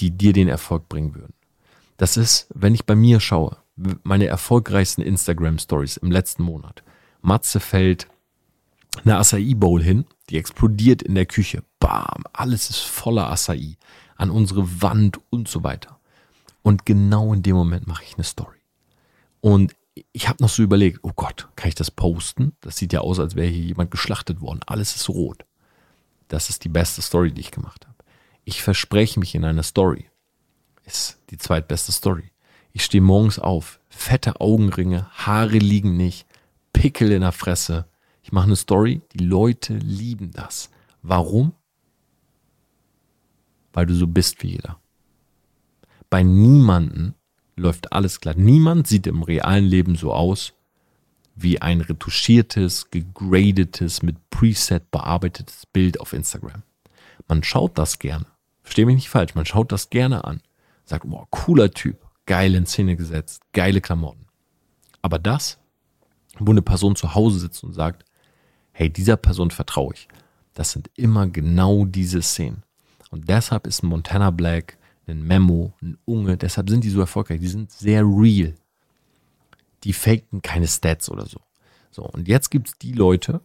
die 0.00 0.10
dir 0.10 0.32
den 0.32 0.48
Erfolg 0.48 0.88
bringen 0.88 1.14
würden. 1.14 1.34
Das 1.96 2.16
ist, 2.16 2.48
wenn 2.54 2.74
ich 2.74 2.84
bei 2.84 2.94
mir 2.94 3.20
schaue, 3.20 3.58
meine 4.02 4.26
erfolgreichsten 4.26 5.02
Instagram 5.02 5.58
Stories 5.58 5.96
im 5.96 6.10
letzten 6.10 6.42
Monat. 6.42 6.82
Matze 7.20 7.60
fällt 7.60 8.08
eine 9.04 9.16
Acai 9.16 9.54
Bowl 9.54 9.82
hin, 9.82 10.04
die 10.28 10.36
explodiert 10.36 11.02
in 11.02 11.14
der 11.14 11.26
Küche. 11.26 11.62
Bam, 11.78 12.24
alles 12.32 12.70
ist 12.70 12.80
voller 12.80 13.30
Acai 13.30 13.76
an 14.16 14.30
unsere 14.30 14.82
Wand 14.82 15.20
und 15.30 15.48
so 15.48 15.62
weiter. 15.64 15.98
Und 16.62 16.86
genau 16.86 17.32
in 17.32 17.42
dem 17.42 17.56
Moment 17.56 17.86
mache 17.86 18.04
ich 18.04 18.14
eine 18.14 18.24
Story. 18.24 18.58
Und 19.40 19.74
ich 20.12 20.28
habe 20.28 20.42
noch 20.42 20.48
so 20.48 20.62
überlegt, 20.62 21.00
oh 21.02 21.12
Gott, 21.14 21.48
kann 21.56 21.68
ich 21.68 21.74
das 21.74 21.90
posten? 21.90 22.56
Das 22.60 22.76
sieht 22.76 22.92
ja 22.92 23.00
aus, 23.00 23.20
als 23.20 23.34
wäre 23.34 23.48
hier 23.48 23.64
jemand 23.64 23.90
geschlachtet 23.90 24.40
worden. 24.40 24.60
Alles 24.66 24.96
ist 24.96 25.08
rot. 25.08 25.44
Das 26.28 26.48
ist 26.48 26.64
die 26.64 26.70
beste 26.70 27.02
Story, 27.02 27.32
die 27.32 27.42
ich 27.42 27.50
gemacht 27.50 27.86
habe. 27.86 27.96
Ich 28.44 28.62
verspreche 28.62 29.20
mich 29.20 29.34
in 29.34 29.44
einer 29.44 29.62
Story. 29.62 30.08
Ist 30.84 31.20
die 31.30 31.36
zweitbeste 31.36 31.92
Story. 31.92 32.32
Ich 32.72 32.84
stehe 32.84 33.02
morgens 33.02 33.38
auf, 33.38 33.80
fette 33.90 34.40
Augenringe, 34.40 35.08
Haare 35.10 35.58
liegen 35.58 35.96
nicht, 35.96 36.26
Pickel 36.72 37.12
in 37.12 37.20
der 37.20 37.32
Fresse. 37.32 37.86
Ich 38.22 38.32
mache 38.32 38.46
eine 38.46 38.56
Story, 38.56 39.02
die 39.12 39.24
Leute 39.24 39.74
lieben 39.74 40.30
das. 40.30 40.70
Warum? 41.02 41.52
Weil 43.74 43.86
du 43.86 43.94
so 43.94 44.06
bist 44.06 44.42
wie 44.42 44.52
jeder. 44.52 44.80
Bei 46.08 46.22
niemanden 46.22 47.14
läuft 47.56 47.92
alles 47.92 48.20
glatt. 48.20 48.38
Niemand 48.38 48.86
sieht 48.86 49.06
im 49.06 49.22
realen 49.22 49.64
Leben 49.64 49.96
so 49.96 50.12
aus 50.12 50.52
wie 51.34 51.62
ein 51.62 51.80
retuschiertes, 51.80 52.90
gegradetes, 52.90 54.02
mit 54.02 54.16
Preset 54.30 54.90
bearbeitetes 54.90 55.66
Bild 55.66 56.00
auf 56.00 56.12
Instagram. 56.12 56.62
Man 57.28 57.42
schaut 57.42 57.78
das 57.78 57.98
gerne. 57.98 58.26
Verstehe 58.62 58.86
mich 58.86 58.96
nicht 58.96 59.08
falsch, 59.08 59.34
man 59.34 59.46
schaut 59.46 59.72
das 59.72 59.90
gerne 59.90 60.24
an. 60.24 60.40
Sagt, 60.84 61.08
boah, 61.08 61.26
cooler 61.30 61.70
Typ, 61.70 61.96
geil 62.26 62.54
in 62.54 62.66
Szene 62.66 62.96
gesetzt, 62.96 63.42
geile 63.52 63.80
Klamotten. 63.80 64.26
Aber 65.00 65.18
das, 65.18 65.58
wo 66.38 66.50
eine 66.50 66.62
Person 66.62 66.96
zu 66.96 67.14
Hause 67.14 67.38
sitzt 67.38 67.64
und 67.64 67.72
sagt, 67.72 68.04
hey, 68.72 68.90
dieser 68.90 69.16
Person 69.16 69.50
vertraue 69.50 69.94
ich, 69.94 70.08
das 70.54 70.72
sind 70.72 70.90
immer 70.96 71.26
genau 71.28 71.84
diese 71.84 72.22
Szenen. 72.22 72.62
Und 73.10 73.28
deshalb 73.28 73.66
ist 73.66 73.82
Montana 73.82 74.30
Black 74.30 74.78
ein 75.06 75.22
Memo, 75.22 75.74
ein 75.82 75.98
Unge, 76.04 76.36
deshalb 76.36 76.70
sind 76.70 76.84
die 76.84 76.90
so 76.90 77.00
erfolgreich. 77.00 77.40
Die 77.40 77.48
sind 77.48 77.70
sehr 77.70 78.02
real. 78.04 78.54
Die 79.84 79.92
faken 79.92 80.42
keine 80.42 80.68
Stats 80.68 81.10
oder 81.10 81.26
so. 81.26 81.40
So, 81.90 82.04
und 82.04 82.28
jetzt 82.28 82.50
gibt 82.50 82.68
es 82.68 82.78
die 82.78 82.92
Leute, 82.92 83.40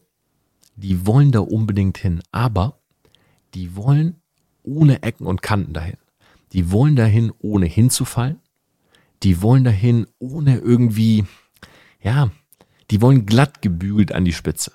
die 0.76 1.06
wollen 1.06 1.32
da 1.32 1.40
unbedingt 1.40 1.98
hin, 1.98 2.22
aber 2.32 2.80
die 3.54 3.76
wollen 3.76 4.22
ohne 4.64 5.02
Ecken 5.02 5.26
und 5.26 5.42
Kanten 5.42 5.74
dahin. 5.74 5.98
Die 6.54 6.72
wollen 6.72 6.96
dahin, 6.96 7.34
ohne 7.40 7.66
hinzufallen. 7.66 8.40
Die 9.24 9.42
wollen 9.42 9.64
dahin, 9.64 10.06
ohne 10.20 10.58
irgendwie, 10.60 11.26
ja, 12.02 12.30
die 12.92 13.02
wollen 13.02 13.26
glatt 13.26 13.62
gebügelt 13.62 14.12
an 14.12 14.26
die 14.26 14.34
Spitze. 14.34 14.72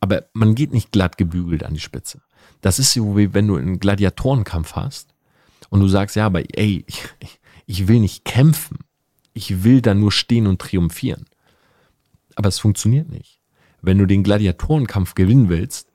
Aber 0.00 0.24
man 0.32 0.54
geht 0.54 0.72
nicht 0.72 0.92
glatt 0.92 1.18
gebügelt 1.18 1.64
an 1.64 1.74
die 1.74 1.80
Spitze. 1.80 2.22
Das 2.60 2.78
ist 2.78 2.92
so, 2.92 3.16
wie 3.16 3.34
wenn 3.34 3.46
du 3.46 3.56
einen 3.56 3.78
Gladiatorenkampf 3.78 4.74
hast 4.74 5.14
und 5.70 5.80
du 5.80 5.88
sagst, 5.88 6.16
ja, 6.16 6.26
aber 6.26 6.42
ey, 6.56 6.84
ich, 6.86 7.02
ich 7.66 7.88
will 7.88 8.00
nicht 8.00 8.24
kämpfen. 8.24 8.78
Ich 9.34 9.62
will 9.62 9.80
da 9.80 9.94
nur 9.94 10.10
stehen 10.10 10.46
und 10.46 10.60
triumphieren. 10.60 11.26
Aber 12.34 12.48
es 12.48 12.58
funktioniert 12.58 13.08
nicht. 13.08 13.40
Wenn 13.82 13.98
du 13.98 14.06
den 14.06 14.22
Gladiatorenkampf 14.22 15.14
gewinnen 15.14 15.48
willst, 15.48 15.88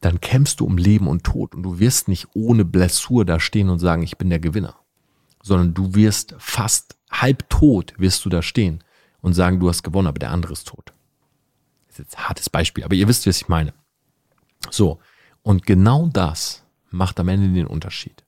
dann 0.00 0.20
kämpfst 0.20 0.60
du 0.60 0.64
um 0.64 0.78
Leben 0.78 1.08
und 1.08 1.24
Tod 1.24 1.54
und 1.54 1.62
du 1.62 1.78
wirst 1.78 2.08
nicht 2.08 2.28
ohne 2.34 2.64
Blessur 2.64 3.24
da 3.24 3.38
stehen 3.38 3.68
und 3.68 3.78
sagen, 3.78 4.02
ich 4.02 4.16
bin 4.16 4.30
der 4.30 4.40
Gewinner, 4.40 4.76
sondern 5.42 5.74
du 5.74 5.94
wirst 5.94 6.34
fast 6.38 6.96
halb 7.10 7.50
tot 7.50 7.92
wirst 7.98 8.24
du 8.24 8.28
da 8.30 8.40
stehen 8.40 8.82
und 9.20 9.34
sagen, 9.34 9.60
du 9.60 9.68
hast 9.68 9.82
gewonnen, 9.82 10.08
aber 10.08 10.18
der 10.18 10.30
andere 10.30 10.52
ist 10.52 10.68
tot. 10.68 10.92
Das 11.88 11.98
ist 11.98 12.04
jetzt 12.04 12.18
ein 12.18 12.28
hartes 12.28 12.48
Beispiel, 12.48 12.84
aber 12.84 12.94
ihr 12.94 13.08
wisst, 13.08 13.26
was 13.26 13.42
ich 13.42 13.48
meine. 13.48 13.74
So, 14.70 15.00
und 15.42 15.66
genau 15.66 16.08
das 16.08 16.64
macht 16.90 17.20
am 17.20 17.28
Ende 17.28 17.48
den 17.48 17.66
Unterschied. 17.66 18.24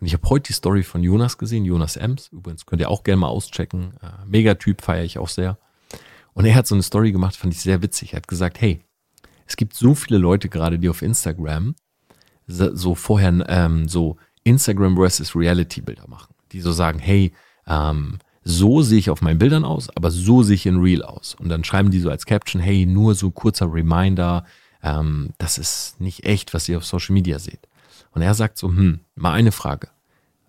Und 0.00 0.06
ich 0.06 0.12
habe 0.14 0.28
heute 0.28 0.48
die 0.48 0.52
Story 0.52 0.82
von 0.82 1.02
Jonas 1.02 1.38
gesehen, 1.38 1.64
Jonas 1.64 1.96
Ems. 1.96 2.28
Übrigens 2.28 2.66
könnt 2.66 2.80
ihr 2.80 2.90
auch 2.90 3.02
gerne 3.02 3.20
mal 3.20 3.28
auschecken. 3.28 3.94
Äh, 4.00 4.26
Megatyp 4.26 4.82
feiere 4.82 5.04
ich 5.04 5.18
auch 5.18 5.28
sehr. 5.28 5.58
Und 6.34 6.44
er 6.44 6.54
hat 6.54 6.66
so 6.66 6.74
eine 6.74 6.82
Story 6.82 7.10
gemacht, 7.10 7.36
fand 7.36 7.52
ich 7.52 7.60
sehr 7.60 7.82
witzig. 7.82 8.12
Er 8.12 8.18
hat 8.18 8.28
gesagt, 8.28 8.60
hey, 8.60 8.80
es 9.46 9.56
gibt 9.56 9.74
so 9.74 9.94
viele 9.94 10.18
Leute 10.18 10.48
gerade, 10.48 10.78
die 10.78 10.88
auf 10.88 11.02
Instagram 11.02 11.74
so 12.48 12.94
vorher 12.94 13.44
ähm, 13.48 13.88
so 13.88 14.16
Instagram 14.44 14.96
versus 14.96 15.36
Reality 15.36 15.80
Bilder 15.80 16.08
machen. 16.08 16.34
Die 16.52 16.60
so 16.60 16.72
sagen, 16.72 16.98
hey, 16.98 17.32
ähm, 17.66 18.18
so 18.42 18.80
sehe 18.80 18.98
ich 18.98 19.10
auf 19.10 19.20
meinen 19.20 19.38
Bildern 19.38 19.64
aus, 19.64 19.90
aber 19.94 20.10
so 20.10 20.42
sehe 20.42 20.54
ich 20.54 20.64
in 20.64 20.78
Real 20.78 21.02
aus. 21.02 21.34
Und 21.34 21.50
dann 21.50 21.64
schreiben 21.64 21.90
die 21.90 22.00
so 22.00 22.08
als 22.08 22.24
Caption, 22.24 22.62
hey, 22.62 22.86
nur 22.86 23.14
so 23.14 23.30
kurzer 23.30 23.70
Reminder, 23.70 24.44
ähm, 24.82 25.30
das 25.36 25.58
ist 25.58 26.00
nicht 26.00 26.24
echt, 26.24 26.54
was 26.54 26.68
ihr 26.68 26.78
auf 26.78 26.86
Social 26.86 27.12
Media 27.12 27.38
seht. 27.38 27.67
Und 28.18 28.22
er 28.22 28.34
sagt 28.34 28.58
so, 28.58 28.66
hm, 28.66 28.98
mal 29.14 29.34
eine 29.34 29.52
Frage. 29.52 29.90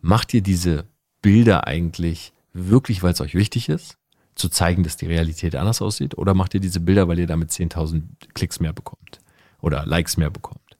Macht 0.01 0.33
ihr 0.33 0.41
diese 0.41 0.87
Bilder 1.21 1.67
eigentlich 1.67 2.33
wirklich, 2.51 3.03
weil 3.03 3.13
es 3.13 3.21
euch 3.21 3.35
wichtig 3.35 3.69
ist, 3.69 3.95
zu 4.33 4.49
zeigen, 4.49 4.81
dass 4.81 4.97
die 4.97 5.05
Realität 5.05 5.55
anders 5.55 5.79
aussieht? 5.79 6.17
Oder 6.17 6.33
macht 6.33 6.55
ihr 6.55 6.61
diese 6.61 6.79
Bilder, 6.79 7.07
weil 7.07 7.19
ihr 7.19 7.27
damit 7.27 7.51
10.000 7.51 8.01
Klicks 8.33 8.59
mehr 8.59 8.73
bekommt 8.73 9.19
oder 9.61 9.85
Likes 9.85 10.17
mehr 10.17 10.31
bekommt? 10.31 10.77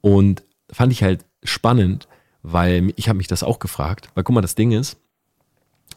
Und 0.00 0.42
fand 0.68 0.90
ich 0.90 1.04
halt 1.04 1.24
spannend, 1.44 2.08
weil 2.42 2.92
ich 2.96 3.08
habe 3.08 3.18
mich 3.18 3.28
das 3.28 3.44
auch 3.44 3.60
gefragt. 3.60 4.08
Weil 4.16 4.24
guck 4.24 4.34
mal, 4.34 4.40
das 4.40 4.56
Ding 4.56 4.72
ist, 4.72 4.98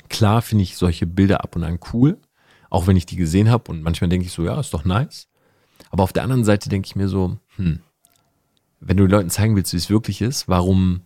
klar 0.09 0.43
finde 0.43 0.61
ich 0.61 0.77
solche 0.77 1.07
Bilder 1.07 1.43
ab 1.43 1.55
und 1.55 1.63
an 1.63 1.79
cool, 1.91 2.19
auch 2.69 2.85
wenn 2.85 2.97
ich 2.97 3.07
die 3.07 3.15
gesehen 3.15 3.49
habe 3.49 3.71
und 3.71 3.81
manchmal 3.81 4.09
denke 4.09 4.27
ich 4.27 4.31
so, 4.31 4.43
ja, 4.43 4.59
ist 4.59 4.75
doch 4.75 4.85
nice. 4.85 5.27
Aber 5.89 6.03
auf 6.03 6.13
der 6.13 6.21
anderen 6.21 6.43
Seite 6.43 6.69
denke 6.69 6.85
ich 6.85 6.95
mir 6.95 7.07
so, 7.07 7.39
hm, 7.55 7.79
wenn 8.79 8.97
du 8.97 9.05
den 9.05 9.11
Leuten 9.11 9.29
zeigen 9.29 9.55
willst, 9.55 9.73
wie 9.73 9.77
es 9.77 9.89
wirklich 9.89 10.21
ist, 10.21 10.47
warum 10.47 11.01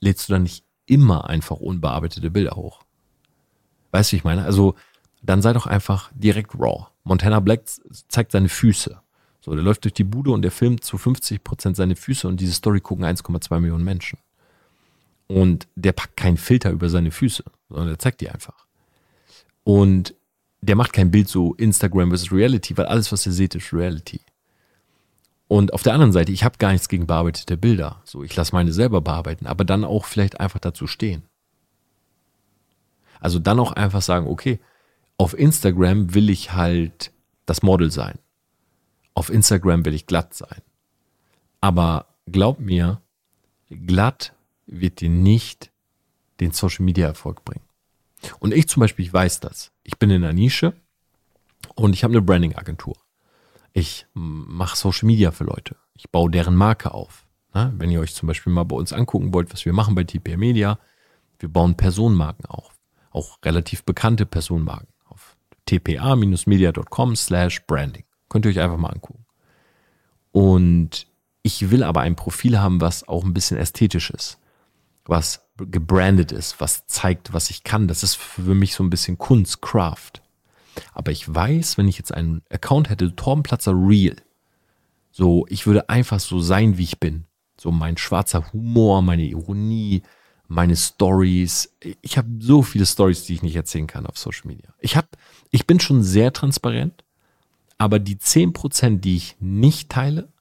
lädst 0.00 0.28
du 0.28 0.32
dann 0.32 0.44
nicht 0.44 0.64
immer 0.86 1.28
einfach 1.28 1.56
unbearbeitete 1.56 2.30
Bilder 2.30 2.56
hoch? 2.56 2.82
Weißt 3.92 4.10
du, 4.10 4.12
wie 4.12 4.18
ich 4.18 4.24
meine? 4.24 4.44
Also, 4.44 4.74
dann 5.22 5.42
sei 5.42 5.52
doch 5.52 5.66
einfach 5.66 6.10
direkt 6.14 6.54
raw. 6.54 6.86
Montana 7.04 7.40
Black 7.40 7.62
zeigt 8.08 8.32
seine 8.32 8.48
Füße. 8.48 9.00
So, 9.40 9.54
der 9.54 9.62
läuft 9.62 9.84
durch 9.84 9.94
die 9.94 10.04
Bude 10.04 10.30
und 10.30 10.42
der 10.42 10.50
filmt 10.50 10.84
zu 10.84 10.98
50 10.98 11.42
Prozent 11.42 11.76
seine 11.76 11.96
Füße 11.96 12.28
und 12.28 12.40
diese 12.40 12.52
Story 12.52 12.80
gucken 12.80 13.04
1,2 13.04 13.60
Millionen 13.60 13.84
Menschen. 13.84 14.18
Und 15.26 15.68
der 15.76 15.92
packt 15.92 16.16
keinen 16.16 16.36
Filter 16.36 16.70
über 16.70 16.88
seine 16.88 17.10
Füße, 17.10 17.44
sondern 17.68 17.88
der 17.88 17.98
zeigt 17.98 18.20
die 18.20 18.30
einfach. 18.30 18.66
Und 19.64 20.14
der 20.60 20.76
macht 20.76 20.92
kein 20.92 21.10
Bild 21.10 21.28
so 21.28 21.54
Instagram 21.54 22.10
versus 22.10 22.32
Reality, 22.32 22.76
weil 22.76 22.86
alles, 22.86 23.12
was 23.12 23.24
ihr 23.26 23.32
seht, 23.32 23.54
ist 23.54 23.72
Reality. 23.72 24.20
Und 25.50 25.74
auf 25.74 25.82
der 25.82 25.94
anderen 25.94 26.12
Seite, 26.12 26.30
ich 26.30 26.44
habe 26.44 26.58
gar 26.58 26.70
nichts 26.70 26.88
gegen 26.88 27.08
bearbeitete 27.08 27.56
Bilder. 27.56 28.02
So, 28.04 28.22
ich 28.22 28.36
lasse 28.36 28.54
meine 28.54 28.72
selber 28.72 29.00
bearbeiten, 29.00 29.48
aber 29.48 29.64
dann 29.64 29.84
auch 29.84 30.04
vielleicht 30.04 30.38
einfach 30.38 30.60
dazu 30.60 30.86
stehen. 30.86 31.24
Also 33.18 33.40
dann 33.40 33.58
auch 33.58 33.72
einfach 33.72 34.00
sagen, 34.00 34.28
okay, 34.28 34.60
auf 35.16 35.36
Instagram 35.36 36.14
will 36.14 36.30
ich 36.30 36.52
halt 36.52 37.10
das 37.46 37.64
Model 37.64 37.90
sein. 37.90 38.20
Auf 39.14 39.28
Instagram 39.28 39.84
will 39.84 39.92
ich 39.92 40.06
glatt 40.06 40.34
sein. 40.34 40.62
Aber 41.60 42.06
glaub 42.30 42.60
mir, 42.60 43.02
glatt 43.70 44.34
wird 44.66 45.00
dir 45.00 45.10
nicht 45.10 45.72
den 46.38 46.52
Social 46.52 46.84
Media 46.84 47.08
Erfolg 47.08 47.44
bringen. 47.44 47.64
Und 48.38 48.54
ich 48.54 48.68
zum 48.68 48.82
Beispiel, 48.82 49.04
ich 49.04 49.12
weiß 49.12 49.40
das. 49.40 49.72
Ich 49.82 49.98
bin 49.98 50.10
in 50.10 50.22
einer 50.22 50.32
Nische 50.32 50.74
und 51.74 51.92
ich 51.92 52.04
habe 52.04 52.14
eine 52.14 52.22
Branding 52.22 52.54
Agentur. 52.54 52.96
Ich 53.72 54.06
mache 54.14 54.76
Social 54.76 55.06
Media 55.06 55.30
für 55.30 55.44
Leute. 55.44 55.76
Ich 55.94 56.10
baue 56.10 56.30
deren 56.30 56.56
Marke 56.56 56.92
auf. 56.92 57.26
Na, 57.52 57.72
wenn 57.76 57.90
ihr 57.90 58.00
euch 58.00 58.14
zum 58.14 58.26
Beispiel 58.26 58.52
mal 58.52 58.64
bei 58.64 58.76
uns 58.76 58.92
angucken 58.92 59.32
wollt, 59.34 59.52
was 59.52 59.64
wir 59.64 59.72
machen 59.72 59.94
bei 59.94 60.04
TPR 60.04 60.36
Media, 60.36 60.78
wir 61.38 61.48
bauen 61.48 61.76
Personenmarken 61.76 62.46
auf. 62.46 62.70
Auch 63.10 63.38
relativ 63.44 63.84
bekannte 63.84 64.26
Personenmarken 64.26 64.88
auf 65.06 65.36
tpa-media.com 65.66 67.16
slash 67.16 67.66
branding. 67.66 68.04
Könnt 68.28 68.44
ihr 68.44 68.50
euch 68.50 68.60
einfach 68.60 68.76
mal 68.76 68.90
angucken. 68.90 69.24
Und 70.30 71.08
ich 71.42 71.70
will 71.70 71.82
aber 71.82 72.02
ein 72.02 72.14
Profil 72.14 72.60
haben, 72.60 72.80
was 72.80 73.08
auch 73.08 73.24
ein 73.24 73.34
bisschen 73.34 73.56
ästhetisch 73.56 74.10
ist. 74.10 74.38
was 75.04 75.42
gebrandet 75.56 76.32
ist, 76.32 76.60
was 76.60 76.86
zeigt, 76.86 77.32
was 77.32 77.50
ich 77.50 77.64
kann. 77.64 77.88
Das 77.88 78.02
ist 78.02 78.14
für 78.16 78.54
mich 78.54 78.74
so 78.74 78.82
ein 78.84 78.90
bisschen 78.90 79.18
Kunst, 79.18 79.60
Craft. 79.60 80.12
Aber 80.92 81.12
ich 81.12 81.32
weiß, 81.32 81.78
wenn 81.78 81.88
ich 81.88 81.98
jetzt 81.98 82.12
einen 82.12 82.42
Account 82.50 82.90
hätte, 82.90 83.14
Torbenplatzer 83.14 83.72
Real, 83.74 84.16
so, 85.10 85.46
ich 85.48 85.66
würde 85.66 85.88
einfach 85.88 86.20
so 86.20 86.40
sein, 86.40 86.78
wie 86.78 86.84
ich 86.84 87.00
bin. 87.00 87.24
So 87.58 87.70
mein 87.70 87.96
schwarzer 87.96 88.52
Humor, 88.52 89.02
meine 89.02 89.24
Ironie, 89.24 90.02
meine 90.46 90.76
Stories. 90.76 91.76
Ich 92.00 92.16
habe 92.16 92.28
so 92.38 92.62
viele 92.62 92.86
Stories, 92.86 93.24
die 93.24 93.34
ich 93.34 93.42
nicht 93.42 93.56
erzählen 93.56 93.86
kann 93.86 94.06
auf 94.06 94.18
Social 94.18 94.46
Media. 94.46 94.72
Ich 94.80 94.96
habe, 94.96 95.08
ich 95.50 95.66
bin 95.66 95.80
schon 95.80 96.02
sehr 96.02 96.32
transparent, 96.32 97.04
aber 97.78 97.98
die 97.98 98.16
10%, 98.16 99.00
die 99.00 99.16
ich 99.16 99.36
nicht 99.40 99.90
teile, 99.90 100.32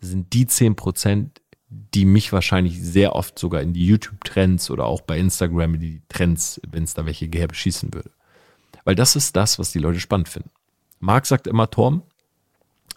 sind 0.00 0.32
die 0.32 0.46
10%, 0.46 1.30
die 1.68 2.04
mich 2.04 2.32
wahrscheinlich 2.32 2.80
sehr 2.80 3.14
oft 3.14 3.38
sogar 3.38 3.60
in 3.60 3.72
die 3.72 3.86
YouTube-Trends 3.86 4.70
oder 4.70 4.84
auch 4.84 5.00
bei 5.00 5.18
Instagram 5.18 5.74
in 5.74 5.80
die 5.80 6.02
Trends, 6.08 6.60
wenn 6.70 6.84
es 6.84 6.94
da 6.94 7.06
welche 7.06 7.28
gäbe, 7.28 7.54
schießen 7.54 7.92
würde. 7.92 8.10
Weil 8.86 8.94
das 8.94 9.16
ist 9.16 9.34
das, 9.34 9.58
was 9.58 9.72
die 9.72 9.80
Leute 9.80 9.98
spannend 9.98 10.28
finden. 10.28 10.50
Marc 11.00 11.26
sagt 11.26 11.48
immer, 11.48 11.68
Torm, 11.68 12.04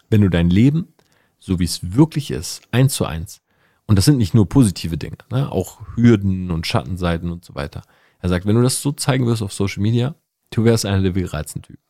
wenn 0.08 0.20
du 0.22 0.30
dein 0.30 0.48
Leben, 0.48 0.94
so 1.40 1.58
wie 1.58 1.64
es 1.64 1.94
wirklich 1.94 2.30
ist, 2.30 2.62
eins 2.70 2.94
zu 2.94 3.04
eins, 3.04 3.42
und 3.86 3.96
das 3.96 4.04
sind 4.04 4.16
nicht 4.16 4.32
nur 4.32 4.48
positive 4.48 4.96
Dinge, 4.96 5.18
ne? 5.32 5.50
auch 5.50 5.80
Hürden 5.96 6.52
und 6.52 6.64
Schattenseiten 6.64 7.32
und 7.32 7.44
so 7.44 7.56
weiter. 7.56 7.82
Er 8.20 8.28
sagt, 8.28 8.46
wenn 8.46 8.54
du 8.54 8.62
das 8.62 8.80
so 8.80 8.92
zeigen 8.92 9.26
wirst 9.26 9.42
auf 9.42 9.52
Social 9.52 9.82
Media, 9.82 10.14
du 10.50 10.62
wärst 10.62 10.86
einer 10.86 11.02
der 11.02 11.10
gereizten 11.10 11.62
Typen. 11.62 11.82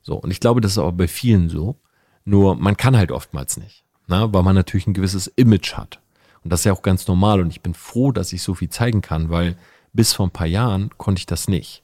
So, 0.00 0.14
und 0.14 0.30
ich 0.30 0.40
glaube, 0.40 0.62
das 0.62 0.72
ist 0.72 0.78
aber 0.78 0.92
bei 0.92 1.06
vielen 1.06 1.50
so. 1.50 1.78
Nur 2.24 2.56
man 2.56 2.78
kann 2.78 2.96
halt 2.96 3.12
oftmals 3.12 3.58
nicht, 3.58 3.84
ne? 4.06 4.32
weil 4.32 4.44
man 4.44 4.54
natürlich 4.54 4.86
ein 4.86 4.94
gewisses 4.94 5.26
Image 5.26 5.74
hat. 5.74 6.00
Und 6.42 6.52
das 6.54 6.60
ist 6.60 6.64
ja 6.64 6.72
auch 6.72 6.82
ganz 6.82 7.06
normal. 7.06 7.40
Und 7.42 7.50
ich 7.50 7.60
bin 7.60 7.74
froh, 7.74 8.12
dass 8.12 8.32
ich 8.32 8.42
so 8.42 8.54
viel 8.54 8.70
zeigen 8.70 9.02
kann, 9.02 9.28
weil 9.28 9.58
bis 9.92 10.14
vor 10.14 10.26
ein 10.26 10.32
paar 10.32 10.46
Jahren 10.46 10.88
konnte 10.96 11.18
ich 11.18 11.26
das 11.26 11.48
nicht. 11.48 11.82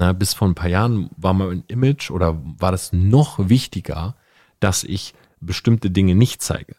Na, 0.00 0.14
bis 0.14 0.32
vor 0.32 0.48
ein 0.48 0.54
paar 0.54 0.70
Jahren 0.70 1.10
war 1.16 1.34
mein 1.34 1.62
Image 1.68 2.10
oder 2.10 2.40
war 2.42 2.72
das 2.72 2.92
noch 2.92 3.50
wichtiger, 3.50 4.16
dass 4.58 4.82
ich 4.82 5.14
bestimmte 5.40 5.90
Dinge 5.90 6.14
nicht 6.14 6.40
zeige 6.42 6.74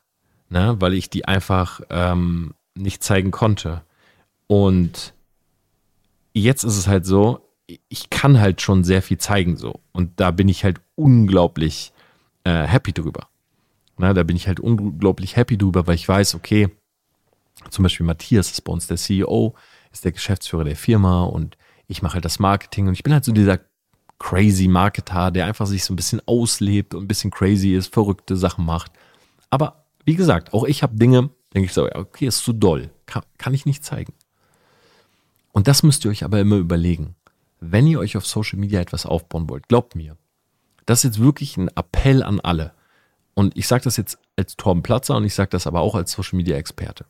ne? 0.52 0.76
weil 0.80 0.94
ich 0.94 1.10
die 1.10 1.26
einfach 1.26 1.82
ähm, 1.90 2.54
nicht 2.76 3.04
zeigen 3.04 3.32
konnte. 3.32 3.82
Und 4.48 5.14
jetzt 6.34 6.64
ist 6.64 6.78
es 6.78 6.88
halt 6.88 7.06
so, 7.06 7.48
ich 7.88 8.10
kann 8.10 8.40
halt 8.40 8.62
schon 8.62 8.84
sehr 8.84 9.02
viel 9.02 9.18
zeigen 9.18 9.56
so. 9.56 9.80
Und 9.94 10.20
da 10.20 10.32
bin 10.32 10.50
ich 10.50 10.64
halt 10.64 10.82
unglaublich 10.96 11.94
äh, 12.44 12.64
happy 12.64 12.94
drüber. 12.94 13.30
Na, 13.98 14.14
da 14.14 14.24
bin 14.24 14.36
ich 14.36 14.48
halt 14.48 14.60
unglaublich 14.60 15.36
happy 15.36 15.58
drüber, 15.58 15.88
weil 15.88 15.96
ich 15.96 16.08
weiß, 16.08 16.36
okay, 16.36 16.70
zum 17.70 17.84
Beispiel 17.84 18.06
Matthias 18.06 18.52
ist 18.52 18.62
bei 18.62 18.74
uns 18.74 18.88
der 18.88 18.98
CEO, 18.98 19.56
ist 19.92 20.04
der 20.04 20.12
Geschäftsführer 20.12 20.64
der 20.64 20.76
Firma 20.76 21.24
und 21.24 21.58
ich 21.92 22.02
mache 22.02 22.16
halt 22.16 22.26
das 22.26 22.40
Marketing 22.40 22.88
und 22.88 22.94
ich 22.94 23.04
bin 23.04 23.14
halt 23.14 23.26
so 23.26 23.32
dieser 23.32 23.60
crazy 24.18 24.68
Marketer, 24.68 25.30
der 25.30 25.46
einfach 25.46 25.66
sich 25.68 25.84
so 25.84 25.94
ein 25.94 25.98
bisschen 25.98 26.22
auslebt 26.26 26.94
und 26.94 27.04
ein 27.04 27.08
bisschen 27.08 27.32
crazy 27.32 27.76
ist, 27.76 27.94
verrückte 27.94 28.38
Sachen 28.38 28.66
macht. 28.66 28.92
Aber 29.50 29.86
wie 30.06 30.16
gesagt, 30.16 30.54
auch 30.54 30.64
ich 30.64 30.84
habe 30.84 30.96
Dinge, 30.96 31.30
denke 31.54 31.66
ich 31.66 31.74
so, 31.74 31.90
okay, 31.94 32.28
ist 32.28 32.44
zu 32.44 32.54
doll, 32.54 32.92
kann, 33.06 33.24
kann 33.38 33.54
ich 33.54 33.66
nicht 33.66 33.84
zeigen. 33.84 34.14
Und 35.52 35.68
das 35.68 35.84
müsst 35.84 36.06
ihr 36.06 36.12
euch 36.12 36.24
aber 36.24 36.40
immer 36.40 36.56
überlegen. 36.56 37.16
Wenn 37.60 37.88
ihr 37.88 38.00
euch 38.00 38.16
auf 38.16 38.26
Social 38.26 38.58
Media 38.58 38.80
etwas 38.80 39.06
aufbauen 39.06 39.50
wollt, 39.50 39.68
glaubt 39.68 39.96
mir, 39.96 40.18
das 40.86 41.00
ist 41.00 41.16
jetzt 41.16 41.20
wirklich 41.20 41.58
ein 41.58 41.68
Appell 41.76 42.24
an 42.24 42.40
alle. 42.40 42.74
Und 43.34 43.58
ich 43.58 43.68
sage 43.68 43.84
das 43.84 43.98
jetzt 43.98 44.18
als 44.38 44.56
Torben 44.56 44.82
Platzer 44.82 45.18
und 45.18 45.26
ich 45.26 45.36
sage 45.36 45.50
das 45.50 45.68
aber 45.68 45.82
auch 45.82 45.96
als 45.96 46.14
Social 46.14 46.38
Media 46.38 46.58
Experte. 46.58 47.06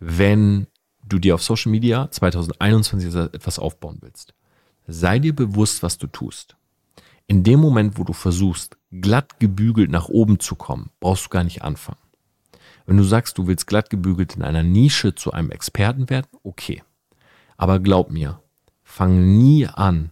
Wenn 0.00 0.66
du 1.02 1.18
dir 1.18 1.34
auf 1.34 1.42
Social 1.42 1.70
Media 1.70 2.10
2021 2.10 3.14
etwas 3.14 3.58
aufbauen 3.58 3.98
willst, 4.00 4.34
sei 4.86 5.18
dir 5.18 5.34
bewusst, 5.34 5.82
was 5.82 5.98
du 5.98 6.06
tust. 6.06 6.56
In 7.26 7.44
dem 7.44 7.60
Moment, 7.60 7.98
wo 7.98 8.04
du 8.04 8.12
versuchst, 8.12 8.76
glatt 8.90 9.38
gebügelt 9.38 9.90
nach 9.90 10.08
oben 10.08 10.40
zu 10.40 10.54
kommen, 10.54 10.90
brauchst 11.00 11.26
du 11.26 11.30
gar 11.30 11.44
nicht 11.44 11.62
anfangen. 11.62 11.98
Wenn 12.84 12.96
du 12.96 13.04
sagst, 13.04 13.38
du 13.38 13.46
willst 13.46 13.66
glatt 13.66 13.90
gebügelt 13.90 14.36
in 14.36 14.42
einer 14.42 14.62
Nische 14.62 15.14
zu 15.14 15.32
einem 15.32 15.50
Experten 15.50 16.10
werden, 16.10 16.26
okay. 16.42 16.82
Aber 17.56 17.78
glaub 17.78 18.10
mir, 18.10 18.40
fang 18.82 19.38
nie 19.38 19.66
an, 19.66 20.10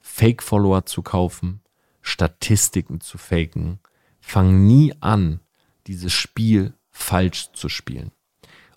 Fake-Follower 0.00 0.86
zu 0.86 1.02
kaufen, 1.02 1.60
Statistiken 2.00 3.00
zu 3.00 3.18
faken. 3.18 3.80
Fang 4.20 4.66
nie 4.66 4.94
an, 5.00 5.40
dieses 5.86 6.12
Spiel 6.12 6.72
falsch 6.90 7.50
zu 7.52 7.68
spielen. 7.68 8.12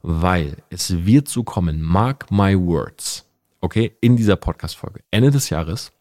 Weil 0.01 0.57
es 0.69 1.05
wird 1.05 1.27
so 1.27 1.43
kommen, 1.43 1.81
mark 1.81 2.31
my 2.31 2.57
words, 2.57 3.25
okay, 3.61 3.95
in 4.01 4.15
dieser 4.15 4.37
Podcast-Folge. 4.37 5.03
Ende 5.11 5.31
des 5.31 5.49
Jahres 5.49 5.91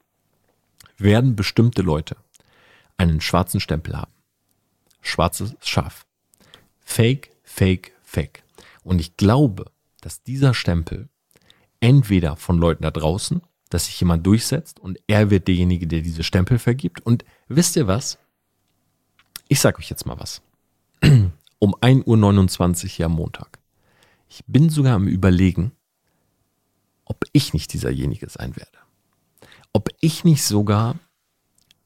werden 0.97 1.37
bestimmte 1.37 1.83
Leute 1.83 2.17
einen 2.97 3.21
schwarzen 3.21 3.61
Stempel 3.61 3.97
haben. 3.97 4.13
Schwarzes 5.01 5.55
Schaf. 5.61 6.07
Fake, 6.81 7.31
Fake, 7.43 7.93
Fake. 8.03 8.43
Und 8.83 9.01
ich 9.01 9.17
glaube, 9.17 9.67
dass 10.01 10.23
dieser 10.23 10.55
Stempel 10.55 11.09
entweder 11.81 12.37
von 12.37 12.59
Leuten 12.59 12.83
da 12.83 12.91
draußen, 12.91 13.41
dass 13.71 13.87
sich 13.87 14.01
jemand 14.01 14.27
durchsetzt 14.27 14.81
und 14.81 14.99
er 15.07 15.31
wird 15.31 15.49
derjenige, 15.49 15.87
der 15.87 16.01
diese 16.01 16.25
Stempel 16.25 16.59
vergibt. 16.59 17.05
Und 17.05 17.25
wisst 17.49 17.77
ihr 17.77 17.87
was? 17.87 18.19
Ich 19.49 19.61
sage 19.61 19.79
euch 19.79 19.91
jetzt 19.91 20.07
mal 20.07 20.19
was. 20.19 20.43
Um 21.61 21.75
1.29 21.75 22.85
Uhr 22.85 22.89
hier 22.89 23.07
am 23.07 23.13
Montag. 23.13 23.59
Ich 24.29 24.45
bin 24.47 24.71
sogar 24.71 24.95
am 24.95 25.09
Überlegen, 25.09 25.73
ob 27.05 27.25
ich 27.33 27.55
nicht 27.55 27.73
dieserjenige 27.73 28.29
sein 28.29 28.57
werde. 28.57 28.79
Ob 29.73 29.89
ich 30.01 30.25
nicht 30.25 30.45
sogar 30.45 30.97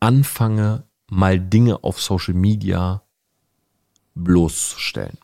anfange, 0.00 0.84
mal 1.08 1.38
Dinge 1.38 1.84
auf 1.84 2.00
Social 2.00 2.34
Media 2.34 3.02
bloßstellen. 4.14 5.18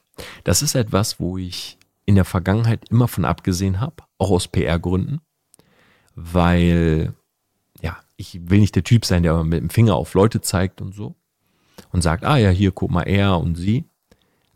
Das 0.45 0.63
ist 0.63 0.75
etwas, 0.75 1.21
wo 1.21 1.39
ich 1.39 1.79
in 2.05 2.15
der 2.15 2.25
Vergangenheit 2.25 2.89
immer 2.89 3.09
von 3.09 3.25
abgesehen 3.25 3.81
habe, 3.81 4.05
auch 4.19 4.31
aus 4.31 4.49
PR-Gründen, 4.49 5.21
weil 6.15 7.15
ja, 7.83 7.99
ich 8.17 8.51
will 8.51 8.61
nicht 8.61 8.77
der 8.77 8.85
Typ 8.85 9.05
sein, 9.05 9.23
der 9.23 9.45
mit 9.45 9.61
dem 9.61 9.71
Finger 9.71 9.95
auf 9.95 10.15
Leute 10.15 10.41
zeigt 10.41 10.81
und 10.81 10.95
so 10.95 11.17
und 11.93 12.03
sagt, 12.03 12.25
ah 12.25 12.37
ja, 12.37 12.51
hier 12.51 12.73
guck 12.73 12.91
mal 12.91 13.03
er 13.03 13.39
und 13.39 13.57
sie. 13.57 13.85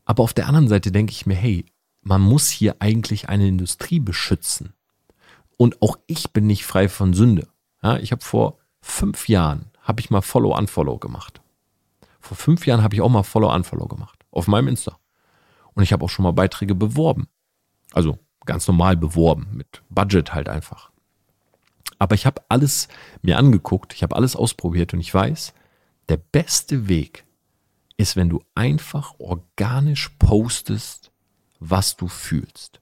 Aber 0.04 0.22
auf 0.22 0.34
der 0.34 0.48
anderen 0.48 0.68
Seite 0.68 0.90
denke 0.90 1.12
ich 1.12 1.26
mir, 1.26 1.34
hey, 1.34 1.64
man 2.02 2.20
muss 2.20 2.50
hier 2.50 2.76
eigentlich 2.80 3.28
eine 3.28 3.46
Industrie 3.46 4.00
beschützen. 4.00 4.74
Und 5.56 5.80
auch 5.80 5.96
ich 6.06 6.32
bin 6.32 6.46
nicht 6.46 6.66
frei 6.66 6.88
von 6.88 7.14
Sünde. 7.14 7.48
Ja, 7.82 7.96
ich 7.96 8.12
habe 8.12 8.22
vor 8.22 8.58
fünf 8.80 9.28
Jahren, 9.28 9.70
habe 9.80 10.00
ich 10.00 10.10
mal 10.10 10.22
Follow-Unfollow 10.22 10.98
gemacht. 10.98 11.40
Vor 12.20 12.36
fünf 12.36 12.66
Jahren 12.66 12.82
habe 12.82 12.94
ich 12.94 13.00
auch 13.00 13.08
mal 13.08 13.22
Follow-Unfollow 13.22 13.86
gemacht 13.86 14.24
auf 14.30 14.48
meinem 14.48 14.68
Insta. 14.68 14.98
Und 15.74 15.82
ich 15.82 15.92
habe 15.92 16.04
auch 16.04 16.10
schon 16.10 16.24
mal 16.24 16.32
Beiträge 16.32 16.74
beworben. 16.74 17.28
Also 17.92 18.18
ganz 18.44 18.66
normal 18.66 18.96
beworben, 18.96 19.48
mit 19.52 19.82
Budget 19.88 20.34
halt 20.34 20.48
einfach. 20.48 20.90
Aber 21.98 22.16
ich 22.16 22.26
habe 22.26 22.42
alles 22.48 22.88
mir 23.22 23.38
angeguckt, 23.38 23.94
ich 23.94 24.02
habe 24.02 24.16
alles 24.16 24.34
ausprobiert 24.34 24.92
und 24.92 25.00
ich 25.00 25.14
weiß, 25.14 25.54
der 26.08 26.16
beste 26.16 26.88
Weg 26.88 27.24
ist, 27.96 28.16
wenn 28.16 28.28
du 28.28 28.42
einfach 28.56 29.14
organisch 29.18 30.08
postest, 30.18 31.11
was 31.70 31.96
du 31.96 32.08
fühlst. 32.08 32.80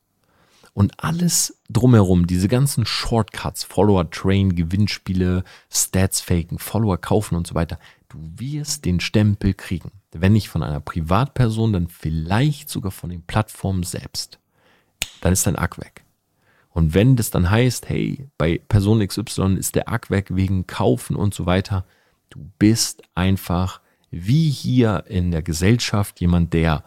Und 0.73 1.03
alles 1.03 1.61
drumherum, 1.69 2.27
diese 2.27 2.49
ganzen 2.49 2.87
Shortcuts, 2.87 3.65
Follower 3.65 4.09
Train, 4.11 4.55
Gewinnspiele, 4.55 5.45
Stats 5.71 6.21
faken, 6.21 6.59
Follower 6.59 6.97
kaufen 6.97 7.35
und 7.35 7.47
so 7.47 7.55
weiter, 7.55 7.79
du 8.09 8.19
wirst 8.37 8.85
den 8.85 9.01
Stempel 9.01 9.53
kriegen. 9.55 9.91
Wenn 10.13 10.33
nicht 10.33 10.49
von 10.49 10.63
einer 10.63 10.81
Privatperson, 10.81 11.73
dann 11.73 11.89
vielleicht 11.89 12.71
sogar 12.71 12.93
von 12.93 13.11
den 13.11 13.23
Plattformen 13.23 13.83
selbst. 13.83 14.39
Dann 15.21 15.33
ist 15.33 15.47
dein 15.47 15.57
Ack 15.57 15.79
weg. 15.79 16.05
Und 16.71 16.95
wenn 16.95 17.17
das 17.17 17.31
dann 17.31 17.51
heißt, 17.51 17.89
hey, 17.89 18.29
bei 18.39 18.61
Person 18.69 19.07
XY 19.07 19.57
ist 19.57 19.75
der 19.75 19.89
Ack 19.89 20.11
weg 20.11 20.29
wegen 20.31 20.67
Kaufen 20.67 21.17
und 21.17 21.35
so 21.35 21.47
weiter, 21.47 21.85
du 22.31 22.49
bist 22.59 23.03
einfach 23.15 23.81
wie 24.11 24.51
hier 24.51 25.05
in 25.09 25.31
der 25.31 25.43
Gesellschaft 25.43 26.21
jemand, 26.21 26.53
der, 26.55 26.85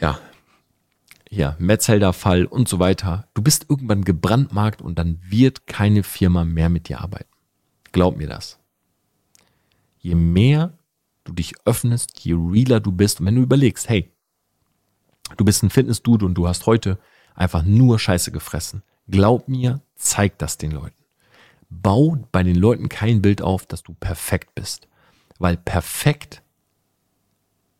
ja, 0.00 0.18
ja, 1.36 1.56
Metzelder-Fall 1.58 2.46
und 2.46 2.68
so 2.68 2.78
weiter. 2.78 3.28
Du 3.34 3.42
bist 3.42 3.66
irgendwann 3.68 4.04
gebrandmarkt 4.04 4.80
und 4.82 4.98
dann 4.98 5.20
wird 5.22 5.66
keine 5.66 6.02
Firma 6.02 6.44
mehr 6.44 6.68
mit 6.68 6.88
dir 6.88 7.00
arbeiten. 7.00 7.30
Glaub 7.92 8.16
mir 8.16 8.28
das. 8.28 8.58
Je 9.98 10.14
mehr 10.14 10.78
du 11.24 11.32
dich 11.32 11.54
öffnest, 11.64 12.18
je 12.20 12.34
realer 12.34 12.80
du 12.80 12.92
bist. 12.92 13.20
Und 13.20 13.26
wenn 13.26 13.36
du 13.36 13.42
überlegst, 13.42 13.88
hey, 13.88 14.12
du 15.36 15.44
bist 15.44 15.62
ein 15.62 15.70
Fitness-Dude 15.70 16.24
und 16.24 16.34
du 16.34 16.46
hast 16.46 16.66
heute 16.66 16.98
einfach 17.34 17.62
nur 17.62 17.98
Scheiße 17.98 18.30
gefressen. 18.30 18.82
Glaub 19.08 19.48
mir, 19.48 19.80
zeig 19.96 20.38
das 20.38 20.58
den 20.58 20.70
Leuten. 20.70 21.02
Bau 21.68 22.16
bei 22.30 22.42
den 22.42 22.56
Leuten 22.56 22.88
kein 22.88 23.22
Bild 23.22 23.42
auf, 23.42 23.66
dass 23.66 23.82
du 23.82 23.94
perfekt 23.94 24.54
bist. 24.54 24.86
Weil 25.38 25.56
perfekt, 25.56 26.42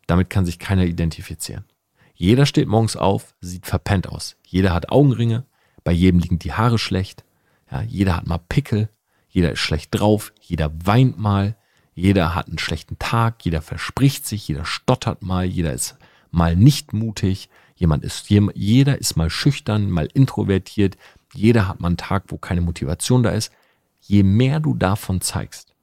damit 0.07 0.31
kann 0.31 0.45
sich 0.45 0.59
keiner 0.59 0.85
identifizieren. 0.85 1.65
Jeder 2.15 2.47
steht 2.47 2.69
morgens 2.69 2.97
auf, 2.97 3.35
sieht 3.41 3.67
verpennt 3.67 4.09
aus. 4.09 4.37
Jeder 4.47 4.73
hat 4.73 4.91
Augenringe, 4.91 5.45
Bei 5.83 5.93
jedem 5.93 6.21
liegen 6.21 6.39
die 6.39 6.53
Haare 6.53 6.79
schlecht. 6.79 7.25
Ja, 7.71 7.83
jeder 7.83 8.17
hat 8.17 8.27
mal 8.27 8.39
Pickel. 8.39 8.89
Jeder 9.29 9.53
ist 9.53 9.59
schlecht 9.59 9.91
drauf. 9.93 10.33
Jeder 10.41 10.73
weint 10.87 11.19
mal. 11.19 11.57
Jeder 11.95 12.35
hat 12.35 12.49
einen 12.49 12.59
schlechten 12.59 12.99
Tag. 12.99 13.45
Jeder 13.45 13.61
verspricht 13.61 14.27
sich. 14.27 14.49
Jeder 14.49 14.65
stottert 14.65 15.23
mal. 15.23 15.45
Jeder 15.45 15.75
ist 15.75 15.97
mal 16.31 16.57
nicht 16.57 16.93
mutig. 16.93 17.51
Jemand 17.77 18.05
ist, 18.05 18.31
jeder 18.31 18.99
ist 18.99 19.17
mal 19.17 19.31
schüchtern, 19.31 19.91
mal 19.91 20.09
introvertiert. 20.15 20.97
Jeder 21.35 21.69
hat 21.69 21.81
mal 21.81 21.89
einen 21.89 21.97
Tag, 21.97 22.25
wo 22.29 22.39
keine 22.39 22.61
Motivation 22.61 23.23
da 23.23 23.31
ist. 23.31 23.53
Je 24.01 24.23
mehr 24.23 24.61
du 24.61 24.75
davon 24.75 25.21
zeigst, 25.21 25.75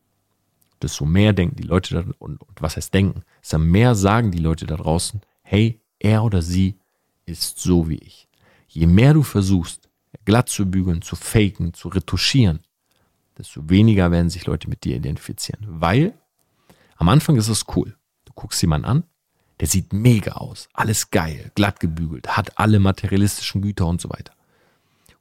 desto 0.81 1.05
mehr 1.05 1.33
denken 1.33 1.57
die 1.57 1.63
Leute 1.63 2.05
und, 2.19 2.41
und 2.41 2.61
was 2.61 2.77
heißt 2.77 2.93
denken, 2.93 3.23
desto 3.41 3.57
mehr 3.57 3.95
sagen 3.95 4.31
die 4.31 4.39
Leute 4.39 4.65
da 4.65 4.77
draußen, 4.77 5.21
hey, 5.41 5.81
er 6.03 6.23
oder 6.23 6.41
sie 6.41 6.77
ist 7.25 7.59
so 7.59 7.87
wie 7.89 7.97
ich. 7.97 8.27
Je 8.67 8.87
mehr 8.87 9.13
du 9.13 9.23
versuchst, 9.23 9.89
glatt 10.25 10.49
zu 10.49 10.69
bügeln, 10.69 11.01
zu 11.01 11.15
faken, 11.15 11.73
zu 11.73 11.89
retuschieren, 11.89 12.61
desto 13.37 13.69
weniger 13.69 14.11
werden 14.11 14.29
sich 14.29 14.45
Leute 14.45 14.69
mit 14.69 14.83
dir 14.83 14.95
identifizieren. 14.95 15.65
Weil 15.67 16.13
am 16.97 17.09
Anfang 17.09 17.35
ist 17.37 17.47
es 17.47 17.65
cool. 17.75 17.95
Du 18.25 18.33
guckst 18.33 18.61
jemanden 18.61 18.85
an, 18.85 19.03
der 19.59 19.67
sieht 19.67 19.93
mega 19.93 20.33
aus, 20.33 20.69
alles 20.73 21.11
geil, 21.11 21.51
glatt 21.55 21.79
gebügelt, 21.79 22.35
hat 22.35 22.57
alle 22.57 22.79
materialistischen 22.79 23.61
Güter 23.61 23.85
und 23.87 24.01
so 24.01 24.09
weiter. 24.09 24.33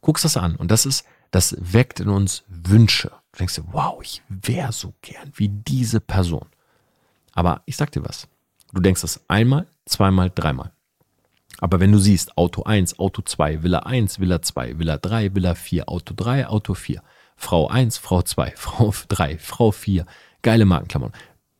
Guckst 0.00 0.24
das 0.24 0.36
an 0.36 0.56
und 0.56 0.70
das 0.70 0.86
ist, 0.86 1.04
das 1.30 1.56
weckt 1.60 2.00
in 2.00 2.08
uns 2.08 2.44
Wünsche. 2.48 3.12
Du 3.32 3.38
denkst 3.38 3.56
dir, 3.56 3.64
wow, 3.70 4.00
ich 4.02 4.22
wäre 4.28 4.72
so 4.72 4.94
gern 5.02 5.30
wie 5.34 5.48
diese 5.48 6.00
Person. 6.00 6.46
Aber 7.32 7.62
ich 7.66 7.76
sag 7.76 7.92
dir 7.92 8.04
was. 8.04 8.26
Du 8.72 8.80
denkst 8.80 9.02
das 9.02 9.28
einmal, 9.28 9.66
zweimal, 9.84 10.30
dreimal. 10.30 10.72
Aber 11.58 11.80
wenn 11.80 11.92
du 11.92 11.98
siehst, 11.98 12.38
Auto 12.38 12.62
1, 12.62 12.98
Auto 12.98 13.22
2, 13.22 13.62
Villa 13.62 13.80
1, 13.80 14.20
Villa 14.20 14.40
2, 14.40 14.78
Villa 14.78 14.96
3, 14.96 15.34
Villa 15.34 15.54
4, 15.54 15.88
Auto 15.88 16.14
3, 16.16 16.46
Auto 16.46 16.74
4, 16.74 17.02
Frau 17.36 17.68
1, 17.68 17.98
Frau 17.98 18.22
2, 18.22 18.52
Frau 18.56 18.94
3, 19.08 19.38
Frau 19.38 19.70
4, 19.70 20.06
geile 20.42 20.64
Markenklamotten. 20.64 21.18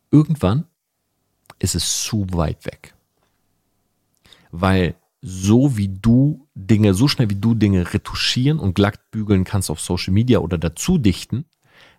Irgendwann 0.09 0.65
ist 1.59 1.75
es 1.75 2.03
zu 2.03 2.25
weit 2.31 2.65
weg. 2.65 2.93
Weil 4.51 4.95
so 5.21 5.77
wie 5.77 5.87
du 5.87 6.47
Dinge, 6.55 6.93
so 6.93 7.07
schnell 7.07 7.29
wie 7.29 7.39
du 7.39 7.53
Dinge 7.53 7.93
retuschieren 7.93 8.59
und 8.59 8.73
glatt 8.73 9.11
bügeln 9.11 9.43
kannst 9.43 9.69
auf 9.69 9.79
Social 9.79 10.13
Media 10.13 10.39
oder 10.39 10.57
dazu 10.57 10.97
dichten, 10.97 11.45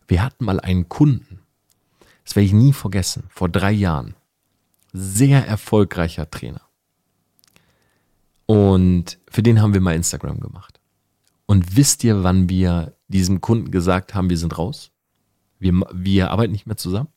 wir 0.09 0.23
hatten 0.23 0.45
mal 0.45 0.59
einen 0.59 0.89
Kunden, 0.89 1.39
das 2.25 2.35
werde 2.35 2.47
ich 2.47 2.53
nie 2.53 2.73
vergessen, 2.73 3.25
vor 3.29 3.49
drei 3.49 3.71
Jahren, 3.71 4.17
sehr 4.93 5.47
erfolgreicher 5.47 6.31
Trainer. 6.31 6.63
Und 8.47 9.19
für 9.31 9.43
den 9.43 9.63
haben 9.63 9.75
wir 9.75 9.81
mal 9.81 9.95
Instagram 9.95 10.41
gemacht. 10.41 10.81
Und 11.47 11.77
wisst 11.77 12.05
ihr, 12.05 12.23
wann 12.23 12.49
wir 12.49 12.97
diesem 13.09 13.41
Kunden 13.41 13.71
gesagt 13.71 14.15
haben, 14.15 14.31
wir 14.31 14.39
sind 14.39 14.59
raus? 14.59 14.91
Wir, 15.59 15.73
wir 15.93 16.31
arbeiten 16.31 16.53
nicht 16.53 16.67
mehr 16.67 16.77
zusammen? 16.77 17.09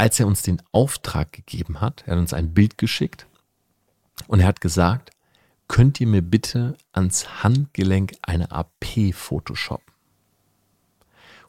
als 0.00 0.18
er 0.18 0.26
uns 0.26 0.40
den 0.40 0.62
Auftrag 0.72 1.30
gegeben 1.30 1.82
hat, 1.82 2.04
er 2.06 2.12
hat 2.12 2.20
uns 2.20 2.32
ein 2.32 2.54
Bild 2.54 2.78
geschickt 2.78 3.26
und 4.28 4.40
er 4.40 4.46
hat 4.46 4.62
gesagt, 4.62 5.10
könnt 5.68 6.00
ihr 6.00 6.06
mir 6.06 6.22
bitte 6.22 6.78
ans 6.92 7.42
Handgelenk 7.42 8.14
eine 8.22 8.50
AP 8.50 9.12
photoshoppen? 9.12 9.92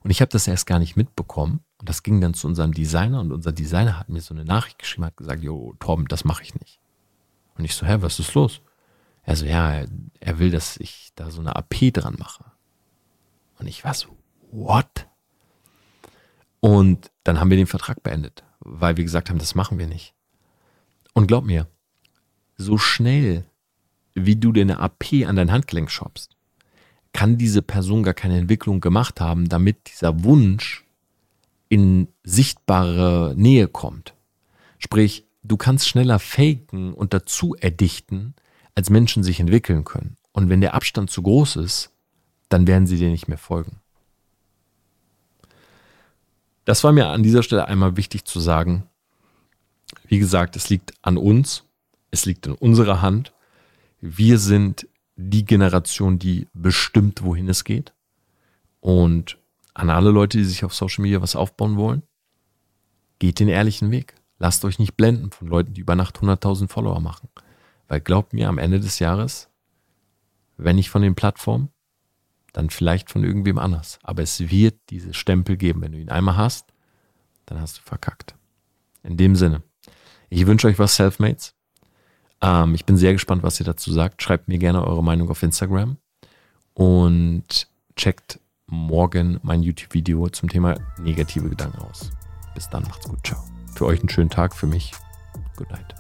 Und 0.03 0.11
ich 0.11 0.19
habe 0.19 0.31
das 0.31 0.47
erst 0.49 0.67
gar 0.67 0.79
nicht 0.79 0.97
mitbekommen 0.97 1.61
und 1.81 1.89
das 1.89 2.03
ging 2.03 2.21
dann 2.21 2.35
zu 2.35 2.45
unserem 2.45 2.75
Designer 2.75 3.21
und 3.21 3.31
unser 3.31 3.51
Designer 3.51 3.97
hat 3.97 4.07
mir 4.07 4.21
so 4.21 4.35
eine 4.35 4.45
Nachricht 4.45 4.77
geschrieben, 4.77 5.05
hat 5.05 5.17
gesagt, 5.17 5.41
jo, 5.41 5.73
Torben, 5.79 6.07
das 6.07 6.23
mache 6.23 6.43
ich 6.43 6.53
nicht. 6.53 6.79
Und 7.57 7.65
ich 7.65 7.73
so, 7.73 7.87
hä, 7.87 7.97
was 8.01 8.19
ist 8.19 8.35
los? 8.35 8.61
Er 9.23 9.35
so, 9.35 9.47
ja, 9.47 9.83
er 10.19 10.39
will, 10.39 10.51
dass 10.51 10.77
ich 10.77 11.09
da 11.15 11.31
so 11.31 11.41
eine 11.41 11.55
AP 11.55 11.91
dran 11.91 12.17
mache. 12.19 12.45
Und 13.57 13.65
ich 13.65 13.83
war 13.83 13.95
so, 13.95 14.15
what? 14.51 15.07
Und 16.59 17.09
dann 17.23 17.39
haben 17.39 17.49
wir 17.49 17.57
den 17.57 17.65
Vertrag 17.65 18.03
beendet, 18.03 18.43
weil 18.59 18.95
wir 18.95 19.03
gesagt 19.03 19.31
haben, 19.31 19.39
das 19.39 19.55
machen 19.55 19.79
wir 19.79 19.87
nicht. 19.87 20.13
Und 21.13 21.25
glaub 21.25 21.45
mir, 21.45 21.65
so 22.57 22.77
schnell, 22.77 23.43
wie 24.13 24.35
du 24.35 24.51
dir 24.51 24.61
eine 24.61 24.77
AP 24.77 25.25
an 25.25 25.35
dein 25.35 25.51
Handgelenk 25.51 25.89
shoppst, 25.89 26.37
kann 27.11 27.39
diese 27.39 27.63
Person 27.63 28.03
gar 28.03 28.13
keine 28.13 28.37
Entwicklung 28.37 28.81
gemacht 28.81 29.19
haben, 29.19 29.49
damit 29.49 29.89
dieser 29.91 30.23
Wunsch 30.23 30.85
in 31.71 32.09
sichtbare 32.25 33.33
Nähe 33.37 33.69
kommt. 33.69 34.13
Sprich, 34.77 35.25
du 35.41 35.55
kannst 35.55 35.87
schneller 35.87 36.19
faken 36.19 36.93
und 36.93 37.13
dazu 37.13 37.55
erdichten, 37.55 38.35
als 38.75 38.89
Menschen 38.89 39.23
sich 39.23 39.39
entwickeln 39.39 39.85
können. 39.85 40.17
Und 40.33 40.49
wenn 40.49 40.59
der 40.59 40.73
Abstand 40.73 41.09
zu 41.09 41.21
groß 41.21 41.55
ist, 41.55 41.93
dann 42.49 42.67
werden 42.67 42.87
sie 42.87 42.97
dir 42.97 43.09
nicht 43.09 43.29
mehr 43.29 43.37
folgen. 43.37 43.79
Das 46.65 46.83
war 46.83 46.91
mir 46.91 47.07
an 47.07 47.23
dieser 47.23 47.41
Stelle 47.41 47.69
einmal 47.69 47.95
wichtig 47.95 48.25
zu 48.25 48.41
sagen. 48.41 48.83
Wie 50.07 50.19
gesagt, 50.19 50.57
es 50.57 50.69
liegt 50.69 50.93
an 51.01 51.15
uns, 51.15 51.63
es 52.11 52.25
liegt 52.25 52.47
in 52.47 52.53
unserer 52.53 53.01
Hand. 53.01 53.31
Wir 54.01 54.37
sind 54.37 54.89
die 55.15 55.45
Generation, 55.45 56.19
die 56.19 56.49
bestimmt, 56.53 57.23
wohin 57.23 57.47
es 57.47 57.63
geht. 57.63 57.93
Und 58.81 59.37
an 59.73 59.89
alle 59.89 60.11
Leute, 60.11 60.37
die 60.37 60.43
sich 60.43 60.63
auf 60.63 60.73
Social 60.73 61.03
Media 61.03 61.21
was 61.21 61.35
aufbauen 61.35 61.77
wollen, 61.77 62.03
geht 63.19 63.39
den 63.39 63.49
ehrlichen 63.49 63.91
Weg. 63.91 64.15
Lasst 64.37 64.65
euch 64.65 64.79
nicht 64.79 64.97
blenden 64.97 65.31
von 65.31 65.47
Leuten, 65.47 65.73
die 65.73 65.81
über 65.81 65.95
Nacht 65.95 66.17
100.000 66.17 66.67
Follower 66.67 66.99
machen. 66.99 67.29
Weil 67.87 68.01
glaubt 68.01 68.33
mir, 68.33 68.49
am 68.49 68.57
Ende 68.57 68.79
des 68.79 68.99
Jahres, 68.99 69.49
wenn 70.57 70.75
nicht 70.75 70.89
von 70.89 71.01
den 71.01 71.15
Plattformen, 71.15 71.69
dann 72.53 72.69
vielleicht 72.69 73.09
von 73.09 73.23
irgendwem 73.23 73.59
anders. 73.59 73.99
Aber 74.03 74.23
es 74.23 74.39
wird 74.39 74.79
diese 74.89 75.13
Stempel 75.13 75.57
geben. 75.57 75.81
Wenn 75.81 75.91
du 75.91 75.99
ihn 75.99 76.09
einmal 76.09 76.37
hast, 76.37 76.73
dann 77.45 77.61
hast 77.61 77.77
du 77.77 77.81
verkackt. 77.83 78.35
In 79.03 79.17
dem 79.17 79.35
Sinne, 79.35 79.63
ich 80.29 80.45
wünsche 80.47 80.67
euch 80.67 80.79
was 80.79 80.95
Selfmates. 80.95 81.55
Ähm, 82.41 82.75
ich 82.75 82.85
bin 82.85 82.97
sehr 82.97 83.13
gespannt, 83.13 83.43
was 83.43 83.59
ihr 83.59 83.65
dazu 83.65 83.91
sagt. 83.91 84.21
Schreibt 84.21 84.47
mir 84.47 84.57
gerne 84.57 84.85
eure 84.85 85.03
Meinung 85.03 85.29
auf 85.29 85.43
Instagram 85.43 85.97
und 86.73 87.67
checkt 87.95 88.39
morgen 88.71 89.39
mein 89.43 89.61
YouTube-Video 89.61 90.29
zum 90.29 90.49
Thema 90.49 90.75
negative 90.97 91.49
Gedanken 91.49 91.79
aus. 91.79 92.09
Bis 92.55 92.69
dann, 92.69 92.83
macht's 92.83 93.07
gut, 93.07 93.19
ciao. 93.23 93.43
Für 93.75 93.85
euch 93.85 93.99
einen 93.99 94.09
schönen 94.09 94.29
Tag, 94.29 94.55
für 94.55 94.67
mich. 94.67 94.93
Good 95.57 95.69
night. 95.69 95.95